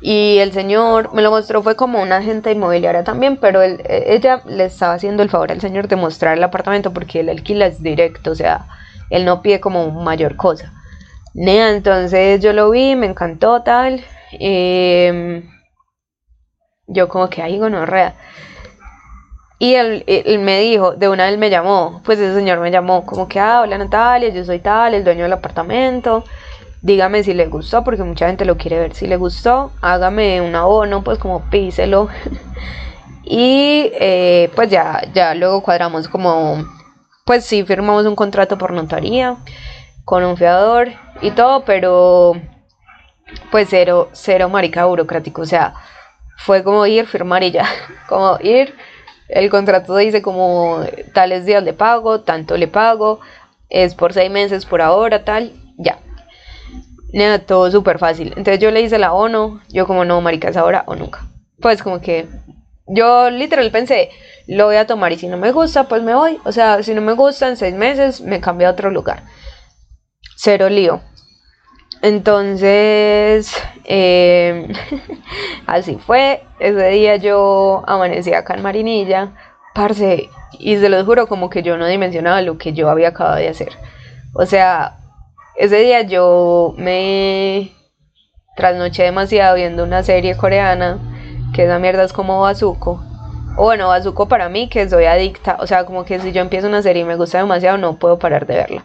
y 0.00 0.38
el 0.38 0.52
señor 0.52 1.12
me 1.12 1.22
lo 1.22 1.30
mostró, 1.30 1.62
fue 1.62 1.74
como 1.74 2.00
una 2.00 2.18
agente 2.18 2.52
inmobiliaria 2.52 3.02
también, 3.02 3.36
pero 3.36 3.62
él, 3.62 3.80
e, 3.84 4.14
ella 4.14 4.42
le 4.46 4.66
estaba 4.66 4.94
haciendo 4.94 5.22
el 5.22 5.30
favor 5.30 5.50
al 5.50 5.60
señor 5.60 5.88
de 5.88 5.96
mostrar 5.96 6.36
el 6.36 6.44
apartamento 6.44 6.92
porque 6.92 7.20
el 7.20 7.28
alquila 7.28 7.66
es 7.66 7.82
directo, 7.82 8.30
o 8.30 8.34
sea, 8.34 8.66
él 9.10 9.24
no 9.24 9.42
pide 9.42 9.60
como 9.60 9.90
mayor 9.90 10.36
cosa. 10.36 10.72
Nea, 11.34 11.70
entonces 11.70 12.40
yo 12.40 12.52
lo 12.52 12.70
vi, 12.70 12.96
me 12.96 13.06
encantó 13.06 13.62
tal. 13.62 14.04
Em, 14.32 15.48
yo 16.86 17.08
como 17.08 17.28
que 17.28 17.42
ahí 17.42 17.58
gonorrea. 17.58 18.14
Y 19.58 19.74
él, 19.74 20.04
él, 20.06 20.38
me 20.38 20.60
dijo, 20.60 20.92
de 20.92 21.08
una 21.08 21.26
vez 21.26 21.38
me 21.38 21.50
llamó, 21.50 22.00
pues 22.04 22.18
ese 22.18 22.34
señor 22.34 22.60
me 22.60 22.70
llamó, 22.70 23.04
como 23.04 23.26
que, 23.28 23.40
ah, 23.40 23.62
hola 23.62 23.76
Natalia, 23.78 24.28
yo 24.28 24.44
soy 24.44 24.60
tal, 24.60 24.94
el 24.94 25.04
dueño 25.04 25.24
del 25.24 25.32
apartamento 25.32 26.24
dígame 26.82 27.22
si 27.24 27.34
le 27.34 27.46
gustó, 27.46 27.84
porque 27.84 28.02
mucha 28.02 28.26
gente 28.26 28.44
lo 28.44 28.56
quiere 28.56 28.78
ver. 28.78 28.94
Si 28.94 29.06
le 29.06 29.16
gustó, 29.16 29.72
hágame 29.80 30.40
un 30.40 30.54
abono, 30.54 31.02
pues 31.02 31.18
como 31.18 31.42
píselo. 31.50 32.08
y 33.24 33.90
eh, 33.94 34.50
pues 34.54 34.70
ya, 34.70 35.02
ya 35.12 35.34
luego 35.34 35.62
cuadramos 35.62 36.08
como, 36.08 36.64
pues 37.24 37.44
sí, 37.44 37.64
firmamos 37.64 38.06
un 38.06 38.16
contrato 38.16 38.58
por 38.58 38.72
notaría 38.72 39.36
con 40.04 40.24
un 40.24 40.36
fiador 40.36 40.88
y 41.20 41.32
todo, 41.32 41.64
pero 41.64 42.34
pues 43.50 43.68
cero, 43.70 44.08
cero 44.12 44.48
marica 44.48 44.86
burocrático. 44.86 45.42
O 45.42 45.46
sea, 45.46 45.74
fue 46.38 46.62
como 46.62 46.86
ir, 46.86 47.06
firmar 47.06 47.42
y 47.42 47.50
ya. 47.50 47.66
Como 48.08 48.38
ir, 48.40 48.74
el 49.28 49.50
contrato 49.50 49.94
dice 49.96 50.22
como 50.22 50.80
tales 51.12 51.44
días 51.44 51.62
le 51.62 51.74
pago, 51.74 52.22
tanto 52.22 52.56
le 52.56 52.68
pago, 52.68 53.20
es 53.68 53.94
por 53.94 54.14
seis 54.14 54.30
meses 54.30 54.64
por 54.64 54.80
ahora, 54.80 55.24
tal, 55.24 55.52
ya 55.76 55.98
Nada, 57.12 57.38
todo 57.38 57.70
súper 57.70 57.98
fácil. 57.98 58.28
Entonces 58.36 58.58
yo 58.58 58.70
le 58.70 58.82
hice 58.82 58.98
la 58.98 59.12
ONU, 59.12 59.60
yo 59.70 59.86
como 59.86 60.04
no, 60.04 60.20
marica, 60.20 60.48
es 60.48 60.56
ahora 60.56 60.84
o 60.86 60.94
nunca. 60.94 61.20
Pues 61.60 61.82
como 61.82 62.00
que 62.00 62.26
yo 62.86 63.30
literal 63.30 63.70
pensé, 63.70 64.10
lo 64.46 64.66
voy 64.66 64.76
a 64.76 64.86
tomar 64.86 65.12
y 65.12 65.18
si 65.18 65.26
no 65.28 65.36
me 65.36 65.52
gusta, 65.52 65.88
pues 65.88 66.02
me 66.02 66.14
voy. 66.14 66.38
O 66.44 66.52
sea, 66.52 66.82
si 66.82 66.94
no 66.94 67.00
me 67.00 67.12
gusta 67.12 67.48
en 67.48 67.56
seis 67.56 67.74
meses, 67.74 68.20
me 68.20 68.40
cambio 68.40 68.68
a 68.68 68.72
otro 68.72 68.90
lugar. 68.90 69.22
Cero 70.36 70.68
lío. 70.68 71.00
Entonces, 72.02 73.52
Eh, 73.90 74.68
así 75.66 75.96
fue. 75.96 76.42
Ese 76.60 76.88
día 76.90 77.16
yo 77.16 77.82
amanecí 77.86 78.34
acá 78.34 78.54
en 78.54 78.62
Marinilla, 78.62 79.32
parce, 79.74 80.28
y 80.58 80.76
se 80.76 80.88
lo 80.90 81.02
juro 81.06 81.26
como 81.26 81.48
que 81.50 81.62
yo 81.62 81.78
no 81.78 81.86
dimensionaba 81.86 82.42
lo 82.42 82.58
que 82.58 82.74
yo 82.74 82.90
había 82.90 83.08
acabado 83.08 83.36
de 83.36 83.48
hacer. 83.48 83.70
O 84.34 84.44
sea, 84.46 84.97
ese 85.58 85.76
día 85.80 86.02
yo 86.02 86.74
me 86.78 87.72
trasnoché 88.56 89.02
demasiado 89.04 89.56
viendo 89.56 89.84
una 89.84 90.02
serie 90.02 90.36
coreana, 90.36 90.98
que 91.52 91.64
esa 91.64 91.78
mierda 91.78 92.04
es 92.04 92.12
como 92.12 92.40
Bazuko. 92.40 93.02
O 93.56 93.64
bueno, 93.64 93.88
Bazuko 93.88 94.28
para 94.28 94.48
mí, 94.48 94.68
que 94.68 94.88
soy 94.88 95.06
adicta. 95.06 95.56
O 95.60 95.66
sea, 95.66 95.84
como 95.84 96.04
que 96.04 96.20
si 96.20 96.30
yo 96.32 96.40
empiezo 96.40 96.68
una 96.68 96.82
serie 96.82 97.02
y 97.02 97.04
me 97.04 97.16
gusta 97.16 97.38
demasiado, 97.38 97.76
no 97.76 97.98
puedo 97.98 98.18
parar 98.18 98.46
de 98.46 98.54
verla. 98.54 98.84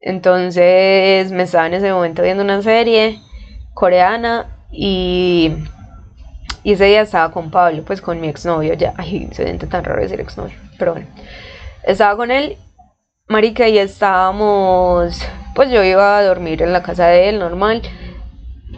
Entonces 0.00 1.32
me 1.32 1.42
estaba 1.42 1.66
en 1.66 1.74
ese 1.74 1.92
momento 1.92 2.22
viendo 2.22 2.44
una 2.44 2.62
serie 2.62 3.20
coreana 3.74 4.46
y, 4.70 5.52
y 6.62 6.72
ese 6.74 6.84
día 6.84 7.00
estaba 7.00 7.32
con 7.32 7.50
Pablo, 7.50 7.82
pues 7.84 8.00
con 8.00 8.20
mi 8.20 8.28
exnovio 8.28 8.74
ya. 8.74 8.94
Ay, 8.96 9.28
se 9.32 9.44
siente 9.44 9.66
tan 9.66 9.82
raro 9.82 10.00
decir 10.00 10.20
exnovio, 10.20 10.56
pero 10.78 10.92
bueno. 10.92 11.08
Estaba 11.82 12.16
con 12.16 12.30
él, 12.30 12.56
marica, 13.26 13.68
y 13.68 13.78
estábamos, 13.78 15.20
pues 15.58 15.72
yo 15.72 15.82
iba 15.82 16.16
a 16.16 16.22
dormir 16.22 16.62
en 16.62 16.72
la 16.72 16.84
casa 16.84 17.08
de 17.08 17.30
él, 17.30 17.40
normal. 17.40 17.82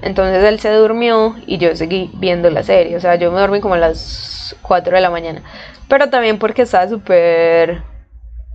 Entonces 0.01 0.43
él 0.43 0.61
se 0.61 0.73
durmió 0.73 1.37
y 1.47 1.59
yo 1.59 1.77
seguí 1.77 2.11
viendo 2.15 2.49
la 2.49 2.63
serie. 2.63 2.97
O 2.97 3.01
sea, 3.01 3.17
yo 3.17 3.31
me 3.31 3.39
dormí 3.39 3.61
como 3.61 3.75
a 3.75 3.77
las 3.77 4.57
4 4.63 4.95
de 4.95 5.03
la 5.03 5.11
mañana. 5.11 5.43
Pero 5.91 6.09
también 6.09 6.39
porque 6.39 6.63
estaba 6.63 6.89
súper 6.89 7.83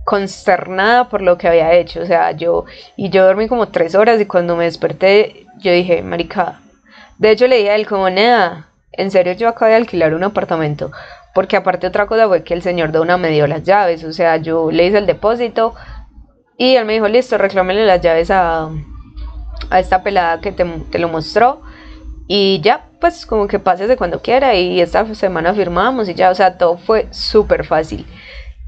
consternada 0.04 1.08
por 1.08 1.22
lo 1.22 1.38
que 1.38 1.46
había 1.46 1.72
hecho. 1.74 2.00
O 2.00 2.06
sea, 2.06 2.32
yo, 2.32 2.64
y 2.96 3.10
yo 3.10 3.24
dormí 3.24 3.46
como 3.46 3.68
3 3.68 3.94
horas 3.94 4.20
y 4.20 4.26
cuando 4.26 4.56
me 4.56 4.64
desperté, 4.64 5.46
yo 5.60 5.70
dije, 5.70 6.02
marica. 6.02 6.58
De 7.18 7.30
hecho, 7.30 7.46
le 7.46 7.58
dije 7.58 7.70
a 7.70 7.76
él 7.76 7.86
como, 7.86 8.10
nada, 8.10 8.70
en 8.90 9.12
serio 9.12 9.34
yo 9.34 9.48
acabo 9.48 9.70
de 9.70 9.76
alquilar 9.76 10.14
un 10.14 10.24
apartamento. 10.24 10.90
Porque 11.32 11.56
aparte 11.56 11.86
otra 11.86 12.06
cosa 12.06 12.26
fue 12.26 12.42
que 12.42 12.54
el 12.54 12.62
señor 12.62 12.90
de 12.90 12.98
una 12.98 13.18
me 13.18 13.30
dio 13.30 13.46
las 13.46 13.62
llaves. 13.62 14.02
O 14.02 14.12
sea, 14.12 14.38
yo 14.38 14.72
le 14.72 14.84
hice 14.84 14.98
el 14.98 15.06
depósito 15.06 15.76
y 16.58 16.76
él 16.76 16.84
me 16.84 16.94
dijo, 16.94 17.08
listo, 17.08 17.38
reclámele 17.38 17.84
las 17.84 18.00
llaves 18.00 18.30
a, 18.30 18.70
a 19.70 19.80
esta 19.80 20.02
pelada 20.02 20.40
que 20.40 20.52
te, 20.52 20.98
lo 20.98 21.08
mostró 21.08 21.62
y 22.28 22.60
ya, 22.60 22.86
pues 23.00 23.26
como 23.26 23.46
que 23.46 23.58
pases 23.58 23.88
de 23.88 23.96
cuando 23.96 24.20
quiera 24.20 24.54
y 24.54 24.80
esta 24.80 25.14
semana 25.14 25.54
firmamos 25.54 26.08
y 26.08 26.14
ya, 26.14 26.30
o 26.30 26.34
sea, 26.34 26.58
todo 26.58 26.76
fue 26.78 27.06
súper 27.10 27.64
fácil. 27.64 28.06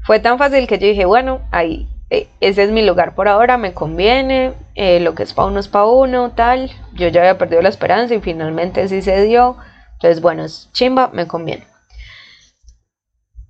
Fue 0.05 0.19
tan 0.19 0.37
fácil 0.37 0.67
que 0.67 0.79
yo 0.79 0.87
dije, 0.87 1.05
bueno, 1.05 1.41
ahí, 1.51 1.87
eh, 2.09 2.27
ese 2.39 2.63
es 2.63 2.71
mi 2.71 2.85
lugar 2.85 3.15
por 3.15 3.27
ahora, 3.27 3.57
me 3.57 3.73
conviene, 3.73 4.53
eh, 4.75 4.99
lo 4.99 5.13
que 5.13 5.23
es 5.23 5.33
para 5.33 5.49
uno 5.49 5.59
es 5.59 5.67
para 5.67 5.85
uno, 5.85 6.31
tal. 6.31 6.71
Yo 6.93 7.09
ya 7.09 7.21
había 7.21 7.37
perdido 7.37 7.61
la 7.61 7.69
esperanza 7.69 8.15
y 8.15 8.21
finalmente 8.21 8.87
sí 8.87 9.01
se 9.01 9.23
dio. 9.23 9.57
Entonces, 9.93 10.21
bueno, 10.21 10.45
chimba, 10.71 11.09
me 11.13 11.27
conviene. 11.27 11.67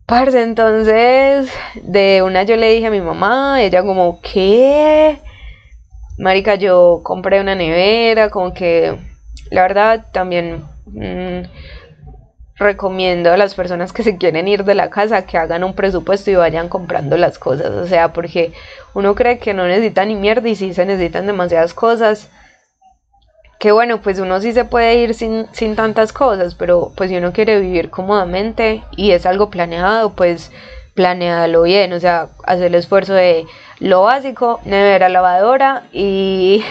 Parce, 0.09 0.41
entonces, 0.41 1.51
de 1.75 2.23
una 2.23 2.41
yo 2.41 2.55
le 2.55 2.73
dije 2.73 2.87
a 2.87 2.89
mi 2.89 2.99
mamá, 2.99 3.61
ella 3.61 3.83
como, 3.83 4.19
¿qué? 4.21 5.19
Marica, 6.17 6.55
yo 6.55 7.01
compré 7.03 7.39
una 7.39 7.53
nevera, 7.53 8.31
como 8.31 8.51
que 8.51 8.97
la 9.51 9.61
verdad 9.61 10.07
también 10.11 10.63
mm, 10.87 11.43
recomiendo 12.55 13.31
a 13.31 13.37
las 13.37 13.53
personas 13.53 13.93
que 13.93 14.01
se 14.01 14.17
quieren 14.17 14.47
ir 14.47 14.63
de 14.63 14.73
la 14.73 14.89
casa 14.89 15.27
que 15.27 15.37
hagan 15.37 15.63
un 15.63 15.75
presupuesto 15.75 16.31
y 16.31 16.35
vayan 16.35 16.69
comprando 16.69 17.15
las 17.15 17.37
cosas. 17.37 17.69
O 17.69 17.85
sea, 17.85 18.11
porque 18.11 18.51
uno 18.95 19.13
cree 19.13 19.37
que 19.37 19.53
no 19.53 19.67
necesita 19.67 20.05
ni 20.05 20.15
mierda 20.15 20.49
y 20.49 20.55
sí 20.55 20.73
se 20.73 20.87
necesitan 20.87 21.27
demasiadas 21.27 21.75
cosas. 21.75 22.31
Que 23.59 23.73
bueno, 23.73 24.01
pues 24.01 24.19
uno 24.19 24.39
sí 24.39 24.53
se 24.53 24.63
puede 24.63 24.95
ir 24.95 25.13
sin, 25.13 25.47
sin 25.51 25.75
tantas 25.75 26.13
cosas, 26.13 26.55
pero 26.55 26.93
pues 26.95 27.09
si 27.09 27.17
uno 27.17 27.33
quiere 27.33 27.59
vivir 27.59 27.89
cómodamente 27.89 28.83
y 28.95 29.11
es 29.11 29.25
algo 29.25 29.49
planeado, 29.49 30.11
pues 30.11 30.49
planealo 30.95 31.63
bien, 31.63 31.91
o 31.91 31.99
sea, 31.99 32.29
hacer 32.45 32.67
el 32.67 32.75
esfuerzo 32.75 33.13
de 33.13 33.45
lo 33.79 34.03
básico, 34.03 34.61
nevera, 34.63 35.09
lavadora 35.09 35.83
y, 35.91 36.63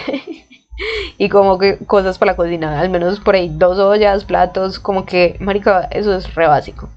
y 1.19 1.29
como 1.29 1.59
que 1.59 1.77
cosas 1.77 2.17
para 2.17 2.31
la 2.31 2.35
cocina, 2.35 2.79
al 2.79 2.89
menos 2.89 3.19
por 3.19 3.35
ahí 3.35 3.51
dos 3.53 3.77
ollas, 3.77 4.25
platos, 4.25 4.79
como 4.79 5.05
que, 5.05 5.37
marica, 5.39 5.87
eso 5.91 6.15
es 6.15 6.33
re 6.33 6.47
básico. 6.47 6.89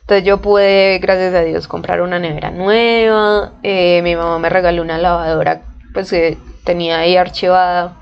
Entonces 0.00 0.24
yo 0.26 0.40
pude, 0.40 0.98
gracias 1.00 1.34
a 1.34 1.40
Dios, 1.42 1.68
comprar 1.68 2.00
una 2.00 2.18
nevera 2.18 2.50
nueva, 2.50 3.52
eh, 3.62 4.00
mi 4.02 4.16
mamá 4.16 4.38
me 4.38 4.48
regaló 4.48 4.80
una 4.80 4.96
lavadora, 4.96 5.60
pues 5.92 6.08
que 6.10 6.38
tenía 6.64 6.98
ahí 7.00 7.16
archivada, 7.16 7.96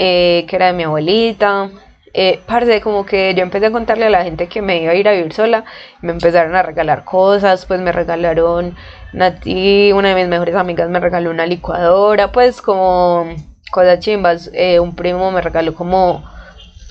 eh, 0.00 0.46
que 0.48 0.54
era 0.54 0.66
de 0.68 0.74
mi 0.74 0.84
abuelita, 0.84 1.70
eh, 2.14 2.40
como 2.84 3.04
que 3.04 3.34
yo 3.34 3.42
empecé 3.42 3.66
a 3.66 3.72
contarle 3.72 4.06
a 4.06 4.10
la 4.10 4.22
gente 4.22 4.48
que 4.48 4.62
me 4.62 4.80
iba 4.80 4.92
a 4.92 4.94
ir 4.94 5.08
a 5.08 5.12
vivir 5.12 5.32
sola, 5.32 5.64
me 6.02 6.12
empezaron 6.12 6.54
a 6.54 6.62
regalar 6.62 7.04
cosas, 7.04 7.66
pues 7.66 7.80
me 7.80 7.90
regalaron 7.90 8.76
Nati, 9.12 9.90
una 9.92 10.10
de 10.10 10.14
mis 10.14 10.28
mejores 10.28 10.54
amigas 10.54 10.88
me 10.88 11.00
regaló 11.00 11.30
una 11.30 11.46
licuadora, 11.46 12.30
pues 12.30 12.62
como 12.62 13.26
cosas 13.72 13.98
chimbas, 13.98 14.50
eh, 14.54 14.78
un 14.78 14.94
primo 14.94 15.32
me 15.32 15.40
regaló 15.40 15.74
como 15.74 16.24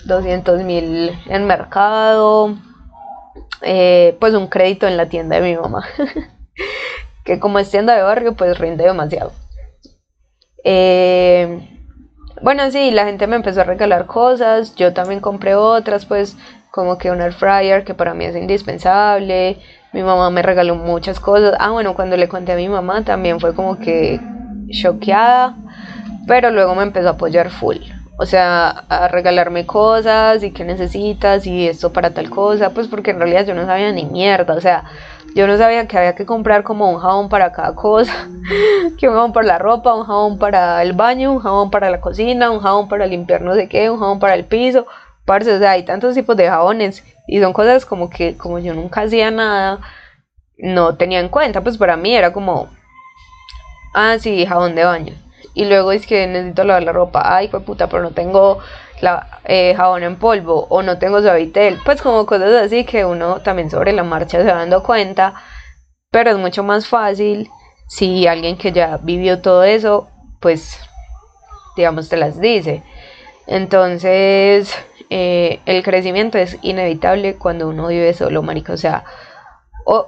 200 0.03 0.63
mil 0.63 1.17
en 1.27 1.47
mercado, 1.47 2.57
eh, 3.61 4.17
pues 4.19 4.33
un 4.33 4.47
crédito 4.47 4.85
en 4.85 4.97
la 4.97 5.07
tienda 5.07 5.39
de 5.39 5.41
mi 5.43 5.55
mamá, 5.55 5.85
que 7.23 7.39
como 7.39 7.59
es 7.59 7.71
tienda 7.71 7.95
de 7.95 8.01
barrio, 8.01 8.33
pues 8.33 8.59
rinde 8.59 8.83
demasiado. 8.83 9.31
Eh, 10.65 11.76
bueno, 12.41 12.69
sí, 12.71 12.91
la 12.91 13.05
gente 13.05 13.27
me 13.27 13.35
empezó 13.35 13.61
a 13.61 13.65
regalar 13.65 14.05
cosas, 14.05 14.75
yo 14.75 14.93
también 14.93 15.19
compré 15.19 15.55
otras, 15.55 16.05
pues 16.05 16.38
como 16.71 16.97
que 16.97 17.11
un 17.11 17.21
air 17.21 17.33
fryer 17.33 17.83
que 17.83 17.93
para 17.93 18.13
mí 18.13 18.25
es 18.25 18.35
indispensable, 18.35 19.57
mi 19.93 20.03
mamá 20.03 20.29
me 20.29 20.41
regaló 20.41 20.75
muchas 20.75 21.19
cosas, 21.19 21.55
ah 21.59 21.71
bueno, 21.71 21.95
cuando 21.95 22.17
le 22.17 22.27
conté 22.27 22.51
a 22.51 22.55
mi 22.55 22.69
mamá 22.69 23.03
también 23.03 23.39
fue 23.39 23.55
como 23.55 23.79
que 23.79 24.19
choqueada, 24.69 25.55
pero 26.27 26.51
luego 26.51 26.75
me 26.75 26.83
empezó 26.83 27.07
a 27.07 27.11
apoyar 27.11 27.49
full, 27.49 27.77
o 28.19 28.25
sea, 28.25 28.69
a 28.89 29.07
regalarme 29.07 29.65
cosas 29.65 30.43
y 30.43 30.51
qué 30.51 30.65
necesitas 30.65 31.47
y 31.47 31.67
esto 31.67 31.93
para 31.93 32.11
tal 32.13 32.29
cosa, 32.29 32.71
pues 32.71 32.88
porque 32.88 33.11
en 33.11 33.19
realidad 33.19 33.45
yo 33.45 33.55
no 33.55 33.65
sabía 33.65 33.91
ni 33.91 34.05
mierda, 34.05 34.53
o 34.53 34.61
sea, 34.61 34.83
yo 35.38 35.45
no 35.45 35.55
sabía 35.55 35.88
que 35.88 35.95
había 35.99 36.15
que 36.15 36.25
comprar 36.25 36.63
como 36.63 36.89
un 36.89 36.99
jabón 36.99 37.29
para 37.29 37.51
cada 37.51 37.75
cosa, 37.75 38.27
que 38.97 39.07
un 39.07 39.13
jabón 39.13 39.33
para 39.33 39.45
la 39.45 39.59
ropa, 39.59 39.93
un 39.93 40.03
jabón 40.03 40.39
para 40.39 40.81
el 40.81 40.93
baño, 40.93 41.31
un 41.31 41.39
jabón 41.39 41.69
para 41.69 41.91
la 41.91 42.01
cocina, 42.01 42.49
un 42.49 42.59
jabón 42.59 42.88
para 42.88 43.05
limpiar 43.05 43.43
no 43.43 43.53
sé 43.53 43.69
qué, 43.69 43.91
un 43.91 43.99
jabón 43.99 44.17
para 44.17 44.33
el 44.33 44.45
piso, 44.45 44.88
parce, 45.25 45.53
o 45.53 45.59
sea, 45.59 45.71
hay 45.71 45.83
tantos 45.83 46.15
tipos 46.15 46.35
de 46.35 46.49
jabones 46.49 47.03
y 47.27 47.39
son 47.39 47.53
cosas 47.53 47.85
como 47.85 48.09
que 48.09 48.35
como 48.35 48.57
yo 48.57 48.73
nunca 48.73 49.01
hacía 49.01 49.29
nada, 49.29 49.79
no 50.57 50.95
tenía 50.95 51.19
en 51.19 51.29
cuenta, 51.29 51.61
pues 51.61 51.77
para 51.77 51.97
mí 51.97 52.15
era 52.15 52.33
como, 52.33 52.69
ah, 53.93 54.17
sí, 54.19 54.43
jabón 54.43 54.73
de 54.73 54.85
baño. 54.85 55.13
Y 55.53 55.65
luego 55.65 55.91
es 55.91 56.07
que 56.07 56.25
necesito 56.25 56.63
lavar 56.63 56.81
la 56.81 56.93
ropa, 56.93 57.21
ay, 57.23 57.47
fue 57.49 57.61
puta, 57.61 57.88
pero 57.88 58.01
no 58.01 58.09
tengo 58.09 58.57
la, 59.01 59.41
eh, 59.45 59.73
jabón 59.75 60.03
en 60.03 60.17
polvo 60.17 60.67
o 60.69 60.81
no 60.81 60.97
tengo 60.97 61.21
suavitel, 61.21 61.79
pues 61.85 62.01
como 62.01 62.25
cosas 62.25 62.53
así 62.53 62.85
que 62.85 63.05
uno 63.05 63.41
también 63.41 63.69
sobre 63.69 63.93
la 63.93 64.03
marcha 64.03 64.41
se 64.41 64.47
va 64.47 64.59
dando 64.59 64.83
cuenta, 64.83 65.33
pero 66.11 66.31
es 66.31 66.37
mucho 66.37 66.63
más 66.63 66.87
fácil 66.87 67.49
si 67.87 68.27
alguien 68.27 68.57
que 68.57 68.71
ya 68.71 68.97
vivió 69.01 69.41
todo 69.41 69.63
eso, 69.63 70.07
pues 70.39 70.79
digamos 71.75 72.09
te 72.09 72.17
las 72.17 72.39
dice. 72.39 72.83
Entonces, 73.45 74.75
eh, 75.09 75.61
el 75.65 75.83
crecimiento 75.83 76.37
es 76.37 76.57
inevitable 76.61 77.35
cuando 77.35 77.69
uno 77.69 77.87
vive 77.87 78.13
solo, 78.13 78.41
marica, 78.41 78.73
o 78.73 78.77
sea, 78.77 79.05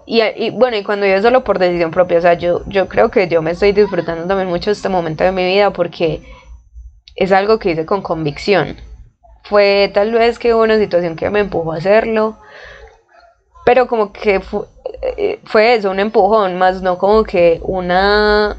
y, 0.05 0.21
y, 0.21 0.49
bueno, 0.49 0.75
y 0.75 0.83
cuando 0.83 1.05
vive 1.05 1.21
solo 1.21 1.43
por 1.45 1.57
decisión 1.57 1.91
propia, 1.91 2.17
o 2.17 2.21
sea, 2.21 2.33
yo, 2.33 2.63
yo 2.67 2.89
creo 2.89 3.09
que 3.09 3.29
yo 3.29 3.41
me 3.41 3.51
estoy 3.51 3.71
disfrutando 3.71 4.27
también 4.27 4.49
mucho 4.49 4.71
este 4.71 4.89
momento 4.89 5.23
de 5.23 5.31
mi 5.31 5.45
vida 5.45 5.71
porque 5.71 6.21
es 7.19 7.33
algo 7.33 7.59
que 7.59 7.71
hice 7.71 7.85
con 7.85 8.01
convicción. 8.01 8.77
Fue 9.43 9.91
tal 9.93 10.13
vez 10.13 10.39
que 10.39 10.53
hubo 10.53 10.63
una 10.63 10.77
situación 10.77 11.17
que 11.17 11.29
me 11.29 11.41
empujó 11.41 11.73
a 11.73 11.77
hacerlo, 11.77 12.37
pero 13.65 13.87
como 13.87 14.13
que 14.13 14.41
eh, 15.01 15.39
fue, 15.43 15.75
eso, 15.75 15.91
un 15.91 15.99
empujón, 15.99 16.57
más 16.57 16.81
no 16.81 16.97
como 16.97 17.25
que 17.25 17.59
una, 17.61 18.55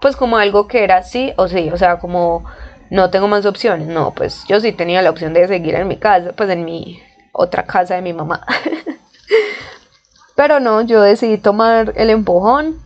pues 0.00 0.16
como 0.16 0.36
algo 0.36 0.66
que 0.66 0.82
era 0.82 1.04
sí 1.04 1.32
o 1.36 1.46
sí, 1.46 1.70
o 1.70 1.76
sea, 1.76 2.00
como 2.00 2.44
no 2.90 3.08
tengo 3.10 3.28
más 3.28 3.46
opciones, 3.46 3.86
no, 3.86 4.12
pues 4.12 4.44
yo 4.48 4.58
sí 4.58 4.72
tenía 4.72 5.00
la 5.00 5.10
opción 5.10 5.32
de 5.32 5.46
seguir 5.46 5.76
en 5.76 5.86
mi 5.86 5.96
casa, 5.96 6.32
pues 6.36 6.50
en 6.50 6.64
mi 6.64 7.00
otra 7.32 7.64
casa 7.64 7.94
de 7.94 8.02
mi 8.02 8.12
mamá. 8.12 8.44
Pero 10.34 10.58
no, 10.58 10.80
yo 10.82 11.02
decidí 11.02 11.38
tomar 11.38 11.92
el 11.94 12.10
empujón 12.10 12.80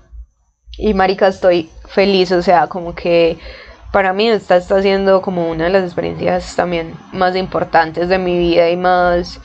y 0.77 0.93
marica 0.93 1.29
estoy 1.29 1.71
feliz, 1.87 2.33
o 2.33 2.43
sea, 2.43 2.67
como 2.67 2.95
que 2.95 3.39
para 3.95 4.13
mí 4.13 4.29
esta 4.29 4.57
está 4.57 4.83
siendo 4.83 5.23
como 5.23 5.49
una 5.49 5.67
de 5.67 5.71
las 5.71 5.85
experiencias 5.85 6.57
también 6.57 6.97
más 7.13 7.37
importantes 7.37 8.09
de 8.09 8.19
mi 8.19 8.37
vida 8.37 8.69
y 8.69 8.77
más 8.77 9.41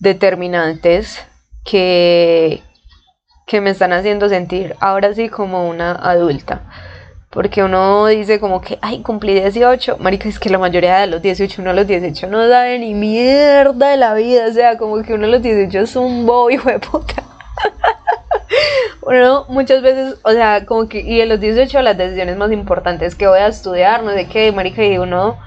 determinantes 0.00 1.24
que, 1.64 2.64
que 3.46 3.60
me 3.60 3.70
están 3.70 3.92
haciendo 3.92 4.28
sentir 4.28 4.74
ahora 4.80 5.14
sí 5.14 5.28
como 5.28 5.68
una 5.68 5.92
adulta. 5.92 6.62
Porque 7.30 7.62
uno 7.62 8.08
dice 8.08 8.40
como 8.40 8.60
que, 8.60 8.76
ay, 8.82 9.02
cumplí 9.02 9.34
18. 9.34 9.98
Marica, 10.00 10.28
es 10.28 10.40
que 10.40 10.50
la 10.50 10.58
mayoría 10.58 10.98
de 10.98 11.06
los 11.06 11.22
18, 11.22 11.62
uno 11.62 11.70
a 11.70 11.74
los 11.74 11.86
18 11.86 12.26
no 12.26 12.48
sabe 12.48 12.80
ni 12.80 12.94
mierda 12.94 13.90
de 13.90 13.96
la 13.98 14.14
vida. 14.14 14.46
O 14.48 14.52
sea, 14.52 14.78
como 14.78 15.00
que 15.04 15.14
uno 15.14 15.26
a 15.26 15.30
los 15.30 15.42
18 15.42 15.78
es 15.78 15.94
un 15.94 16.26
bobo, 16.26 16.50
hijo 16.50 16.68
de 16.68 16.80
puta. 16.80 17.22
uno 19.02 19.46
muchas 19.48 19.82
veces, 19.82 20.18
o 20.22 20.32
sea, 20.32 20.66
como 20.66 20.88
que, 20.88 21.00
y 21.00 21.20
a 21.20 21.26
los 21.26 21.40
18 21.40 21.82
las 21.82 21.96
decisiones 21.96 22.36
más 22.36 22.52
importantes 22.52 23.14
que 23.14 23.26
voy 23.26 23.38
a 23.38 23.48
estudiar, 23.48 24.02
no 24.02 24.12
sé 24.12 24.28
qué, 24.28 24.52
marica, 24.52 24.84
y 24.84 24.98
uno 24.98 25.38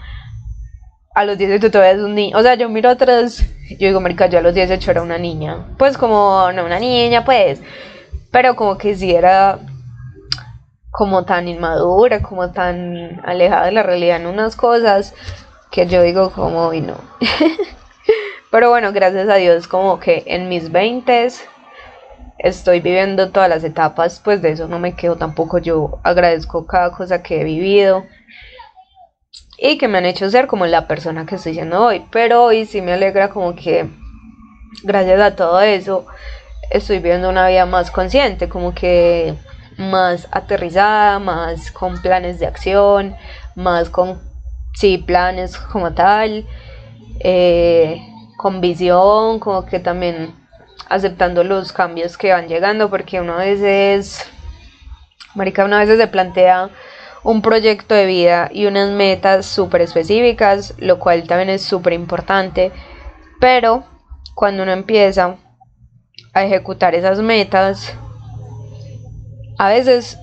a 1.15 1.23
los 1.23 1.37
18 1.37 1.71
todavía 1.71 1.93
es 1.93 2.01
un 2.01 2.13
niño. 2.13 2.37
O 2.37 2.41
sea, 2.41 2.55
yo 2.55 2.69
miro 2.69 2.89
atrás, 2.89 3.45
yo 3.69 3.87
digo, 3.87 4.01
marica, 4.01 4.27
yo 4.27 4.39
a 4.39 4.41
los 4.41 4.53
18 4.53 4.91
era 4.91 5.01
una 5.01 5.17
niña. 5.17 5.65
Pues 5.77 5.97
como, 5.97 6.51
no 6.51 6.65
una 6.65 6.79
niña, 6.79 7.23
pues. 7.23 7.61
Pero 8.31 8.55
como 8.55 8.77
que 8.77 8.95
sí 8.95 9.15
era 9.15 9.59
como 10.91 11.23
tan 11.25 11.47
inmadura, 11.47 12.21
como 12.21 12.51
tan 12.51 13.21
alejada 13.25 13.65
de 13.65 13.71
la 13.71 13.83
realidad 13.83 14.17
en 14.17 14.27
unas 14.27 14.55
cosas 14.55 15.13
que 15.71 15.87
yo 15.87 16.01
digo 16.01 16.31
como, 16.31 16.73
y 16.73 16.81
no. 16.81 16.95
Pero 18.51 18.69
bueno, 18.69 18.91
gracias 18.93 19.27
a 19.29 19.35
Dios 19.35 19.67
como 19.67 19.99
que 19.99 20.23
en 20.27 20.47
mis 20.47 20.71
20 20.71 21.27
estoy 22.37 22.79
viviendo 22.79 23.31
todas 23.31 23.49
las 23.49 23.63
etapas, 23.63 24.21
pues 24.23 24.41
de 24.41 24.51
eso 24.51 24.67
no 24.67 24.79
me 24.79 24.95
quedo 24.95 25.15
tampoco, 25.15 25.57
yo 25.57 25.99
agradezco 26.03 26.65
cada 26.65 26.91
cosa 26.91 27.23
que 27.23 27.41
he 27.41 27.43
vivido 27.43 28.05
y 29.57 29.77
que 29.77 29.87
me 29.87 29.97
han 29.97 30.05
hecho 30.05 30.29
ser 30.29 30.47
como 30.47 30.65
la 30.65 30.87
persona 30.87 31.25
que 31.25 31.35
estoy 31.35 31.53
siendo 31.53 31.83
hoy, 31.83 32.05
pero 32.11 32.43
hoy 32.43 32.65
sí 32.65 32.81
me 32.81 32.93
alegra 32.93 33.29
como 33.29 33.55
que 33.55 33.89
gracias 34.83 35.21
a 35.21 35.35
todo 35.35 35.61
eso 35.61 36.05
estoy 36.69 36.97
viviendo 36.97 37.29
una 37.29 37.47
vida 37.47 37.65
más 37.65 37.91
consciente, 37.91 38.49
como 38.49 38.73
que 38.73 39.35
más 39.77 40.27
aterrizada, 40.31 41.19
más 41.19 41.71
con 41.71 42.01
planes 42.01 42.39
de 42.39 42.47
acción, 42.47 43.15
más 43.55 43.89
con, 43.89 44.21
sí, 44.73 44.97
planes 44.97 45.57
como 45.57 45.93
tal, 45.93 46.45
eh, 47.19 48.01
con 48.37 48.61
visión, 48.61 49.39
como 49.39 49.65
que 49.65 49.79
también 49.79 50.33
aceptando 50.89 51.43
los 51.43 51.71
cambios 51.71 52.17
que 52.17 52.31
van 52.31 52.47
llegando, 52.47 52.89
porque 52.89 53.21
uno 53.21 53.33
a 53.33 53.45
veces, 53.45 54.25
marica, 55.33 55.65
una 55.65 55.83
vez 55.83 55.97
se 55.97 56.07
plantea 56.07 56.69
un 57.23 57.41
proyecto 57.41 57.95
de 57.95 58.05
vida 58.05 58.49
y 58.51 58.67
unas 58.67 58.91
metas 58.91 59.45
súper 59.45 59.81
específicas, 59.81 60.75
lo 60.77 60.99
cual 60.99 61.27
también 61.27 61.49
es 61.49 61.63
súper 61.63 61.93
importante, 61.93 62.71
pero 63.39 63.83
cuando 64.35 64.63
uno 64.63 64.71
empieza 64.71 65.35
a 66.33 66.43
ejecutar 66.43 66.93
esas 66.93 67.19
metas, 67.19 67.95
a 69.57 69.69
veces, 69.69 70.19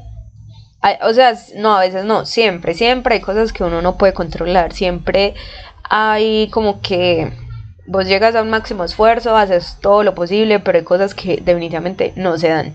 o 1.02 1.12
sea, 1.12 1.34
no, 1.56 1.76
a 1.76 1.80
veces 1.80 2.04
no, 2.04 2.24
siempre, 2.24 2.74
siempre 2.74 3.16
hay 3.16 3.20
cosas 3.20 3.52
que 3.52 3.64
uno 3.64 3.82
no 3.82 3.96
puede 3.96 4.12
controlar, 4.12 4.72
siempre 4.72 5.34
hay 5.82 6.48
como 6.50 6.80
que 6.82 7.32
vos 7.86 8.06
llegas 8.06 8.34
a 8.34 8.42
un 8.42 8.50
máximo 8.50 8.84
esfuerzo, 8.84 9.36
haces 9.36 9.78
todo 9.80 10.02
lo 10.02 10.14
posible, 10.14 10.60
pero 10.60 10.78
hay 10.78 10.84
cosas 10.84 11.14
que 11.14 11.40
definitivamente 11.42 12.12
no 12.16 12.38
se 12.38 12.48
dan. 12.48 12.74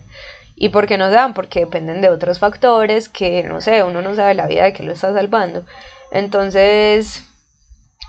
¿Y 0.55 0.70
por 0.70 0.88
qué 0.88 0.97
no 0.97 1.08
se 1.10 1.16
dan? 1.16 1.34
Porque 1.34 1.62
dependen 1.62 2.01
de 2.01 2.10
otros 2.10 2.39
factores 2.39 3.10
que, 3.10 3.43
no 3.43 3.62
sé, 3.62 3.84
uno 3.84 4.01
no 4.01 4.16
sabe 4.16 4.34
la 4.34 4.47
vida 4.47 4.64
de 4.64 4.74
que 4.74 4.84
lo 4.84 4.91
está 4.91 5.14
salvando. 5.14 5.66
Entonces, 6.12 7.24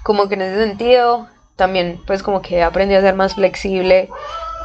como 0.02 0.28
que 0.28 0.34
en 0.34 0.42
ese 0.42 0.64
sentido, 0.64 1.28
también 1.56 2.00
pues 2.06 2.22
como 2.22 2.40
que 2.40 2.62
aprendí 2.62 2.94
a 2.94 3.00
ser 3.02 3.14
más 3.14 3.34
flexible 3.34 4.08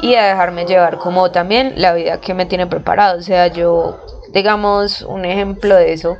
y 0.01 0.15
a 0.15 0.27
dejarme 0.27 0.65
llevar 0.65 0.97
como 0.97 1.31
también 1.31 1.73
la 1.75 1.93
vida 1.93 2.21
que 2.21 2.33
me 2.33 2.45
tiene 2.45 2.67
preparado. 2.67 3.19
O 3.19 3.21
sea, 3.21 3.47
yo, 3.47 3.99
digamos, 4.31 5.01
un 5.01 5.25
ejemplo 5.25 5.75
de 5.75 5.93
eso, 5.93 6.17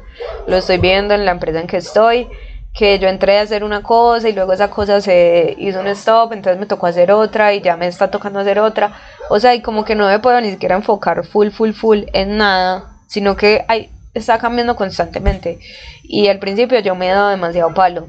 lo 0.47 0.57
estoy 0.57 0.79
viendo 0.79 1.13
en 1.13 1.25
la 1.25 1.31
empresa 1.31 1.61
en 1.61 1.67
que 1.67 1.77
estoy, 1.77 2.27
que 2.73 2.97
yo 2.97 3.07
entré 3.07 3.37
a 3.37 3.43
hacer 3.43 3.63
una 3.63 3.83
cosa 3.83 4.27
y 4.27 4.33
luego 4.33 4.51
esa 4.51 4.69
cosa 4.69 4.99
se 4.99 5.55
hizo 5.59 5.79
un 5.79 5.87
stop, 5.87 6.33
entonces 6.33 6.59
me 6.59 6.65
tocó 6.65 6.87
hacer 6.87 7.11
otra 7.11 7.53
y 7.53 7.61
ya 7.61 7.77
me 7.77 7.87
está 7.87 8.09
tocando 8.09 8.39
hacer 8.39 8.57
otra. 8.57 8.93
O 9.29 9.39
sea, 9.39 9.53
y 9.53 9.61
como 9.61 9.85
que 9.85 9.95
no 9.95 10.07
me 10.07 10.19
puedo 10.19 10.41
ni 10.41 10.49
siquiera 10.49 10.75
enfocar 10.75 11.23
full, 11.25 11.49
full, 11.49 11.71
full 11.71 11.99
en 12.13 12.37
nada, 12.37 12.97
sino 13.07 13.35
que 13.35 13.63
hay, 13.67 13.91
está 14.15 14.39
cambiando 14.39 14.75
constantemente. 14.75 15.59
Y 16.01 16.27
al 16.27 16.39
principio 16.39 16.79
yo 16.79 16.95
me 16.95 17.09
he 17.09 17.11
dado 17.11 17.29
demasiado 17.29 17.73
palo. 17.75 18.07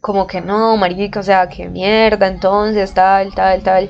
Como 0.00 0.26
que 0.26 0.40
no, 0.40 0.76
marica, 0.76 1.20
o 1.20 1.22
sea, 1.22 1.48
qué 1.48 1.68
mierda, 1.68 2.26
entonces, 2.26 2.92
tal, 2.92 3.32
tal, 3.34 3.62
tal. 3.62 3.88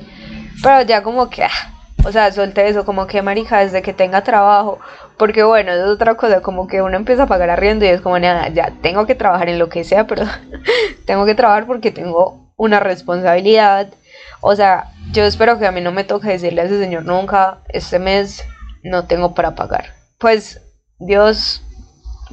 Pero 0.61 0.83
ya 0.83 1.01
como 1.01 1.29
que, 1.29 1.43
ah, 1.43 1.73
o 2.05 2.11
sea, 2.11 2.31
solté 2.31 2.69
eso, 2.69 2.85
como 2.85 3.07
que 3.07 3.21
marija, 3.23 3.59
desde 3.59 3.81
que 3.81 3.93
tenga 3.93 4.23
trabajo. 4.23 4.79
Porque 5.17 5.43
bueno, 5.43 5.71
es 5.71 5.83
otra 5.85 6.15
cosa, 6.15 6.41
como 6.41 6.67
que 6.67 6.81
uno 6.81 6.97
empieza 6.97 7.23
a 7.23 7.27
pagar 7.27 7.49
arriendo 7.49 7.85
y 7.85 7.89
es 7.89 8.01
como, 8.01 8.19
nada, 8.19 8.49
ya 8.49 8.73
tengo 8.81 9.05
que 9.05 9.15
trabajar 9.15 9.49
en 9.49 9.59
lo 9.59 9.69
que 9.69 9.83
sea, 9.83 10.07
pero 10.07 10.23
tengo 11.05 11.25
que 11.25 11.35
trabajar 11.35 11.65
porque 11.65 11.91
tengo 11.91 12.51
una 12.57 12.79
responsabilidad. 12.79 13.93
O 14.41 14.55
sea, 14.55 14.91
yo 15.11 15.23
espero 15.23 15.57
que 15.57 15.67
a 15.67 15.71
mí 15.71 15.81
no 15.81 15.91
me 15.91 16.03
toque 16.03 16.27
decirle 16.27 16.61
a 16.61 16.65
ese 16.65 16.79
señor 16.79 17.05
nunca, 17.05 17.59
este 17.69 17.99
mes 17.99 18.43
no 18.83 19.05
tengo 19.05 19.33
para 19.33 19.55
pagar. 19.55 19.93
Pues 20.19 20.61
Dios, 20.99 21.61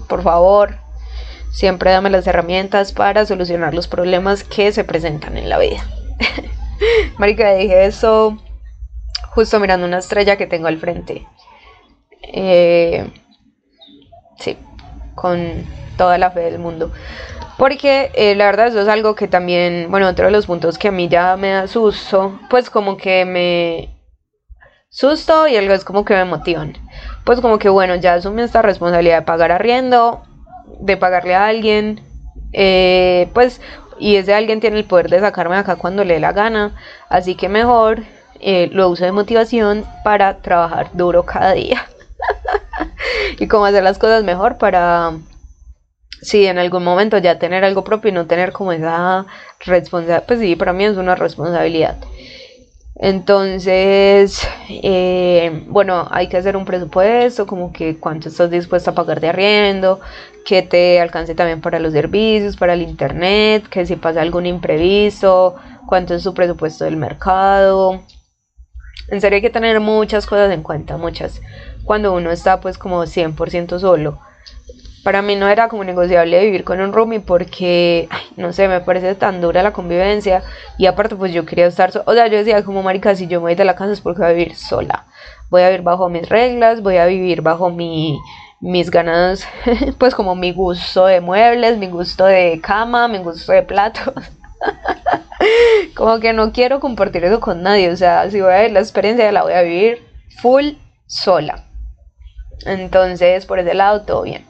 por 0.09 0.23
favor, 0.23 0.77
siempre 1.53 1.93
dame 1.93 2.11
las 2.11 2.27
herramientas 2.27 2.93
para 2.93 3.27
solucionar 3.27 3.75
los 3.75 3.89
problemas 3.89 4.45
que 4.45 4.73
se 4.73 4.85
presentan 4.85 5.37
en 5.37 5.49
la 5.49 5.59
vida. 5.59 5.85
Marica, 7.19 7.55
dije 7.55 7.85
eso 7.85 8.39
justo 9.31 9.59
mirando 9.61 9.87
una 9.87 9.99
estrella 9.99 10.37
que 10.37 10.47
tengo 10.47 10.69
al 10.69 10.79
frente. 10.79 11.27
Eh, 12.23 13.11
sí, 14.39 14.57
con 15.15 15.65
toda 15.97 16.19
la 16.19 16.31
fe 16.31 16.41
del 16.41 16.59
mundo. 16.59 16.93
Porque 17.59 18.11
eh, 18.15 18.35
la 18.35 18.47
verdad 18.47 18.69
eso 18.69 18.81
es 18.81 18.89
algo 18.89 19.15
que 19.15 19.29
también, 19.29 19.87
bueno, 19.91 20.09
otro 20.09 20.27
de 20.27 20.33
los 20.33 20.47
puntos 20.47 20.79
que 20.79 20.89
a 20.89 20.93
mí 20.93 21.09
ya 21.09 21.37
me 21.37 21.51
da 21.51 21.69
susto, 21.69 22.41
pues 22.51 22.71
como 22.71 22.97
que 22.97 23.25
me 23.25 23.91
susto 24.89 25.47
y 25.47 25.57
algo 25.57 25.75
es 25.75 25.85
como 25.85 26.05
que 26.05 26.15
me 26.15 26.25
motivan. 26.25 26.77
Pues 27.25 27.41
como 27.41 27.59
que 27.59 27.69
bueno, 27.69 27.95
ya 27.97 28.15
asume 28.15 28.43
esta 28.43 28.63
responsabilidad 28.63 29.19
de 29.19 29.27
pagar 29.27 29.53
arriendo, 29.53 30.23
de 30.81 30.97
pagarle 30.97 31.35
a 31.35 31.47
alguien, 31.47 32.01
eh, 32.53 33.29
pues 33.35 33.61
y 33.99 34.17
ese 34.17 34.35
alguien 34.35 34.61
tiene 34.61 34.79
el 34.79 34.85
poder 34.85 35.09
de 35.09 35.21
sacarme 35.21 35.55
de 35.55 35.61
acá 35.61 35.77
cuando 35.77 36.03
le 36.05 36.15
dé 36.15 36.21
la 36.21 36.33
gana, 36.33 36.75
así 37.09 37.37
que 37.37 37.49
mejor 37.49 38.03
eh, 38.41 38.69
lo 38.73 38.89
uso 38.89 39.05
de 39.05 39.13
motivación 39.13 39.85
para 40.03 40.39
trabajar 40.39 40.91
duro 40.95 41.25
cada 41.25 41.53
día 41.53 41.87
y 43.39 43.47
cómo 43.49 43.67
hacer 43.67 43.83
las 43.83 43.99
cosas 43.99 44.25
mejor 44.25 44.59
para 44.59 45.13
si 46.23 46.47
en 46.47 46.59
algún 46.59 46.85
momento 46.85 47.19
ya 47.19 47.39
tener 47.39 47.65
algo 47.65 47.83
propio 47.85 48.11
y 48.11 48.15
no 48.15 48.27
tener 48.27 48.53
como 48.53 48.73
esa 48.73 49.27
responsabilidad, 49.67 50.25
pues 50.27 50.39
sí, 50.39 50.55
para 50.57 50.73
mí 50.73 50.85
es 50.85 50.97
una 50.97 51.17
responsabilidad. 51.17 51.97
Entonces, 52.95 54.47
eh, 54.69 55.65
bueno, 55.67 56.07
hay 56.11 56.29
que 56.29 56.37
hacer 56.37 56.57
un 56.57 56.65
presupuesto, 56.65 57.47
como 57.47 57.73
que 57.73 57.99
cuánto 57.99 58.29
estás 58.29 58.51
dispuesto 58.51 58.91
a 58.91 58.95
pagar 58.95 59.21
de 59.21 59.29
arriendo, 59.31 60.01
que 60.45 60.63
te 60.63 61.01
alcance 61.01 61.35
también 61.35 61.61
para 61.61 61.81
los 61.81 61.93
servicios, 61.93 62.57
para 62.57 62.75
el 62.75 62.83
internet, 62.83 63.67
que 63.69 63.87
si 63.87 63.97
pasa 63.97 64.23
algún 64.23 64.47
imprevisto, 64.47 65.57
cuánto 65.87 66.15
es 66.15 66.23
su 66.23 66.33
presupuesto 66.35 66.85
del 66.85 66.97
mercado. 66.97 68.03
En 69.09 69.21
serio 69.21 69.37
hay 69.37 69.43
que 69.43 69.51
tener 69.51 69.81
muchas 69.81 70.27
cosas 70.27 70.53
en 70.53 70.63
cuenta, 70.63 70.97
muchas, 70.97 71.41
cuando 71.85 72.13
uno 72.13 72.31
está 72.31 72.61
pues 72.61 72.79
como 72.79 73.05
100% 73.05 73.79
solo 73.79 74.19
para 75.03 75.23
mí 75.23 75.35
no 75.37 75.49
era 75.49 75.69
como 75.69 75.85
negociable 75.85 76.45
vivir 76.45 76.65
con 76.65 76.81
un 76.81 76.93
roomie 76.93 77.21
porque, 77.21 78.09
no 78.37 78.53
sé, 78.53 78.69
me 78.69 78.81
parece 78.81 79.15
tan 79.15 79.41
dura 79.41 79.63
la 79.63 79.73
convivencia 79.73 80.43
y 80.79 80.87
aparte 80.87 81.17
pues 81.17 81.33
yo 81.33 81.45
quería 81.45 81.67
estar, 81.67 81.91
o 82.05 82.15
sea, 82.15 82.27
yo 82.29 82.39
decía 82.39 82.65
como 82.65 82.83
marica, 82.83 83.15
si 83.15 83.27
yo 83.27 83.41
me 83.41 83.49
voy 83.49 83.55
de 83.55 83.65
la 83.65 83.75
casa 83.75 83.93
es 83.93 84.01
porque 84.01 84.21
voy 84.21 84.31
a 84.31 84.35
vivir 84.35 84.55
sola, 84.55 85.07
voy 85.51 85.63
a 85.63 85.69
vivir 85.69 85.83
bajo 85.83 86.09
mis 86.09 86.29
reglas, 86.29 86.83
voy 86.83 86.99
a 86.99 87.07
vivir 87.07 87.43
bajo 87.43 87.71
mi, 87.71 88.19
mis 88.61 88.91
ganas, 88.91 89.47
pues 89.99 90.15
como 90.15 90.35
mi 90.37 90.53
gusto 90.53 91.07
de 91.07 91.21
muebles, 91.21 91.79
mi 91.79 91.89
gusto 91.89 92.25
de 92.25 92.61
cama, 92.63 93.09
mi 93.09 93.19
gusto 93.19 93.53
de 93.53 93.63
platos. 93.63 94.15
como 95.97 96.21
que 96.21 96.33
no 96.33 96.53
quiero 96.53 96.79
compartir 96.79 97.25
eso 97.25 97.41
con 97.41 97.63
nadie, 97.63 97.91
o 97.91 97.97
sea, 97.97 98.31
si 98.31 98.41
voy 98.41 98.53
a 98.53 98.59
vivir 98.59 98.73
la 98.73 98.81
experiencia 98.81 99.33
la 99.33 99.43
voy 99.43 99.55
a 99.55 99.63
vivir 99.63 100.07
full 100.41 100.75
sola. 101.07 101.72
Entonces, 102.67 103.47
por 103.47 103.59
ese 103.59 103.75
lado, 103.75 104.03
todo 104.03 104.23
bien. 104.23 104.45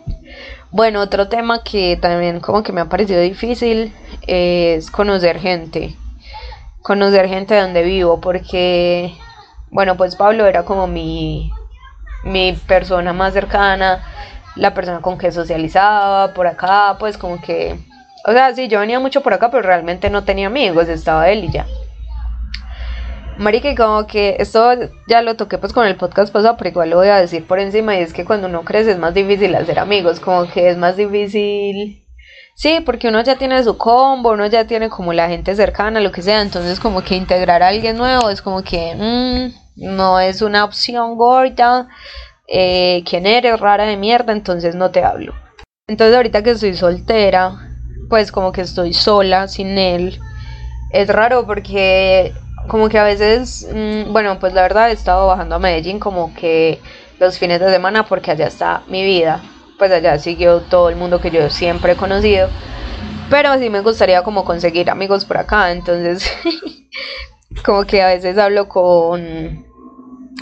Bueno, 0.71 1.01
otro 1.01 1.29
tema 1.29 1.63
que 1.63 1.99
también 2.01 2.41
como 2.41 2.63
que 2.63 2.73
me 2.73 2.81
ha 2.81 2.87
parecido 2.87 3.21
difícil 3.21 3.93
es 4.27 4.91
conocer 4.91 5.39
gente. 5.39 5.95
Conocer 6.83 7.29
gente 7.29 7.61
donde 7.61 7.83
vivo, 7.83 8.21
porque, 8.21 9.15
bueno, 9.71 9.97
pues 9.97 10.17
Pablo 10.17 10.47
era 10.47 10.65
como 10.65 10.87
mi, 10.87 11.53
mi 12.25 12.55
persona 12.67 13.13
más 13.13 13.35
cercana, 13.35 14.03
la 14.57 14.75
persona 14.75 15.01
con 15.01 15.19
que 15.19 15.31
socializaba 15.31 16.35
por 16.35 16.47
acá, 16.47 16.97
pues 16.99 17.19
como 17.19 17.41
que, 17.41 17.79
o 18.27 18.33
sea, 18.33 18.55
sí, 18.55 18.69
yo 18.69 18.81
venía 18.81 18.99
mucho 18.99 19.21
por 19.23 19.35
acá, 19.35 19.51
pero 19.51 19.63
realmente 19.63 20.11
no 20.11 20.25
tenía 20.25 20.49
amigos, 20.49 20.89
estaba 20.89 21.29
él 21.31 21.45
y 21.45 21.53
ya. 21.53 21.67
Marica, 23.39 23.75
como 23.75 24.07
que 24.07 24.37
esto 24.39 24.73
ya 25.09 25.23
lo 25.23 25.37
toqué 25.37 25.59
pues 25.59 25.73
con 25.73 25.87
el 25.87 25.97
podcast 25.97 26.33
pasado, 26.33 26.57
pero 26.57 26.71
igual 26.71 26.91
lo 26.91 26.97
voy 26.97 27.09
a 27.09 27.17
decir 27.17 27.47
por 27.47 27.59
encima, 27.59 27.97
y 27.97 28.01
es 28.01 28.13
que 28.13 28.25
cuando 28.25 28.47
uno 28.49 28.63
crece 28.63 28.93
es 28.93 28.99
más 28.99 29.15
difícil 29.15 29.55
hacer 29.55 29.79
amigos, 29.79 30.21
como 30.21 30.49
que 30.49 30.69
es 30.69 30.77
más 30.77 30.97
difícil... 30.97 32.05
Sí, 32.55 32.81
porque 32.85 33.09
uno 33.09 33.23
ya 33.23 33.37
tiene 33.37 33.63
su 33.65 33.79
combo, 33.79 34.33
uno 34.33 34.47
ya 34.47 34.67
tiene 34.67 34.91
como 34.91 35.15
la 35.15 35.29
gente 35.29 35.55
cercana, 35.57 36.01
lo 36.01 36.13
que 36.13 36.21
sea, 36.21 36.43
entonces 36.43 36.79
como 36.79 37.03
que 37.03 37.17
integrar 37.17 37.63
a 37.63 37.69
alguien 37.69 37.97
nuevo 37.97 38.29
es 38.29 38.43
como 38.43 38.63
que 38.63 38.95
mm, 38.95 39.85
no 39.95 40.21
es 40.21 40.43
una 40.43 40.65
opción 40.65 41.17
gorda, 41.17 41.89
eh, 42.47 43.03
quién 43.09 43.27
eres, 43.27 43.59
rara 43.59 43.87
de 43.87 43.97
mierda, 43.97 44.35
entonces 44.35 44.75
no 44.75 44.91
te 44.91 45.03
hablo. 45.03 45.35
Entonces 45.89 46.15
ahorita 46.15 46.43
que 46.43 46.51
estoy 46.51 46.75
soltera, 46.77 47.57
pues 48.11 48.31
como 48.31 48.53
que 48.53 48.61
estoy 48.61 48.93
sola, 48.93 49.49
sin 49.49 49.79
él, 49.79 50.21
es 50.91 51.09
raro 51.09 51.47
porque 51.47 52.35
como 52.69 52.89
que 52.89 52.99
a 52.99 53.05
veces, 53.05 53.69
mm, 53.73 54.13
bueno, 54.13 54.39
pues 54.39 54.53
la 54.55 54.63
verdad 54.63 54.91
he 54.91 54.93
estado 54.93 55.27
bajando 55.27 55.57
a 55.57 55.59
Medellín 55.59 55.99
como 55.99 56.35
que 56.35 56.81
los 57.19 57.39
fines 57.39 57.61
de 57.61 57.71
semana 57.71 58.05
porque 58.05 58.31
allá 58.31 58.47
está 58.47 58.83
mi 58.89 59.05
vida, 59.05 59.43
pues 59.79 59.91
allá 59.93 60.19
siguió 60.19 60.61
todo 60.61 60.89
el 60.89 60.97
mundo 60.97 61.21
que 61.21 61.31
yo 61.31 61.51
siempre 61.51 61.93
he 61.93 61.97
conocido, 61.97 62.49
pero 63.31 63.59
sí 63.59 63.71
me 63.71 63.81
gustaría 63.81 64.23
como 64.23 64.45
conseguir 64.45 64.91
amigos 64.91 65.25
por 65.25 65.39
acá, 65.39 65.73
entonces 65.73 66.31
como 67.65 67.85
que 67.85 68.03
a 68.03 68.09
veces 68.09 68.39
hablo 68.39 68.69
con 68.69 69.67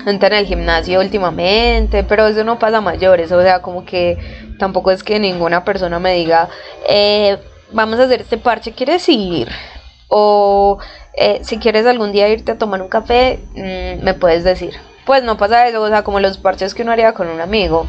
gente 0.05 0.27
en 0.27 0.33
el 0.33 0.47
gimnasio 0.47 1.01
últimamente, 1.01 2.05
pero 2.05 2.27
eso 2.27 2.45
no 2.45 2.59
pasa 2.59 2.79
a 2.79 2.81
mayores, 2.81 3.33
o 3.33 3.43
sea, 3.43 3.61
como 3.61 3.85
que 3.85 4.19
tampoco 4.59 4.91
es 4.91 5.03
que 5.03 5.19
ninguna 5.19 5.65
persona 5.65 5.99
me 5.99 6.15
diga, 6.15 6.49
eh, 6.89 7.39
vamos 7.73 7.99
a 7.99 8.05
hacer 8.05 8.23
este 8.23 8.39
parche, 8.39 8.73
¿quieres 8.73 9.09
ir? 9.09 9.49
O 10.09 10.79
eh, 11.15 11.41
si 11.43 11.59
quieres 11.59 11.87
algún 11.87 12.13
día 12.13 12.29
irte 12.29 12.53
a 12.53 12.59
tomar 12.59 12.83
un 12.83 12.89
café, 12.89 13.41
mm, 13.55 14.05
me 14.05 14.15
puedes 14.15 14.45
decir. 14.45 14.75
Pues 15.07 15.23
no 15.23 15.37
pasa 15.37 15.67
eso, 15.69 15.83
o 15.83 15.89
sea, 15.89 16.03
como 16.03 16.21
los 16.21 16.39
parches 16.39 16.75
que 16.75 16.83
uno 16.83 16.93
haría 16.93 17.15
con 17.15 17.29
un 17.29 17.41
amigo. 17.41 17.87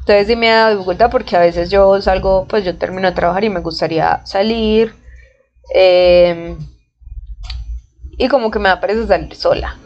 Entonces 0.00 0.26
sí 0.26 0.36
me 0.36 0.48
da 0.48 0.70
dificultad 0.70 1.10
porque 1.10 1.36
a 1.36 1.40
veces 1.40 1.70
yo 1.70 2.00
salgo, 2.00 2.46
pues 2.48 2.64
yo 2.64 2.76
termino 2.76 3.08
de 3.08 3.14
trabajar 3.14 3.44
y 3.44 3.50
me 3.50 3.60
gustaría 3.60 4.20
salir. 4.24 4.94
Em, 5.74 6.58
y 8.18 8.28
como 8.28 8.50
que 8.50 8.58
me 8.58 8.68
da 8.68 8.80
salir 9.06 9.34
sola. 9.34 9.76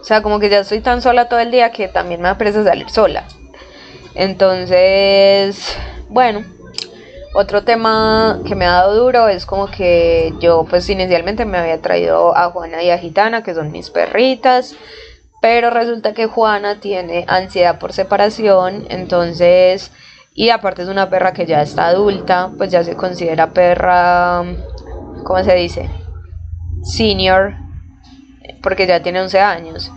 O 0.00 0.04
sea, 0.04 0.22
como 0.22 0.40
que 0.40 0.48
ya 0.48 0.60
estoy 0.60 0.80
tan 0.80 1.00
sola 1.02 1.28
todo 1.28 1.40
el 1.40 1.50
día 1.50 1.70
que 1.70 1.88
también 1.88 2.20
me 2.20 2.28
da 2.28 2.38
pereza 2.38 2.64
salir 2.64 2.90
sola. 2.90 3.24
Entonces, 4.14 5.76
bueno, 6.08 6.44
otro 7.34 7.64
tema 7.64 8.40
que 8.46 8.54
me 8.54 8.66
ha 8.66 8.72
dado 8.72 8.94
duro 8.94 9.28
es 9.28 9.46
como 9.46 9.68
que 9.68 10.34
yo 10.40 10.66
pues 10.68 10.88
inicialmente 10.90 11.44
me 11.46 11.58
había 11.58 11.80
traído 11.80 12.36
a 12.36 12.50
Juana 12.50 12.82
y 12.82 12.90
a 12.90 12.98
Gitana, 12.98 13.42
que 13.42 13.54
son 13.54 13.72
mis 13.72 13.90
perritas, 13.90 14.74
pero 15.40 15.70
resulta 15.70 16.12
que 16.12 16.26
Juana 16.26 16.80
tiene 16.80 17.24
ansiedad 17.28 17.78
por 17.78 17.92
separación, 17.92 18.86
entonces, 18.90 19.90
y 20.34 20.50
aparte 20.50 20.82
es 20.82 20.88
una 20.88 21.10
perra 21.10 21.32
que 21.32 21.46
ya 21.46 21.62
está 21.62 21.86
adulta, 21.86 22.52
pues 22.58 22.70
ya 22.70 22.84
se 22.84 22.96
considera 22.96 23.52
perra, 23.52 24.44
¿cómo 25.24 25.42
se 25.42 25.54
dice? 25.54 25.90
Senior, 26.82 27.54
porque 28.62 28.86
ya 28.86 29.02
tiene 29.02 29.20
11 29.20 29.40
años. 29.40 29.90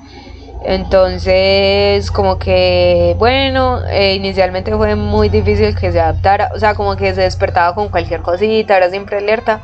Entonces, 0.67 2.09
como 2.09 2.39
que, 2.39 3.15
bueno, 3.19 3.85
eh, 3.87 4.15
inicialmente 4.15 4.75
fue 4.75 4.95
muy 4.95 5.29
difícil 5.29 5.75
que 5.75 5.91
se 5.91 5.99
adaptara, 6.01 6.49
o 6.55 6.59
sea, 6.59 6.73
como 6.73 6.95
que 6.95 7.13
se 7.13 7.21
despertaba 7.21 7.75
con 7.75 7.89
cualquier 7.89 8.23
cosita, 8.23 8.75
era 8.75 8.89
siempre 8.89 9.19
alerta, 9.19 9.61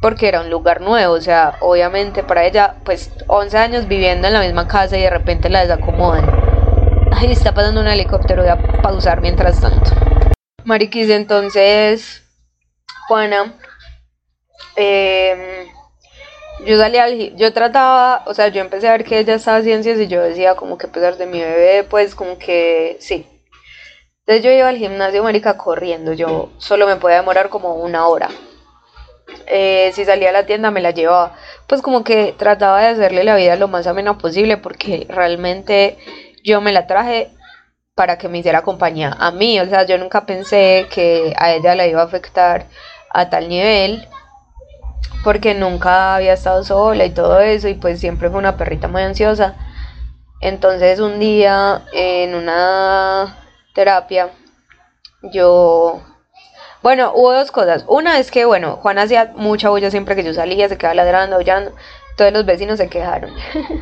porque 0.00 0.26
era 0.26 0.40
un 0.40 0.50
lugar 0.50 0.80
nuevo, 0.80 1.14
o 1.14 1.20
sea, 1.20 1.54
obviamente 1.60 2.24
para 2.24 2.44
ella, 2.44 2.74
pues 2.84 3.12
11 3.28 3.58
años 3.58 3.86
viviendo 3.86 4.26
en 4.26 4.32
la 4.34 4.40
misma 4.40 4.66
casa 4.66 4.98
y 4.98 5.02
de 5.02 5.10
repente 5.10 5.48
la 5.48 5.60
desacomodan. 5.60 6.28
Ay, 7.12 7.30
está 7.30 7.54
pasando 7.54 7.80
un 7.80 7.86
helicóptero, 7.86 8.42
voy 8.42 8.50
a 8.50 8.82
pausar 8.82 9.20
mientras 9.20 9.60
tanto. 9.60 9.92
Mariquis, 10.64 11.10
entonces, 11.10 12.24
Juana, 13.06 13.54
eh, 14.74 15.68
yo 16.66 16.78
salí 16.78 16.98
al 16.98 17.36
yo 17.36 17.52
trataba, 17.52 18.22
o 18.26 18.34
sea, 18.34 18.48
yo 18.48 18.60
empecé 18.60 18.88
a 18.88 18.92
ver 18.92 19.04
que 19.04 19.18
ella 19.18 19.34
estaba 19.34 19.62
ciencias 19.62 19.98
y 19.98 20.08
yo 20.08 20.22
decía 20.22 20.54
como 20.54 20.78
que 20.78 20.86
a 20.86 20.92
pesar 20.92 21.16
de 21.16 21.26
mi 21.26 21.40
bebé, 21.40 21.84
pues 21.84 22.14
como 22.14 22.38
que 22.38 22.96
sí. 23.00 23.26
Entonces 24.20 24.44
yo 24.44 24.50
iba 24.52 24.68
al 24.68 24.76
gimnasio, 24.76 25.22
marica, 25.24 25.56
corriendo, 25.56 26.12
yo 26.12 26.50
solo 26.58 26.86
me 26.86 26.96
podía 26.96 27.16
demorar 27.16 27.48
como 27.48 27.74
una 27.74 28.06
hora. 28.06 28.28
Eh, 29.46 29.90
si 29.94 30.04
salía 30.04 30.30
a 30.30 30.32
la 30.32 30.46
tienda 30.46 30.70
me 30.70 30.80
la 30.80 30.90
llevaba, 30.90 31.36
pues 31.66 31.82
como 31.82 32.04
que 32.04 32.34
trataba 32.36 32.80
de 32.80 32.88
hacerle 32.88 33.24
la 33.24 33.36
vida 33.36 33.56
lo 33.56 33.68
más 33.68 33.86
amena 33.86 34.18
posible 34.18 34.56
porque 34.56 35.06
realmente 35.08 35.98
yo 36.44 36.60
me 36.60 36.72
la 36.72 36.86
traje 36.86 37.30
para 37.94 38.18
que 38.18 38.28
me 38.28 38.38
hiciera 38.38 38.62
compañía 38.62 39.14
a 39.18 39.30
mí, 39.30 39.60
o 39.60 39.66
sea, 39.68 39.84
yo 39.84 39.98
nunca 39.98 40.26
pensé 40.26 40.86
que 40.90 41.34
a 41.36 41.52
ella 41.52 41.74
la 41.74 41.86
iba 41.86 42.00
a 42.02 42.04
afectar 42.04 42.66
a 43.10 43.28
tal 43.30 43.48
nivel 43.48 44.08
porque 45.24 45.54
nunca 45.54 46.16
había 46.16 46.32
estado 46.32 46.64
sola 46.64 47.04
y 47.04 47.10
todo 47.10 47.40
eso 47.40 47.68
y 47.68 47.74
pues 47.74 48.00
siempre 48.00 48.30
fue 48.30 48.38
una 48.38 48.56
perrita 48.56 48.88
muy 48.88 49.02
ansiosa. 49.02 49.54
Entonces 50.40 51.00
un 51.00 51.18
día 51.18 51.82
en 51.92 52.34
una 52.34 53.36
terapia 53.74 54.30
yo... 55.22 56.02
Bueno, 56.82 57.12
hubo 57.14 57.32
dos 57.32 57.50
cosas. 57.50 57.84
Una 57.88 58.18
es 58.18 58.30
que, 58.30 58.46
bueno, 58.46 58.76
Juan 58.76 58.98
hacía 58.98 59.32
mucha 59.36 59.68
bulla 59.68 59.90
siempre 59.90 60.16
que 60.16 60.24
yo 60.24 60.32
salía, 60.32 60.68
se 60.68 60.78
quedaba 60.78 60.94
ladrando, 60.94 61.36
aullando. 61.36 61.74
Todos 62.16 62.32
los 62.32 62.46
vecinos 62.46 62.78
se 62.78 62.88
quejaron. 62.88 63.34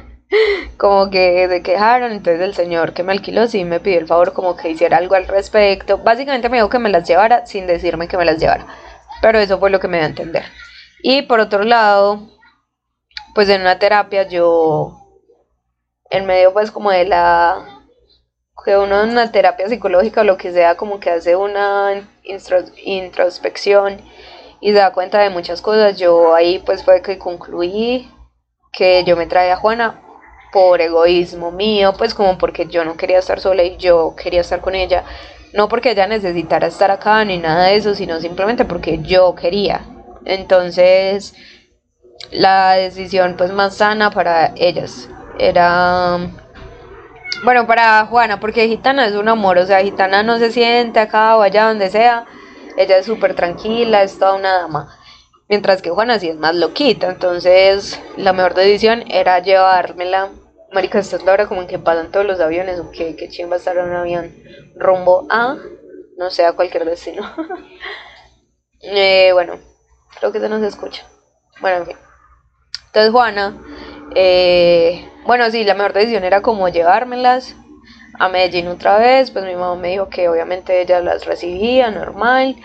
como 0.77 1.11
que 1.11 1.47
se 1.49 1.62
quejaron, 1.62 2.12
entonces 2.12 2.43
el 2.43 2.55
señor 2.55 2.93
que 2.93 3.03
me 3.03 3.12
alquiló 3.12 3.47
sí 3.47 3.64
me 3.64 3.81
pidió 3.81 3.99
el 3.99 4.07
favor 4.07 4.33
como 4.33 4.57
que 4.57 4.71
hiciera 4.71 4.97
algo 4.97 5.14
al 5.14 5.29
respecto. 5.29 5.99
Básicamente 5.99 6.49
me 6.49 6.57
dijo 6.57 6.69
que 6.69 6.81
me 6.81 6.91
las 6.91 7.07
llevara 7.07 7.47
sin 7.47 7.69
decirme 7.69 8.09
que 8.09 8.16
me 8.16 8.25
las 8.25 8.39
llevara. 8.39 8.66
Pero 9.23 9.39
eso 9.39 9.59
fue 9.61 9.71
lo 9.71 9.79
que 9.79 9.89
me 9.89 9.99
dio 9.99 10.07
a 10.07 10.11
entender. 10.11 10.45
Y 11.03 11.23
por 11.23 11.41
otro 11.41 11.63
lado, 11.63 12.29
pues 13.35 13.49
en 13.49 13.61
una 13.61 13.79
terapia 13.79 14.27
yo, 14.29 14.97
en 16.11 16.27
medio 16.27 16.53
pues 16.53 16.71
como 16.71 16.91
de 16.91 17.05
la, 17.05 17.85
que 18.65 18.77
uno 18.77 19.03
en 19.03 19.11
una 19.11 19.31
terapia 19.31 19.69
psicológica 19.69 20.23
o 20.23 20.25
lo 20.25 20.37
que 20.37 20.53
sea, 20.53 20.77
como 20.77 20.99
que 21.01 21.11
hace 21.11 21.37
una 21.37 22.05
introspección 22.85 24.01
y 24.61 24.73
se 24.73 24.79
da 24.79 24.93
cuenta 24.93 25.21
de 25.21 25.31
muchas 25.31 25.63
cosas, 25.63 25.97
yo 25.97 26.35
ahí 26.35 26.59
pues 26.59 26.85
fue 26.85 27.01
que 27.01 27.19
concluí 27.19 28.11
que 28.73 29.05
yo 29.05 29.17
me 29.17 29.27
traía 29.27 29.55
a 29.55 29.57
Juana 29.57 30.03
por 30.53 30.81
egoísmo 30.81 31.53
mío, 31.53 31.95
pues 31.97 32.15
como 32.15 32.39
porque 32.39 32.67
yo 32.67 32.85
no 32.85 32.97
quería 32.97 33.21
estar 33.21 33.39
sola 33.41 33.63
y 33.63 33.77
yo 33.77 34.15
quería 34.17 34.41
estar 34.41 34.61
con 34.61 34.75
ella, 34.75 35.05
no 35.53 35.69
porque 35.69 35.93
ella 35.93 36.07
necesitara 36.07 36.67
estar 36.67 36.91
acá 36.91 37.25
ni 37.25 37.39
nada 37.39 37.67
de 37.67 37.77
eso, 37.77 37.95
sino 37.95 38.21
simplemente 38.21 38.65
porque 38.65 38.99
yo 38.99 39.35
quería. 39.35 39.81
Entonces, 40.25 41.35
la 42.31 42.75
decisión 42.75 43.37
pues 43.37 43.53
más 43.53 43.77
sana 43.77 44.11
para 44.11 44.53
ellas 44.57 45.09
era 45.39 46.19
bueno, 47.45 47.66
para 47.66 48.05
Juana, 48.07 48.41
porque 48.41 48.66
Gitana 48.66 49.07
es 49.07 49.14
un 49.14 49.29
amor, 49.29 49.59
o 49.59 49.66
sea, 49.66 49.81
Gitana 49.81 50.23
no 50.23 50.39
se 50.39 50.51
siente 50.51 50.99
acá 50.99 51.37
o 51.37 51.43
allá 51.43 51.69
donde 51.69 51.89
sea, 51.89 52.27
ella 52.77 52.99
es 52.99 53.07
súper 53.07 53.35
tranquila, 53.35 54.03
es 54.03 54.19
toda 54.19 54.35
una 54.35 54.55
dama, 54.55 54.99
mientras 55.49 55.81
que 55.81 55.91
Juana 55.91 56.19
sí 56.19 56.29
es 56.29 56.37
más 56.37 56.57
loquita, 56.57 57.09
entonces 57.09 58.01
la 58.16 58.33
mejor 58.33 58.55
decisión 58.55 59.05
era 59.09 59.39
llevármela, 59.39 60.31
marica, 60.73 60.99
esta 60.99 61.16
es 61.16 61.25
la 61.25 61.33
hora 61.33 61.47
como 61.47 61.62
en 61.62 61.69
que 61.69 61.79
pasan 61.79 62.11
todos 62.11 62.27
los 62.27 62.41
aviones, 62.41 62.81
o 62.81 62.91
que, 62.91 63.14
que 63.14 63.47
va 63.47 63.55
a 63.55 63.59
estar 63.59 63.77
en 63.77 63.85
un 63.85 63.95
avión 63.95 64.35
rumbo 64.75 65.27
a, 65.31 65.57
no 66.16 66.31
sé, 66.31 66.45
a 66.45 66.55
cualquier 66.55 66.85
destino. 66.85 67.23
eh, 68.81 69.31
bueno, 69.33 69.55
Creo 70.19 70.33
que 70.33 70.41
se 70.41 70.49
nos 70.49 70.62
escucha. 70.62 71.05
Bueno, 71.61 71.79
en 71.79 71.87
fin. 71.87 71.97
Entonces 72.87 73.12
Juana, 73.12 73.55
eh, 74.14 75.09
bueno, 75.25 75.51
sí, 75.51 75.64
la 75.64 75.75
mejor 75.75 75.93
decisión 75.93 76.25
era 76.25 76.41
como 76.41 76.69
llevármelas 76.69 77.55
a 78.19 78.29
Medellín 78.29 78.69
otra 78.69 78.99
vez. 78.99 79.31
Pues 79.31 79.45
mi 79.45 79.55
mamá 79.55 79.77
me 79.77 79.89
dijo 79.89 80.09
que 80.09 80.29
obviamente 80.29 80.81
ella 80.81 81.01
las 81.01 81.27
recibía 81.27 81.91
normal. 81.91 82.57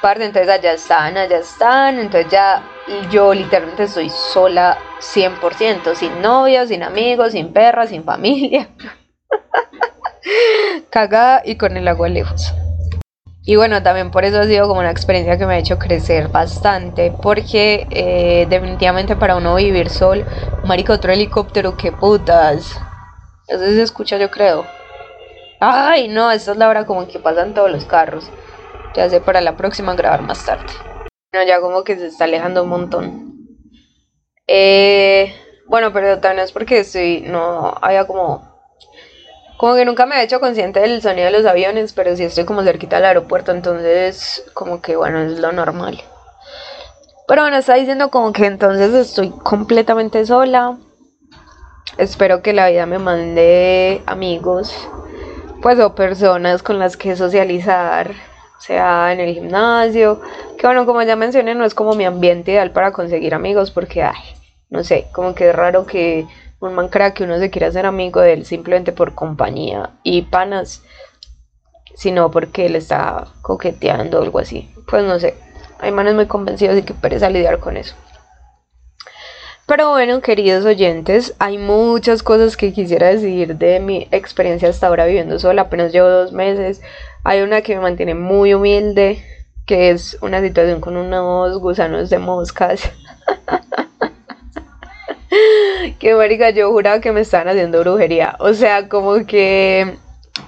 Parte, 0.00 0.24
entonces 0.24 0.48
allá 0.48 0.72
están, 0.72 1.16
allá 1.16 1.38
están. 1.38 1.98
Entonces 1.98 2.30
ya, 2.30 2.62
yo 3.10 3.34
literalmente 3.34 3.84
estoy 3.84 4.10
sola 4.10 4.78
100%, 5.00 5.94
sin 5.94 6.22
novia, 6.22 6.66
sin 6.66 6.82
amigos, 6.82 7.32
sin 7.32 7.52
perra, 7.52 7.86
sin 7.86 8.04
familia. 8.04 8.68
Cagada 10.90 11.42
y 11.44 11.56
con 11.56 11.76
el 11.76 11.88
agua 11.88 12.08
lejos. 12.08 12.52
Y 13.44 13.56
bueno, 13.56 13.82
también 13.82 14.10
por 14.10 14.24
eso 14.24 14.38
ha 14.40 14.46
sido 14.46 14.68
como 14.68 14.80
una 14.80 14.90
experiencia 14.90 15.36
que 15.36 15.46
me 15.46 15.54
ha 15.54 15.58
hecho 15.58 15.78
crecer 15.78 16.28
bastante, 16.28 17.10
porque 17.10 17.88
eh, 17.90 18.46
definitivamente 18.48 19.16
para 19.16 19.36
uno 19.36 19.56
vivir 19.56 19.90
sol, 19.90 20.24
marico, 20.62 20.92
otro 20.92 21.12
helicóptero, 21.12 21.76
qué 21.76 21.90
putas. 21.92 22.78
Eso 23.48 23.64
se 23.64 23.82
escucha, 23.82 24.18
yo 24.18 24.30
creo. 24.30 24.66
Ay, 25.60 26.08
no, 26.08 26.30
esta 26.32 26.52
es 26.52 26.58
la 26.58 26.68
hora 26.68 26.86
como 26.86 27.08
que 27.08 27.20
pasan 27.20 27.54
todos 27.54 27.70
los 27.70 27.86
carros. 27.86 28.30
Ya 28.94 29.08
sé 29.10 29.20
para 29.20 29.40
la 29.40 29.56
próxima 29.56 29.94
grabar 29.94 30.22
más 30.22 30.44
tarde. 30.44 30.66
Bueno, 31.32 31.48
ya 31.48 31.60
como 31.60 31.84
que 31.84 31.96
se 31.96 32.08
está 32.08 32.24
alejando 32.24 32.62
un 32.64 32.70
montón. 32.70 33.34
Eh, 34.46 35.34
Bueno, 35.68 35.92
pero 35.92 36.20
también 36.20 36.44
es 36.44 36.52
porque 36.52 36.80
estoy, 36.80 37.22
no 37.26 37.74
había 37.80 38.06
como 38.06 38.51
como 39.62 39.76
que 39.76 39.84
nunca 39.84 40.06
me 40.06 40.16
he 40.16 40.24
hecho 40.24 40.40
consciente 40.40 40.80
del 40.80 41.00
sonido 41.02 41.26
de 41.26 41.38
los 41.38 41.46
aviones, 41.46 41.92
pero 41.92 42.16
sí 42.16 42.24
estoy 42.24 42.44
como 42.44 42.64
cerquita 42.64 42.96
del 42.96 43.04
aeropuerto, 43.04 43.52
entonces 43.52 44.44
como 44.54 44.82
que 44.82 44.96
bueno, 44.96 45.20
es 45.20 45.38
lo 45.38 45.52
normal. 45.52 46.02
Pero 47.28 47.42
bueno, 47.42 47.58
está 47.58 47.74
diciendo 47.74 48.10
como 48.10 48.32
que 48.32 48.46
entonces 48.46 48.92
estoy 48.92 49.30
completamente 49.30 50.26
sola. 50.26 50.78
Espero 51.96 52.42
que 52.42 52.52
la 52.52 52.70
vida 52.70 52.86
me 52.86 52.98
mande 52.98 54.02
amigos, 54.06 54.74
pues 55.62 55.78
o 55.78 55.94
personas 55.94 56.64
con 56.64 56.80
las 56.80 56.96
que 56.96 57.14
socializar, 57.14 58.10
sea 58.58 59.12
en 59.12 59.20
el 59.20 59.32
gimnasio, 59.32 60.20
que 60.58 60.66
bueno, 60.66 60.86
como 60.86 61.02
ya 61.02 61.14
mencioné, 61.14 61.54
no 61.54 61.64
es 61.64 61.74
como 61.76 61.94
mi 61.94 62.04
ambiente 62.04 62.50
ideal 62.50 62.72
para 62.72 62.90
conseguir 62.90 63.32
amigos 63.32 63.70
porque, 63.70 64.02
ay, 64.02 64.24
no 64.70 64.82
sé, 64.82 65.06
como 65.12 65.36
que 65.36 65.50
es 65.50 65.54
raro 65.54 65.86
que 65.86 66.26
un 66.66 66.74
man 66.74 66.88
crea 66.88 67.12
que 67.12 67.24
uno 67.24 67.38
se 67.38 67.50
quiere 67.50 67.66
hacer 67.66 67.86
amigo 67.86 68.20
de 68.20 68.34
él 68.34 68.46
simplemente 68.46 68.92
por 68.92 69.14
compañía 69.14 69.90
y 70.04 70.22
panas, 70.22 70.82
sino 71.96 72.30
porque 72.30 72.66
él 72.66 72.76
está 72.76 73.26
coqueteando 73.42 74.20
o 74.20 74.22
algo 74.22 74.38
así. 74.38 74.72
Pues 74.88 75.02
no 75.04 75.18
sé, 75.18 75.34
hay 75.80 75.90
manes 75.90 76.14
muy 76.14 76.26
convencidos 76.26 76.78
y 76.78 76.82
que 76.82 76.94
pereza 76.94 77.30
lidiar 77.30 77.58
con 77.58 77.76
eso. 77.76 77.96
Pero 79.66 79.90
bueno, 79.90 80.20
queridos 80.20 80.64
oyentes, 80.64 81.34
hay 81.38 81.58
muchas 81.58 82.22
cosas 82.22 82.56
que 82.56 82.72
quisiera 82.72 83.08
decir 83.08 83.56
de 83.56 83.80
mi 83.80 84.06
experiencia 84.10 84.68
hasta 84.68 84.86
ahora 84.86 85.06
viviendo 85.06 85.38
sola, 85.38 85.62
apenas 85.62 85.92
llevo 85.92 86.08
dos 86.08 86.32
meses. 86.32 86.80
Hay 87.24 87.40
una 87.42 87.62
que 87.62 87.74
me 87.74 87.82
mantiene 87.82 88.14
muy 88.14 88.54
humilde, 88.54 89.24
que 89.66 89.90
es 89.90 90.16
una 90.20 90.40
situación 90.40 90.80
con 90.80 90.96
unos 90.96 91.58
gusanos 91.58 92.08
de 92.10 92.18
moscas. 92.18 92.88
que 95.98 96.14
marica, 96.14 96.50
yo 96.50 96.70
juraba 96.70 97.00
que 97.00 97.12
me 97.12 97.20
estaban 97.20 97.48
haciendo 97.48 97.80
brujería. 97.80 98.36
O 98.38 98.54
sea, 98.54 98.88
como 98.88 99.26
que. 99.26 99.96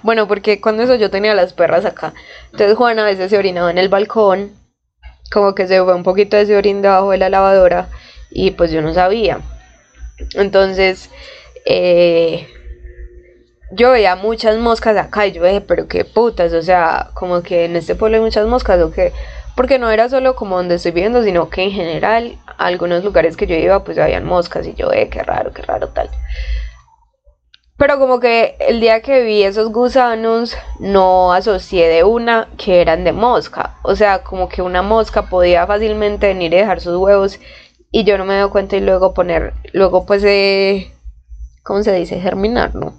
Bueno, 0.03 0.27
porque 0.27 0.61
cuando 0.61 0.83
eso 0.83 0.95
yo 0.95 1.11
tenía 1.11 1.35
las 1.35 1.53
perras 1.53 1.85
acá. 1.85 2.15
Entonces 2.53 2.77
Juan 2.77 2.99
a 2.99 3.05
veces 3.05 3.31
se 3.31 3.39
orinaba 3.39 3.71
en 3.71 3.79
el 3.79 3.89
balcón. 3.89 4.53
Como 5.33 5.55
que 5.55 5.67
se 5.67 5.83
fue 5.83 5.95
un 5.95 6.03
poquito 6.03 6.37
de 6.37 6.43
ese 6.43 6.57
orín 6.57 6.83
debajo 6.83 7.11
de 7.11 7.19
la 7.19 7.29
lavadora. 7.29 7.89
Y 8.31 8.53
pues 8.53 8.71
yo 8.71 8.83
no 8.83 8.95
sabía. 8.95 9.41
Entonces. 10.35 11.11
Eh, 11.67 12.47
yo 13.73 13.91
veía 13.91 14.15
muchas 14.15 14.57
moscas 14.59 14.97
acá 14.97 15.27
y 15.27 15.33
yo 15.33 15.45
dije, 15.45 15.61
pero 15.61 15.89
qué 15.89 16.05
putas, 16.05 16.53
o 16.53 16.63
sea, 16.63 17.11
como 17.15 17.43
que 17.43 17.65
en 17.65 17.75
este 17.75 17.95
pueblo 17.95 18.19
hay 18.19 18.23
muchas 18.23 18.47
moscas 18.47 18.81
o 18.81 18.93
qué 18.93 19.13
porque 19.55 19.79
no 19.79 19.91
era 19.91 20.09
solo 20.09 20.35
como 20.35 20.57
donde 20.57 20.77
estoy 20.77 20.93
viviendo, 20.93 21.23
sino 21.23 21.49
que 21.49 21.63
en 21.63 21.71
general 21.71 22.39
algunos 22.59 23.05
lugares 23.05 23.37
que 23.37 23.47
yo 23.47 23.55
iba 23.55 23.85
pues 23.85 23.99
habían 23.99 24.25
moscas 24.25 24.67
y 24.67 24.75
yo, 24.75 24.93
eh, 24.93 25.09
qué 25.09 25.23
raro, 25.23 25.53
qué 25.53 25.63
raro 25.63 25.89
tal. 25.89 26.11
Pero 27.77 27.99
como 27.99 28.21
que 28.21 28.57
el 28.61 28.81
día 28.81 29.03
que 29.03 29.23
vi 29.23 29.43
esos 29.43 29.73
gusanos 29.73 30.57
no 30.79 31.33
asocié 31.33 31.89
de 31.89 32.05
una 32.05 32.49
que 32.57 32.81
eran 32.81 33.03
de 33.03 33.13
mosca. 33.13 33.75
O 33.83 33.97
sea, 33.97 34.23
como 34.23 34.49
que 34.49 34.63
una 34.63 34.83
mosca 34.83 35.29
podía 35.29 35.67
fácilmente 35.67 36.29
venir 36.29 36.53
y 36.55 36.59
dejar 36.59 36.81
sus 36.81 36.97
huevos 36.97 37.41
y 37.91 38.05
yo 38.05 38.17
no 38.17 38.25
me 38.25 38.39
doy 38.39 38.51
cuenta 38.51 38.77
y 38.77 38.81
luego 38.81 39.13
poner, 39.13 39.55
luego 39.73 40.07
pues 40.07 40.23
de, 40.23 40.93
¿cómo 41.63 41.83
se 41.83 41.93
dice? 41.93 42.21
Germinar, 42.21 42.75
¿no? 42.75 42.95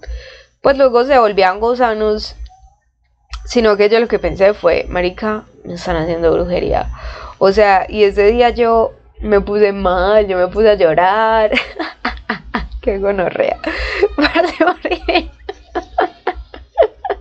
Pues 0.62 0.78
luego 0.78 1.03
se 1.06 1.20
volvían 1.20 1.60
gusanos 1.60 2.36
sino 3.45 3.78
que 3.78 3.89
yo 3.89 3.99
lo 3.99 4.08
que 4.08 4.20
pensé 4.20 4.53
fue, 4.53 4.86
marica, 4.89 5.45
están 5.74 5.95
haciendo 5.95 6.32
brujería. 6.34 6.89
O 7.38 7.51
sea, 7.51 7.86
y 7.89 8.03
ese 8.03 8.28
día 8.32 8.49
yo 8.51 8.93
me 9.20 9.41
puse 9.41 9.72
mal, 9.74 10.28
yo 10.28 10.38
me 10.38 10.47
puse 10.47 10.70
a 10.70 10.76
llorar. 10.76 11.51
Qué 12.82 12.99
gonorrea. 12.99 13.59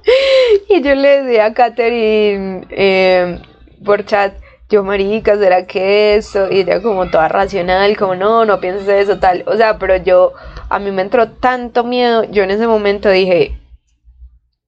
y 0.69 0.83
yo 0.83 0.95
le 0.95 1.23
decía 1.23 1.47
a 1.47 1.55
Katherine 1.55 2.67
em, 2.71 3.41
por 3.85 4.05
chat, 4.05 4.35
yo 4.69 4.83
marica, 4.83 5.37
¿será 5.37 5.67
que 5.67 6.17
eso? 6.17 6.51
Y 6.51 6.61
ella 6.61 6.83
como 6.83 7.11
toda 7.11 7.29
racional, 7.29 7.97
como 7.97 8.15
no, 8.15 8.45
no 8.45 8.61
pienses 8.61 8.89
eso, 8.89 9.19
tal. 9.19 9.45
O 9.47 9.57
sea, 9.57 9.79
pero 9.79 9.97
yo, 9.97 10.33
a 10.69 10.79
mí 10.79 10.91
me 10.91 11.03
entró 11.03 11.31
tanto 11.31 11.85
miedo, 11.85 12.25
yo 12.25 12.43
en 12.43 12.51
ese 12.51 12.67
momento 12.67 13.11
dije, 13.11 13.59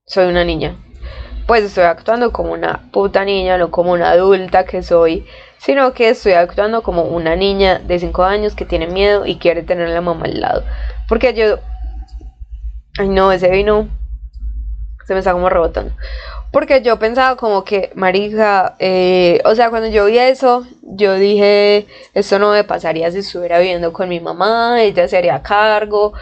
soy 0.07 0.27
una 0.29 0.45
niña 0.45 0.77
pues 1.47 1.63
estoy 1.63 1.85
actuando 1.85 2.33
como 2.33 2.53
una 2.53 2.81
puta 2.93 3.25
niña, 3.25 3.57
no 3.59 3.71
como 3.71 3.93
una 3.93 4.11
adulta 4.11 4.65
que 4.65 4.83
soy, 4.83 5.27
sino 5.59 5.93
que 5.93 6.09
estoy 6.09 6.33
actuando 6.33 6.83
como 6.83 7.03
una 7.03 7.37
niña 7.37 7.79
de 7.79 7.99
5 7.99 8.25
años 8.25 8.55
que 8.55 8.65
tiene 8.65 8.87
miedo 8.89 9.27
y 9.27 9.37
quiere 9.37 9.63
tener 9.63 9.89
a 9.89 9.91
la 9.91 10.01
mamá 10.01 10.27
al 10.27 10.41
lado. 10.41 10.65
Porque 11.09 11.35
yo... 11.35 11.59
Ay 12.99 13.09
no, 13.09 13.31
ese 13.31 13.51
vino 13.51 13.89
se 15.07 15.13
me 15.13 15.21
está 15.21 15.33
como 15.33 15.49
rebotando. 15.49 15.93
Porque 16.51 16.83
yo 16.83 16.99
pensaba 16.99 17.37
como 17.37 17.65
que, 17.65 17.91
marija, 17.95 18.77
eh, 18.79 19.41
o 19.45 19.55
sea, 19.55 19.71
cuando 19.71 19.89
yo 19.89 20.07
vi 20.07 20.19
eso, 20.19 20.67
yo 20.83 21.15
dije, 21.15 21.87
esto 22.15 22.39
no 22.39 22.51
me 22.51 22.65
pasaría 22.65 23.11
si 23.11 23.19
estuviera 23.19 23.59
viviendo 23.59 23.93
con 23.93 24.09
mi 24.09 24.21
mamá, 24.21 24.83
ella 24.83 25.07
se 25.07 25.17
haría 25.17 25.43
cargo, 25.43 26.15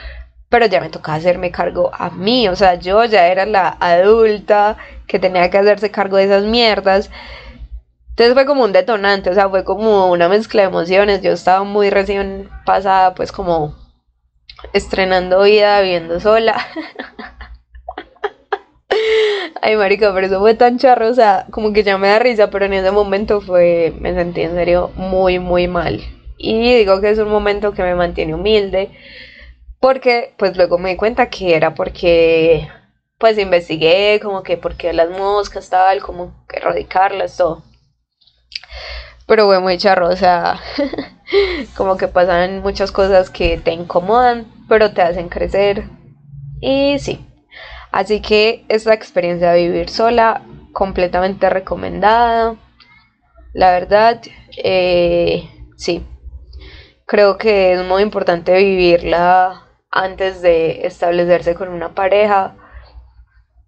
pero 0.55 0.67
ya 0.67 0.81
me 0.81 0.89
tocaba 0.89 1.19
hacerme 1.19 1.51
cargo 1.51 1.91
a 1.93 2.11
mí, 2.11 2.47
o 2.47 2.55
sea, 2.55 2.77
yo 2.77 3.05
ya 3.07 3.27
era 3.27 3.45
la 3.45 3.77
adulta 3.81 4.77
que 5.09 5.19
tenía 5.19 5.51
que 5.51 5.59
hacerse 5.59 5.91
cargo 5.91 6.17
de 6.17 6.27
esas 6.27 6.45
mierdas. 6.45 7.11
Entonces 8.11 8.35
fue 8.35 8.47
como 8.47 8.63
un 8.63 8.71
detonante, 8.71 9.31
o 9.31 9.35
sea, 9.35 9.49
fue 9.49 9.65
como 9.65 10.13
una 10.13 10.29
mezcla 10.29 10.63
de 10.63 10.69
emociones. 10.69 11.23
Yo 11.23 11.33
estaba 11.33 11.65
muy 11.65 11.91
recién 11.91 12.49
pasada, 12.65 13.17
pues 13.17 13.33
como 13.33 13.75
estrenando 14.73 15.43
vida, 15.43 15.81
viviendo 15.81 16.21
sola. 16.21 16.55
Ay, 19.61 19.75
marica, 19.75 20.15
pero 20.15 20.29
eso 20.29 20.39
fue 20.39 20.55
tan 20.55 20.79
charro, 20.79 21.09
o 21.09 21.15
sea, 21.15 21.47
como 21.51 21.73
que 21.73 21.83
ya 21.83 21.99
me 21.99 22.07
da 22.07 22.21
risa, 22.21 22.51
pero 22.51 22.67
en 22.67 22.75
ese 22.75 22.93
momento 22.93 23.41
fue, 23.41 23.93
me 23.99 24.15
sentí 24.15 24.43
en 24.43 24.55
serio 24.55 24.93
muy, 24.95 25.41
muy 25.41 25.67
mal. 25.67 26.01
Y 26.39 26.77
digo 26.77 27.01
que 27.01 27.11
es 27.11 27.19
un 27.19 27.31
momento 27.31 27.73
que 27.73 27.83
me 27.83 27.97
mantiene 27.97 28.37
humilde, 28.37 28.93
porque 29.85 30.32
pues 30.39 30.57
luego 30.57 30.78
me 30.78 30.89
di 30.89 30.97
cuenta 30.97 31.28
que 31.28 31.55
era 31.55 31.74
porque 31.74 32.70
pues 33.18 33.37
investigué 33.37 34.18
como 34.22 34.43
que 34.43 34.57
por 34.57 34.78
qué 34.78 34.95
las 34.95 35.11
moscas 35.11 35.68
tal, 35.68 36.01
como 36.01 36.32
que 36.49 36.57
erradicarlas, 36.57 37.37
todo. 37.37 37.62
Pero 39.26 39.45
fue 39.45 39.61
muy 39.61 39.76
charro, 39.76 40.09
o 40.09 40.16
sea, 40.16 40.59
como 41.76 41.99
que 41.99 42.09
pasan 42.09 42.62
muchas 42.62 42.93
cosas 42.93 43.28
que 43.28 43.59
te 43.59 43.72
incomodan, 43.72 44.47
pero 44.70 44.95
te 44.95 45.03
hacen 45.03 45.28
crecer. 45.28 45.85
Y 46.62 46.99
sí, 46.99 47.22
así 47.93 48.22
que 48.22 48.64
esta 48.70 48.95
experiencia 48.95 49.53
de 49.53 49.68
vivir 49.68 49.91
sola, 49.91 50.41
completamente 50.72 51.51
recomendada. 51.51 52.57
La 53.53 53.70
verdad, 53.72 54.22
eh, 54.57 55.47
sí, 55.76 56.03
creo 57.05 57.37
que 57.37 57.74
es 57.74 57.85
muy 57.85 58.03
importante 58.03 58.57
vivirla 58.57 59.61
antes 59.95 60.43
de 60.43 60.87
establecerse 60.87 61.55
con 61.55 61.69
una 61.69 61.95
pareja. 61.95 62.57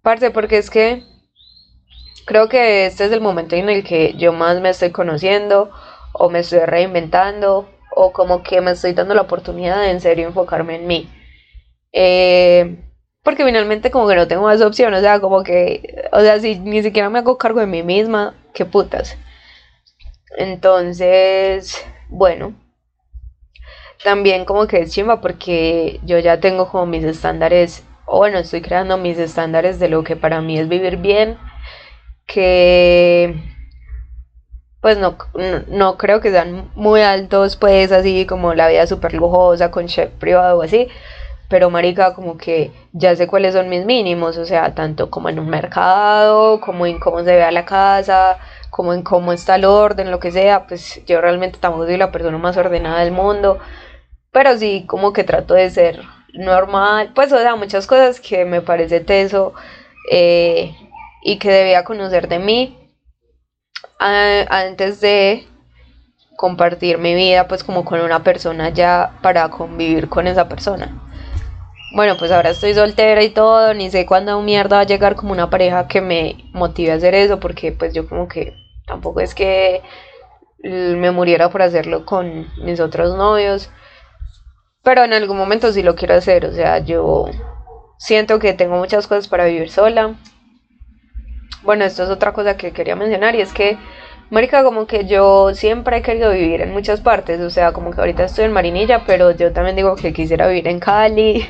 Parte 0.01 0.29
porque 0.29 0.57
es 0.57 0.69
que 0.69 1.03
creo 2.25 2.49
que 2.49 2.85
este 2.85 3.05
es 3.05 3.11
el 3.13 3.21
momento 3.21 3.55
en 3.55 3.69
el 3.69 3.83
que 3.83 4.13
yo 4.15 4.33
más 4.33 4.59
me 4.59 4.69
estoy 4.69 4.91
conociendo 4.91 5.71
o 6.11 6.29
me 6.29 6.39
estoy 6.39 6.59
reinventando 6.59 7.69
o 7.95 8.11
como 8.11 8.43
que 8.43 8.59
me 8.59 8.71
estoy 8.71 8.91
dando 8.93 9.15
la 9.15 9.21
oportunidad 9.21 9.79
de 9.81 9.91
en 9.91 10.01
serio 10.01 10.27
enfocarme 10.27 10.75
en 10.75 10.87
mí. 10.87 11.09
Eh, 11.93 12.77
porque 13.23 13.45
finalmente 13.45 13.89
como 13.89 14.07
que 14.07 14.15
no 14.15 14.27
tengo 14.27 14.43
más 14.43 14.61
opciones, 14.61 14.99
o 14.99 15.03
sea, 15.03 15.19
como 15.21 15.43
que, 15.43 16.09
o 16.11 16.19
sea, 16.19 16.39
si 16.39 16.59
ni 16.59 16.83
siquiera 16.83 17.09
me 17.09 17.19
hago 17.19 17.37
cargo 17.37 17.61
de 17.61 17.67
mí 17.67 17.83
misma, 17.83 18.35
qué 18.53 18.65
putas. 18.65 19.17
Entonces, 20.37 21.85
bueno, 22.09 22.53
también 24.07 24.45
como 24.45 24.67
que 24.67 24.79
es 24.79 24.91
chimba 24.93 25.19
porque 25.19 25.99
yo 26.01 26.17
ya 26.19 26.39
tengo 26.39 26.69
como 26.69 26.85
mis 26.85 27.03
estándares, 27.03 27.83
o 28.05 28.19
bueno, 28.19 28.37
estoy 28.37 28.61
creando 28.61 28.97
mis 28.97 29.17
estándares 29.17 29.79
de 29.79 29.89
lo 29.89 30.05
que 30.05 30.15
para 30.15 30.39
mí 30.39 30.57
es 30.57 30.69
vivir 30.69 30.95
bien, 30.95 31.37
que 32.25 33.35
pues 34.79 34.97
no, 34.97 35.17
no, 35.67 35.97
creo 35.97 36.21
que 36.21 36.31
sean 36.31 36.71
muy 36.73 37.01
altos, 37.01 37.57
pues 37.57 37.91
así 37.91 38.25
como 38.25 38.53
la 38.53 38.69
vida 38.69 38.87
súper 38.87 39.13
lujosa 39.13 39.71
con 39.71 39.87
chef 39.87 40.09
privado 40.11 40.59
o 40.59 40.61
así, 40.61 40.87
pero 41.49 41.69
marica 41.69 42.13
como 42.13 42.37
que 42.37 42.71
ya 42.93 43.13
sé 43.13 43.27
cuáles 43.27 43.55
son 43.55 43.67
mis 43.67 43.85
mínimos, 43.85 44.37
o 44.37 44.45
sea, 44.45 44.73
tanto 44.73 45.09
como 45.09 45.27
en 45.27 45.37
un 45.37 45.49
mercado, 45.49 46.61
como 46.61 46.85
en 46.85 46.97
cómo 46.97 47.25
se 47.25 47.35
ve 47.35 47.51
la 47.51 47.65
casa, 47.65 48.37
como 48.69 48.93
en 48.93 49.01
cómo 49.03 49.33
está 49.33 49.55
el 49.55 49.65
orden, 49.65 50.11
lo 50.11 50.21
que 50.21 50.31
sea, 50.31 50.65
pues 50.65 51.05
yo 51.05 51.19
realmente 51.19 51.59
tampoco 51.59 51.87
soy 51.87 51.97
la 51.97 52.09
persona 52.13 52.37
más 52.37 52.55
ordenada 52.55 53.01
del 53.01 53.11
mundo, 53.11 53.59
pero 54.37 54.55
sí 54.55 54.83
como 54.85 55.13
que 55.13 55.23
trato 55.23 55.55
de 55.55 55.67
ser 55.71 55.99
normal, 56.31 57.11
pues 57.15 57.31
o 57.31 57.39
sea, 57.39 57.55
muchas 57.55 57.87
cosas 57.87 58.19
que 58.19 58.45
me 58.45 58.61
parece 58.61 58.99
teso 58.99 59.55
eh, 60.11 60.75
y 61.23 61.39
que 61.39 61.49
debía 61.49 61.83
conocer 61.83 62.27
de 62.27 62.37
mí 62.37 62.77
antes 63.97 65.01
de 65.01 65.47
compartir 66.35 66.99
mi 66.99 67.15
vida 67.15 67.47
pues 67.47 67.63
como 67.63 67.83
con 67.83 67.99
una 67.99 68.21
persona 68.21 68.69
ya 68.69 69.17
para 69.23 69.49
convivir 69.49 70.07
con 70.07 70.27
esa 70.27 70.47
persona. 70.47 71.01
Bueno, 71.95 72.15
pues 72.19 72.31
ahora 72.31 72.51
estoy 72.51 72.75
soltera 72.75 73.23
y 73.23 73.31
todo, 73.31 73.73
ni 73.73 73.89
sé 73.89 74.05
cuándo 74.05 74.39
mierda 74.43 74.75
va 74.75 74.81
a 74.83 74.85
llegar 74.85 75.15
como 75.15 75.31
una 75.31 75.49
pareja 75.49 75.87
que 75.87 76.01
me 76.01 76.35
motive 76.53 76.91
a 76.91 76.97
hacer 76.97 77.15
eso, 77.15 77.39
porque 77.39 77.71
pues 77.71 77.91
yo 77.91 78.07
como 78.07 78.27
que 78.27 78.53
tampoco 78.85 79.19
es 79.19 79.33
que 79.33 79.81
me 80.61 81.09
muriera 81.09 81.49
por 81.49 81.63
hacerlo 81.63 82.05
con 82.05 82.45
mis 82.57 82.79
otros 82.79 83.17
novios, 83.17 83.71
pero 84.87 85.03
en 85.03 85.11
algún 85.11 85.35
momento 85.35 85.73
sí 85.73 85.83
lo 85.83 85.95
quiero 85.95 86.13
hacer, 86.13 86.45
o 86.45 86.53
sea, 86.53 86.79
yo 86.79 87.25
siento 87.97 88.39
que 88.39 88.53
tengo 88.53 88.77
muchas 88.77 89.05
cosas 89.05 89.27
para 89.27 89.43
vivir 89.43 89.69
sola. 89.69 90.15
Bueno, 91.61 91.83
esto 91.83 92.03
es 92.03 92.09
otra 92.09 92.31
cosa 92.31 92.55
que 92.55 92.71
quería 92.71 92.95
mencionar 92.95 93.35
y 93.35 93.41
es 93.41 93.51
que 93.51 93.77
Marica, 94.29 94.63
como 94.63 94.87
que 94.87 95.05
yo 95.05 95.53
siempre 95.53 95.97
he 95.97 96.01
querido 96.01 96.31
vivir 96.31 96.61
en 96.61 96.71
muchas 96.71 97.01
partes, 97.01 97.41
o 97.41 97.49
sea, 97.49 97.73
como 97.73 97.91
que 97.91 97.99
ahorita 97.99 98.23
estoy 98.23 98.45
en 98.45 98.53
Marinilla, 98.53 99.03
pero 99.05 99.31
yo 99.31 99.51
también 99.51 99.75
digo 99.75 99.97
que 99.97 100.13
quisiera 100.13 100.47
vivir 100.47 100.69
en 100.69 100.79
Cali. 100.79 101.45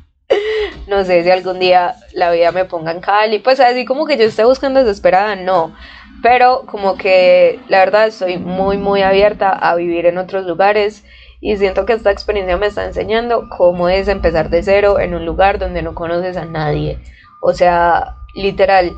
no 0.88 1.04
sé 1.04 1.22
si 1.22 1.30
algún 1.30 1.60
día 1.60 1.94
la 2.12 2.32
vida 2.32 2.50
me 2.50 2.64
ponga 2.64 2.90
en 2.90 3.00
Cali, 3.00 3.38
pues 3.38 3.60
así 3.60 3.84
como 3.84 4.04
que 4.04 4.16
yo 4.16 4.24
esté 4.24 4.44
buscando 4.44 4.82
desesperada, 4.82 5.36
no. 5.36 5.76
Pero 6.24 6.64
como 6.66 6.96
que 6.96 7.60
la 7.68 7.78
verdad 7.78 8.08
estoy 8.08 8.38
muy, 8.38 8.78
muy 8.78 9.02
abierta 9.02 9.50
a 9.50 9.76
vivir 9.76 10.06
en 10.06 10.18
otros 10.18 10.44
lugares 10.44 11.04
y 11.44 11.56
siento 11.56 11.84
que 11.84 11.92
esta 11.92 12.12
experiencia 12.12 12.56
me 12.56 12.68
está 12.68 12.84
enseñando 12.84 13.48
cómo 13.48 13.88
es 13.88 14.06
empezar 14.06 14.48
de 14.48 14.62
cero 14.62 15.00
en 15.00 15.12
un 15.12 15.26
lugar 15.26 15.58
donde 15.58 15.82
no 15.82 15.92
conoces 15.92 16.36
a 16.36 16.44
nadie. 16.44 17.00
O 17.40 17.52
sea, 17.52 18.14
literal 18.36 18.92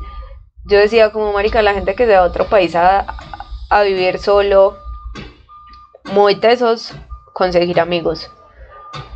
yo 0.63 0.77
decía 0.77 1.11
como 1.11 1.33
marica, 1.33 1.63
la 1.63 1.73
gente 1.73 1.95
que 1.95 2.05
se 2.05 2.13
va 2.13 2.19
a 2.19 2.27
otro 2.27 2.45
país 2.45 2.75
a, 2.75 3.07
vivir 3.83 4.19
solo, 4.19 4.77
muy 6.05 6.35
tesos 6.35 6.93
conseguir 7.33 7.79
amigos. 7.79 8.29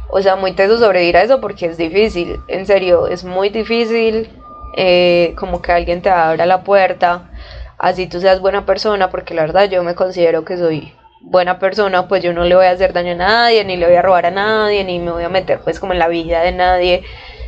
O 0.09 0.23
sea, 0.23 0.35
muy 0.35 0.53
tesos 0.53 0.79
sobrevivir 0.79 1.17
a 1.17 1.21
eso 1.21 1.39
porque 1.39 1.67
es 1.67 1.77
difícil, 1.77 2.39
en 2.47 2.65
serio, 2.65 3.05
es 3.05 3.23
muy 3.23 3.49
difícil 3.49 4.27
eh, 4.75 5.35
como 5.37 5.61
que 5.61 5.71
alguien 5.71 6.01
te 6.01 6.09
abra 6.09 6.47
la 6.47 6.63
puerta, 6.63 7.29
así 7.77 8.07
tú 8.07 8.19
seas 8.19 8.41
buena 8.41 8.65
persona, 8.65 9.11
porque 9.11 9.35
la 9.35 9.43
verdad 9.43 9.69
yo 9.69 9.83
me 9.83 9.93
considero 9.93 10.43
que 10.43 10.57
soy 10.57 10.93
buena 11.21 11.59
persona, 11.59 12.07
pues 12.07 12.23
yo 12.23 12.33
no 12.33 12.43
le 12.43 12.55
voy 12.55 12.65
a 12.65 12.71
hacer 12.71 12.93
daño 12.93 13.11
a 13.11 13.15
nadie, 13.15 13.63
ni 13.65 13.77
le 13.77 13.85
voy 13.85 13.95
a 13.95 14.01
robar 14.01 14.25
a 14.25 14.31
nadie, 14.31 14.83
ni 14.83 14.99
me 14.99 15.11
voy 15.11 15.23
a 15.23 15.29
meter 15.29 15.59
pues 15.59 15.79
como 15.79 15.93
en 15.93 15.99
la 15.99 16.07
vida 16.07 16.41
de 16.41 16.51
nadie, 16.51 17.03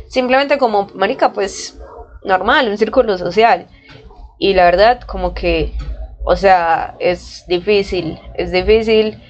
simplemente 0.08 0.58
como 0.58 0.88
marica, 0.94 1.32
pues 1.32 1.78
normal, 2.24 2.68
un 2.68 2.78
círculo 2.78 3.18
social. 3.18 3.66
Y 4.38 4.54
la 4.54 4.64
verdad, 4.64 5.00
como 5.00 5.34
que, 5.34 5.72
o 6.24 6.36
sea, 6.36 6.94
es 6.98 7.44
difícil, 7.46 8.18
es 8.34 8.50
difícil. 8.50 9.22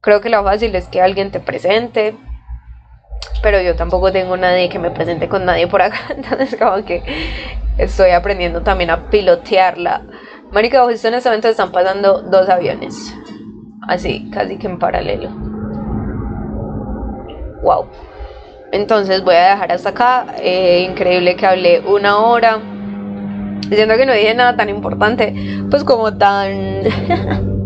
Creo 0.00 0.20
que 0.20 0.28
lo 0.28 0.44
fácil 0.44 0.74
es 0.74 0.86
que 0.88 1.00
alguien 1.00 1.30
te 1.30 1.40
presente, 1.40 2.14
pero 3.42 3.60
yo 3.60 3.74
tampoco 3.74 4.12
tengo 4.12 4.36
nadie 4.36 4.68
que 4.68 4.78
me 4.78 4.90
presente 4.90 5.28
con 5.28 5.44
nadie 5.44 5.66
por 5.66 5.82
acá, 5.82 5.98
entonces 6.16 6.56
como 6.58 6.84
que 6.84 7.02
estoy 7.78 8.10
aprendiendo 8.10 8.62
también 8.62 8.90
a 8.90 9.10
pilotearla. 9.10 10.02
Marica, 10.50 10.84
justo 10.84 11.08
en 11.08 11.14
este 11.14 11.28
momento 11.28 11.48
están 11.48 11.72
pasando 11.72 12.22
dos 12.22 12.48
aviones, 12.48 13.14
así, 13.88 14.30
casi 14.30 14.58
que 14.58 14.66
en 14.66 14.78
paralelo. 14.78 15.30
Wow. 17.62 17.88
Entonces 18.72 19.22
voy 19.22 19.36
a 19.36 19.50
dejar 19.50 19.72
hasta 19.72 19.90
acá. 19.90 20.26
Eh, 20.38 20.86
increíble 20.90 21.36
que 21.36 21.46
hablé 21.46 21.80
una 21.80 22.18
hora. 22.18 22.60
Siento 23.68 23.96
que 23.96 24.06
no 24.06 24.12
dije 24.12 24.34
nada 24.34 24.56
tan 24.56 24.68
importante, 24.68 25.34
pues 25.70 25.84
como 25.84 26.16
tan 26.18 26.82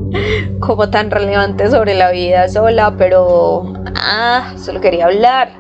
como 0.61 0.91
tan 0.91 1.11
relevante 1.11 1.71
sobre 1.71 1.95
la 1.95 2.11
vida 2.11 2.49
sola, 2.49 2.95
pero 2.97 3.73
ah, 3.97 4.55
solo 4.57 4.81
quería 4.81 5.07
hablar. 5.07 5.51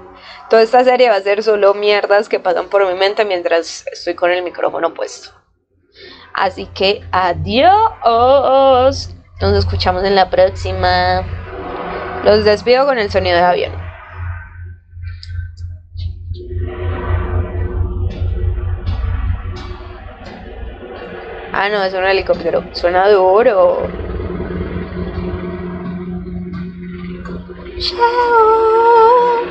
Toda 0.48 0.62
esta 0.62 0.84
serie 0.84 1.10
va 1.10 1.16
a 1.16 1.20
ser 1.20 1.42
solo 1.42 1.74
mierdas 1.74 2.28
que 2.28 2.40
pasan 2.40 2.68
por 2.68 2.86
mi 2.86 2.94
mente 2.94 3.24
mientras 3.24 3.84
estoy 3.92 4.14
con 4.14 4.30
el 4.30 4.42
micrófono 4.42 4.94
puesto. 4.94 5.30
Así 6.34 6.66
que 6.66 7.02
adiós. 7.10 9.14
Nos 9.40 9.52
escuchamos 9.52 10.02
en 10.04 10.16
la 10.16 10.30
próxima. 10.30 11.22
Los 12.24 12.44
despido 12.44 12.86
con 12.86 12.98
el 12.98 13.10
sonido 13.10 13.36
de 13.36 13.42
avión. 13.42 13.72
Ah, 21.52 21.68
no, 21.68 21.82
es 21.82 21.94
un 21.94 22.04
helicóptero. 22.04 22.64
Suena 22.72 23.08
duro. 23.08 23.88
Chao. 27.78 29.48